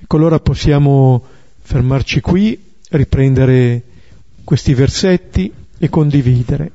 Ecco 0.00 0.16
allora 0.16 0.38
possiamo 0.40 1.24
fermarci 1.60 2.20
qui, 2.20 2.71
riprendere 2.96 3.82
questi 4.44 4.74
versetti 4.74 5.52
e 5.78 5.88
condividere. 5.88 6.70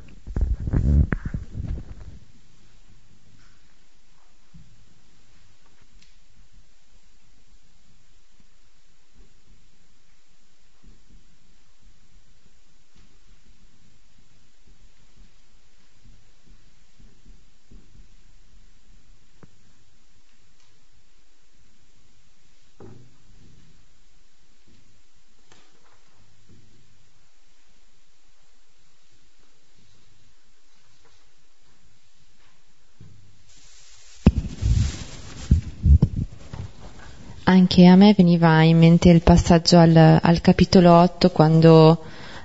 Anche 37.50 37.86
a 37.86 37.96
me 37.96 38.14
veniva 38.14 38.62
in 38.64 38.78
mente 38.78 39.08
il 39.08 39.22
passaggio 39.22 39.78
al, 39.78 40.20
al 40.22 40.42
capitolo 40.42 40.92
8 40.92 41.30
quando 41.30 41.98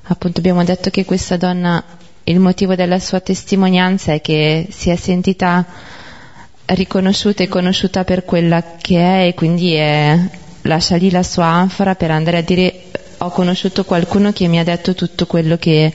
appunto 0.05 0.39
abbiamo 0.39 0.63
detto 0.63 0.91
che 0.91 1.05
questa 1.05 1.37
donna, 1.37 1.83
il 2.23 2.39
motivo 2.39 2.77
della 2.77 3.01
sua 3.01 3.19
testimonianza 3.19 4.13
è 4.13 4.21
che 4.21 4.69
si 4.71 4.91
è 4.91 4.95
sentita 4.95 5.67
riconosciuta 6.67 7.43
e 7.43 7.49
conosciuta 7.49 8.05
per 8.05 8.25
quella 8.25 8.77
che 8.81 8.97
è 8.97 9.27
e 9.27 9.35
quindi 9.35 9.75
è, 9.75 10.17
lascia 10.63 10.95
lì 10.95 11.11
la 11.11 11.25
sua 11.25 11.47
anfora 11.47 11.97
per 11.97 12.13
andare 12.13 12.37
a 12.37 12.43
dire 12.43 12.85
ho 13.19 13.31
conosciuto 13.31 13.85
qualcuno 13.85 14.31
che 14.31 14.47
mi 14.47 14.61
ha 14.61 14.65
detto 14.65 14.95
tutto 14.95 15.27
quello 15.27 15.57
che, 15.57 15.93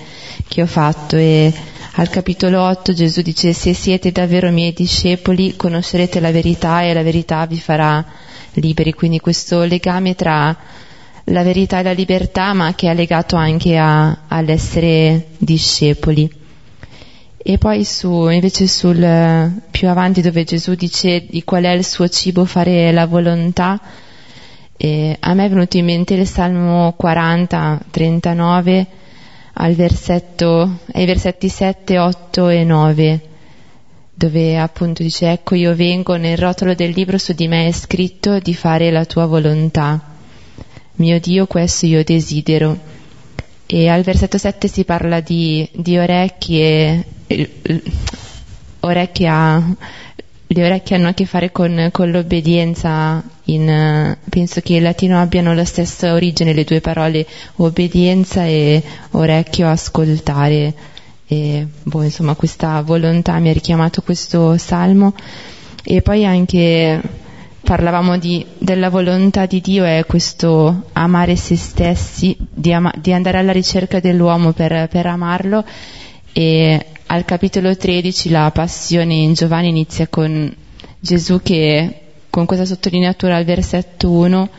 che 0.50 0.62
ho 0.62 0.68
fatto. 0.68 1.16
E 1.16 1.54
al 1.94 2.10
capitolo 2.10 2.62
8 2.62 2.92
Gesù 2.92 3.22
dice 3.22 3.54
se 3.54 3.74
siete 3.74 4.12
davvero 4.12 4.52
miei 4.52 4.74
discepoli 4.74 5.56
conoscerete 5.56 6.20
la 6.20 6.32
verità 6.32 6.82
e 6.82 6.94
la 6.94 7.04
verità 7.04 7.46
vi 7.46 7.58
farà 7.58 8.06
liberi, 8.54 8.94
quindi 8.94 9.20
questo 9.20 9.64
legame 9.64 10.16
tra 10.16 10.56
la 11.26 11.44
verità 11.44 11.80
e 11.80 11.84
la 11.84 11.92
libertà 11.92 12.54
ma 12.54 12.74
che 12.74 12.90
è 12.90 12.94
legato 12.94 13.36
anche 13.36 13.78
a, 13.78 14.26
all'essere 14.28 15.28
discepoli. 15.38 16.30
E 17.38 17.58
poi 17.58 17.86
su, 17.86 18.28
invece 18.28 18.68
sul 18.68 19.62
più 19.72 19.88
avanti 19.88 20.22
dove 20.22 20.44
Gesù 20.44 20.76
dice 20.76 21.26
di 21.30 21.44
qual 21.44 21.64
è 21.64 21.72
il 21.72 21.86
suo 21.86 22.08
cibo 22.10 22.44
fare 22.44 22.92
la 22.92 23.06
volontà, 23.06 23.80
eh, 24.76 25.16
a 25.20 25.34
me 25.34 25.46
è 25.46 25.50
venuto 25.50 25.78
in 25.78 25.86
mente 25.86 26.14
il 26.14 26.28
Salmo 26.28 26.94
40, 26.98 27.80
39, 27.90 28.88
al 29.54 29.74
versetto, 29.74 30.80
ai 30.92 31.06
versetti 31.06 31.50
7, 31.50 31.98
8 31.98 32.50
e 32.50 32.64
9, 32.64 33.27
dove 34.18 34.58
appunto 34.58 35.04
dice 35.04 35.30
ecco 35.32 35.54
io 35.54 35.76
vengo 35.76 36.16
nel 36.16 36.40
rotolo 36.40 36.74
del 36.74 36.90
libro 36.90 37.20
su 37.20 37.34
di 37.34 37.48
me 37.48 37.68
è 37.68 37.72
scritto 37.72 38.40
di 38.40 38.56
fare 38.56 38.90
la 38.90 39.06
tua 39.06 39.28
volontà. 39.28 40.16
Mio 40.96 41.20
Dio, 41.20 41.46
questo 41.46 41.86
io 41.86 42.04
desidero. 42.04 42.76
E 43.68 43.88
al 43.88 44.02
versetto 44.02 44.40
7 44.40 44.68
si 44.68 44.86
parla 44.86 45.20
di, 45.20 45.70
di 45.72 46.00
orecchie, 46.00 47.06
orecchie 48.80 49.28
a, 49.28 49.76
le 50.48 50.66
orecchie 50.66 50.96
hanno 50.96 51.10
a 51.10 51.14
che 51.14 51.26
fare 51.28 51.52
con, 51.52 51.90
con 51.92 52.10
l'obbedienza, 52.10 53.22
in, 53.44 54.18
penso 54.28 54.62
che 54.62 54.74
in 54.74 54.84
latino 54.84 55.22
abbiano 55.22 55.54
la 55.54 55.66
stessa 55.66 56.14
origine 56.14 56.54
le 56.54 56.64
due 56.64 56.82
parole 56.82 57.28
obbedienza 57.58 58.46
e 58.46 58.82
orecchio 59.12 59.70
ascoltare. 59.70 60.96
E, 61.28 61.68
boh, 61.84 62.04
insomma, 62.04 62.36
questa 62.36 62.82
volontà 62.82 63.38
mi 63.40 63.50
ha 63.50 63.54
richiamato 63.54 64.02
questo 64.02 64.58
salmo. 64.58 65.14
E 65.84 66.02
poi 66.02 66.26
anche 66.26 67.02
parlavamo 67.68 68.18
di, 68.18 68.46
della 68.58 68.90
volontà 68.90 69.46
di 69.46 69.60
Dio 69.60 69.84
è 69.84 70.06
questo 70.08 70.86
amare 70.94 71.36
se 71.36 71.58
stessi, 71.58 72.36
di, 72.40 72.72
ama, 72.72 72.94
di 72.96 73.12
andare 73.12 73.40
alla 73.40 73.52
ricerca 73.52 74.00
dell'uomo 74.00 74.54
per, 74.54 74.88
per 74.88 75.06
amarlo 75.06 75.66
e 76.32 76.86
al 77.08 77.26
capitolo 77.26 77.76
13 77.76 78.30
la 78.30 78.50
passione 78.52 79.16
in 79.16 79.34
Giovanni 79.34 79.68
inizia 79.68 80.08
con 80.08 80.50
Gesù 80.98 81.42
che 81.42 82.02
con 82.30 82.46
questa 82.46 82.64
sottolineatura 82.66 83.36
al 83.36 83.44
versetto 83.44 84.12
1 84.12 84.50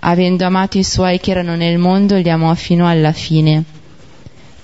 avendo 0.00 0.46
amato 0.46 0.78
i 0.78 0.84
suoi 0.84 1.20
che 1.20 1.32
erano 1.32 1.56
nel 1.56 1.76
mondo 1.76 2.16
li 2.16 2.30
amò 2.30 2.54
fino 2.54 2.88
alla 2.88 3.12
fine 3.12 3.64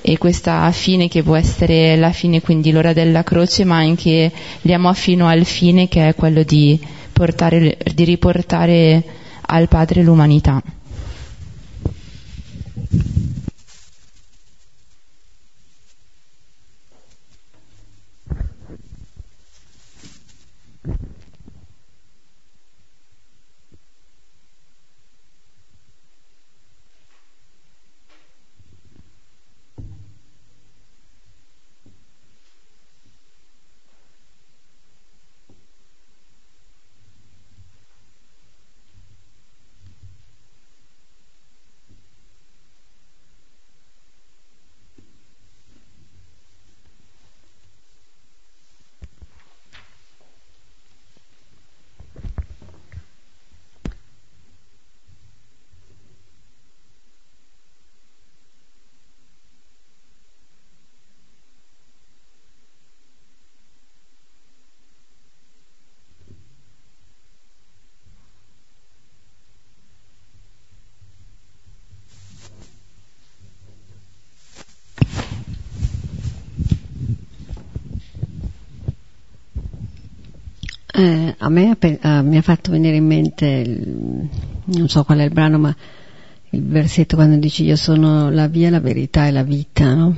e 0.02 0.18
questa 0.18 0.70
fine 0.72 1.06
che 1.08 1.22
può 1.22 1.36
essere 1.36 1.96
la 1.96 2.10
fine 2.10 2.40
quindi 2.40 2.72
l'ora 2.72 2.92
della 2.92 3.22
croce 3.22 3.64
ma 3.64 3.76
anche 3.76 4.30
amò 4.68 4.92
fino 4.92 5.28
al 5.28 5.44
fine 5.44 5.86
che 5.88 6.08
è 6.08 6.14
quello 6.14 6.42
di, 6.42 6.78
portare, 7.12 7.78
di 7.94 8.04
riportare 8.04 9.02
al 9.46 9.68
Padre 9.68 10.02
l'umanità. 10.02 10.60
Eh, 80.94 81.31
a 81.44 81.48
me 81.48 81.76
eh, 81.80 81.98
mi 82.22 82.36
ha 82.36 82.42
fatto 82.42 82.70
venire 82.70 82.96
in 82.96 83.06
mente, 83.06 83.46
il, 83.46 84.28
non 84.64 84.88
so 84.88 85.02
qual 85.02 85.18
è 85.18 85.24
il 85.24 85.32
brano, 85.32 85.58
ma 85.58 85.76
il 86.50 86.62
versetto 86.62 87.16
quando 87.16 87.36
dice 87.36 87.64
io 87.64 87.74
sono 87.74 88.30
la 88.30 88.46
via, 88.46 88.70
la 88.70 88.78
verità 88.78 89.26
e 89.26 89.32
la 89.32 89.42
vita, 89.42 89.94
no? 89.94 90.14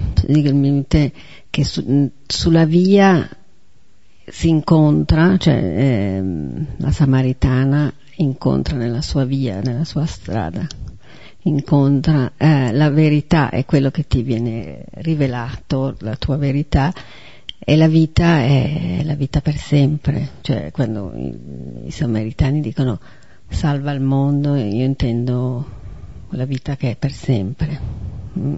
Che 1.51 1.65
su, 1.65 2.11
sulla 2.27 2.67
via 2.67 3.27
si 4.27 4.49
incontra, 4.49 5.37
cioè 5.39 5.55
eh, 5.55 6.23
la 6.77 6.91
Samaritana 6.91 7.93
incontra 8.17 8.77
nella 8.77 9.01
sua 9.01 9.25
via, 9.25 9.61
nella 9.61 9.85
sua 9.85 10.05
strada, 10.05 10.67
incontra 11.45 12.33
eh, 12.37 12.71
la 12.73 12.91
verità, 12.91 13.49
è 13.49 13.65
quello 13.65 13.91
che 13.91 14.07
ti 14.07 14.23
viene 14.23 14.85
rivelato, 14.97 15.97
la 16.01 16.17
tua 16.17 16.37
verità, 16.37 16.93
e 17.65 17.77
la 17.77 17.89
vita 17.89 18.41
è 18.41 19.01
la 19.05 19.15
vita 19.15 19.41
per 19.41 19.57
sempre, 19.57 20.29
cioè 20.43 20.71
quando 20.71 21.13
i, 21.15 21.87
i 21.87 21.91
samaritani 21.91 22.61
dicono 22.61 23.01
salva 23.49 23.93
il 23.93 24.01
mondo, 24.01 24.55
io 24.55 24.85
intendo 24.85 25.67
la 26.31 26.45
vita 26.45 26.77
che 26.77 26.91
è 26.91 26.97
per 26.97 27.13
sempre. 27.13 27.81
Mm. 28.39 28.55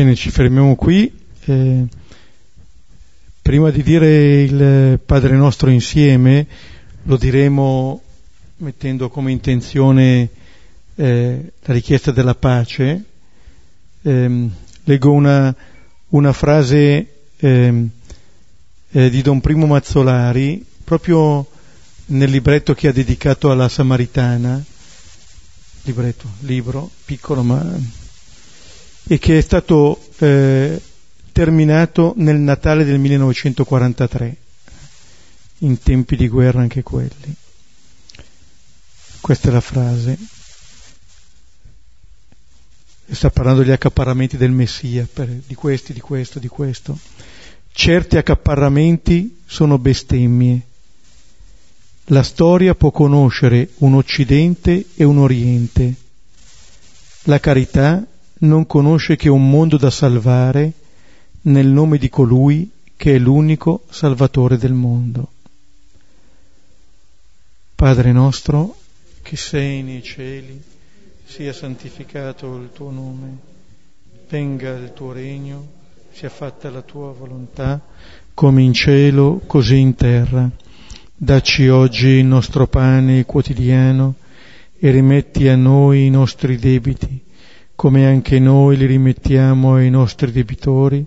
Bene, 0.00 0.14
ci 0.14 0.30
fermiamo 0.30 0.76
qui. 0.76 1.12
Eh, 1.44 1.84
prima 3.42 3.68
di 3.68 3.82
dire 3.82 4.40
il 4.40 4.98
Padre 5.04 5.36
nostro 5.36 5.68
insieme, 5.68 6.46
lo 7.02 7.18
diremo 7.18 8.00
mettendo 8.56 9.10
come 9.10 9.30
intenzione 9.30 10.30
eh, 10.94 11.52
la 11.60 11.74
richiesta 11.74 12.12
della 12.12 12.34
pace. 12.34 13.04
Eh, 14.00 14.48
leggo 14.84 15.12
una, 15.12 15.54
una 16.08 16.32
frase 16.32 17.16
ehm, 17.36 17.90
eh, 18.92 19.10
di 19.10 19.20
Don 19.20 19.42
Primo 19.42 19.66
Mazzolari, 19.66 20.64
proprio 20.82 21.46
nel 22.06 22.30
libretto 22.30 22.72
che 22.72 22.88
ha 22.88 22.92
dedicato 22.92 23.50
alla 23.50 23.68
Samaritana, 23.68 24.64
libretto, 25.82 26.26
libro, 26.38 26.88
piccolo 27.04 27.42
ma... 27.42 27.99
e 29.12 29.18
che 29.18 29.38
è 29.38 29.40
stato 29.40 30.00
eh, 30.18 30.80
terminato 31.32 32.14
nel 32.18 32.36
Natale 32.36 32.84
del 32.84 33.00
1943, 33.00 34.36
in 35.58 35.80
tempi 35.82 36.14
di 36.14 36.28
guerra 36.28 36.60
anche 36.60 36.84
quelli. 36.84 37.34
Questa 39.20 39.48
è 39.48 39.50
la 39.50 39.60
frase. 39.60 40.16
Sta 43.10 43.30
parlando 43.30 43.62
degli 43.62 43.72
accaparramenti 43.72 44.36
del 44.36 44.52
Messia, 44.52 45.08
per, 45.12 45.26
di 45.26 45.56
questi, 45.56 45.92
di 45.92 46.00
questo, 46.00 46.38
di 46.38 46.46
questo. 46.46 46.96
Certi 47.72 48.16
accaparramenti 48.16 49.40
sono 49.44 49.76
bestemmie. 49.78 50.60
La 52.04 52.22
storia 52.22 52.76
può 52.76 52.92
conoscere 52.92 53.70
un 53.78 53.94
Occidente 53.94 54.86
e 54.94 55.02
un 55.02 55.18
Oriente. 55.18 55.94
La 57.24 57.40
carità 57.40 58.06
non 58.40 58.66
conosce 58.66 59.16
che 59.16 59.28
un 59.28 59.48
mondo 59.48 59.76
da 59.76 59.90
salvare 59.90 60.72
nel 61.42 61.66
nome 61.66 61.98
di 61.98 62.08
colui 62.08 62.70
che 62.96 63.14
è 63.14 63.18
l'unico 63.18 63.84
Salvatore 63.88 64.58
del 64.58 64.72
mondo. 64.72 65.28
Padre 67.74 68.12
nostro, 68.12 68.76
che 69.22 69.36
sei 69.36 69.82
nei 69.82 70.02
cieli, 70.02 70.60
sia 71.24 71.52
santificato 71.52 72.56
il 72.56 72.70
tuo 72.74 72.90
nome, 72.90 73.38
venga 74.28 74.76
il 74.76 74.92
tuo 74.92 75.12
regno, 75.12 75.66
sia 76.12 76.28
fatta 76.28 76.68
la 76.70 76.82
tua 76.82 77.12
volontà, 77.12 77.80
come 78.34 78.62
in 78.62 78.74
cielo, 78.74 79.40
così 79.46 79.78
in 79.78 79.94
terra. 79.94 80.50
Dacci 81.16 81.68
oggi 81.68 82.08
il 82.08 82.24
nostro 82.24 82.66
pane 82.66 83.24
quotidiano 83.24 84.14
e 84.78 84.90
rimetti 84.90 85.48
a 85.48 85.56
noi 85.56 86.06
i 86.06 86.10
nostri 86.10 86.56
debiti, 86.56 87.28
come 87.80 88.04
anche 88.04 88.38
noi 88.38 88.76
li 88.76 88.84
rimettiamo 88.84 89.76
ai 89.76 89.88
nostri 89.88 90.30
debitori 90.30 91.02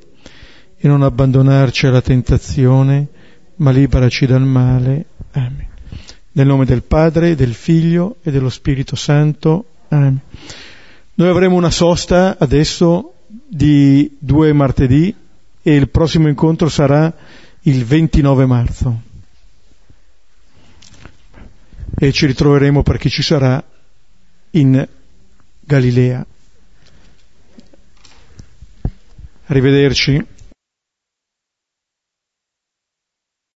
e 0.76 0.88
non 0.88 1.04
abbandonarci 1.04 1.86
alla 1.86 2.02
tentazione, 2.02 3.08
ma 3.58 3.70
liberaci 3.70 4.26
dal 4.26 4.42
male. 4.42 5.06
Amen. 5.34 5.68
Nel 6.32 6.48
nome 6.48 6.66
del 6.66 6.82
Padre, 6.82 7.36
del 7.36 7.54
Figlio 7.54 8.16
e 8.24 8.32
dello 8.32 8.50
Spirito 8.50 8.96
Santo. 8.96 9.66
Amen. 9.90 10.20
Noi 11.14 11.30
avremo 11.30 11.58
una 11.58 11.70
sosta 11.70 12.38
adesso 12.40 13.18
di 13.28 14.18
due 14.18 14.52
martedì 14.52 15.14
e 15.62 15.76
il 15.76 15.90
prossimo 15.90 16.28
incontro 16.28 16.70
sarà 16.70 17.14
il 17.62 17.86
29 17.86 18.46
marzo. 18.48 19.02
E 22.00 22.12
ci 22.12 22.26
ritroveremo 22.26 22.82
per 22.82 22.98
chi 22.98 23.12
ci 23.12 23.22
sarà 23.22 23.64
in 24.50 24.88
Galilea. 25.60 26.26
Arrivederci. 29.48 30.22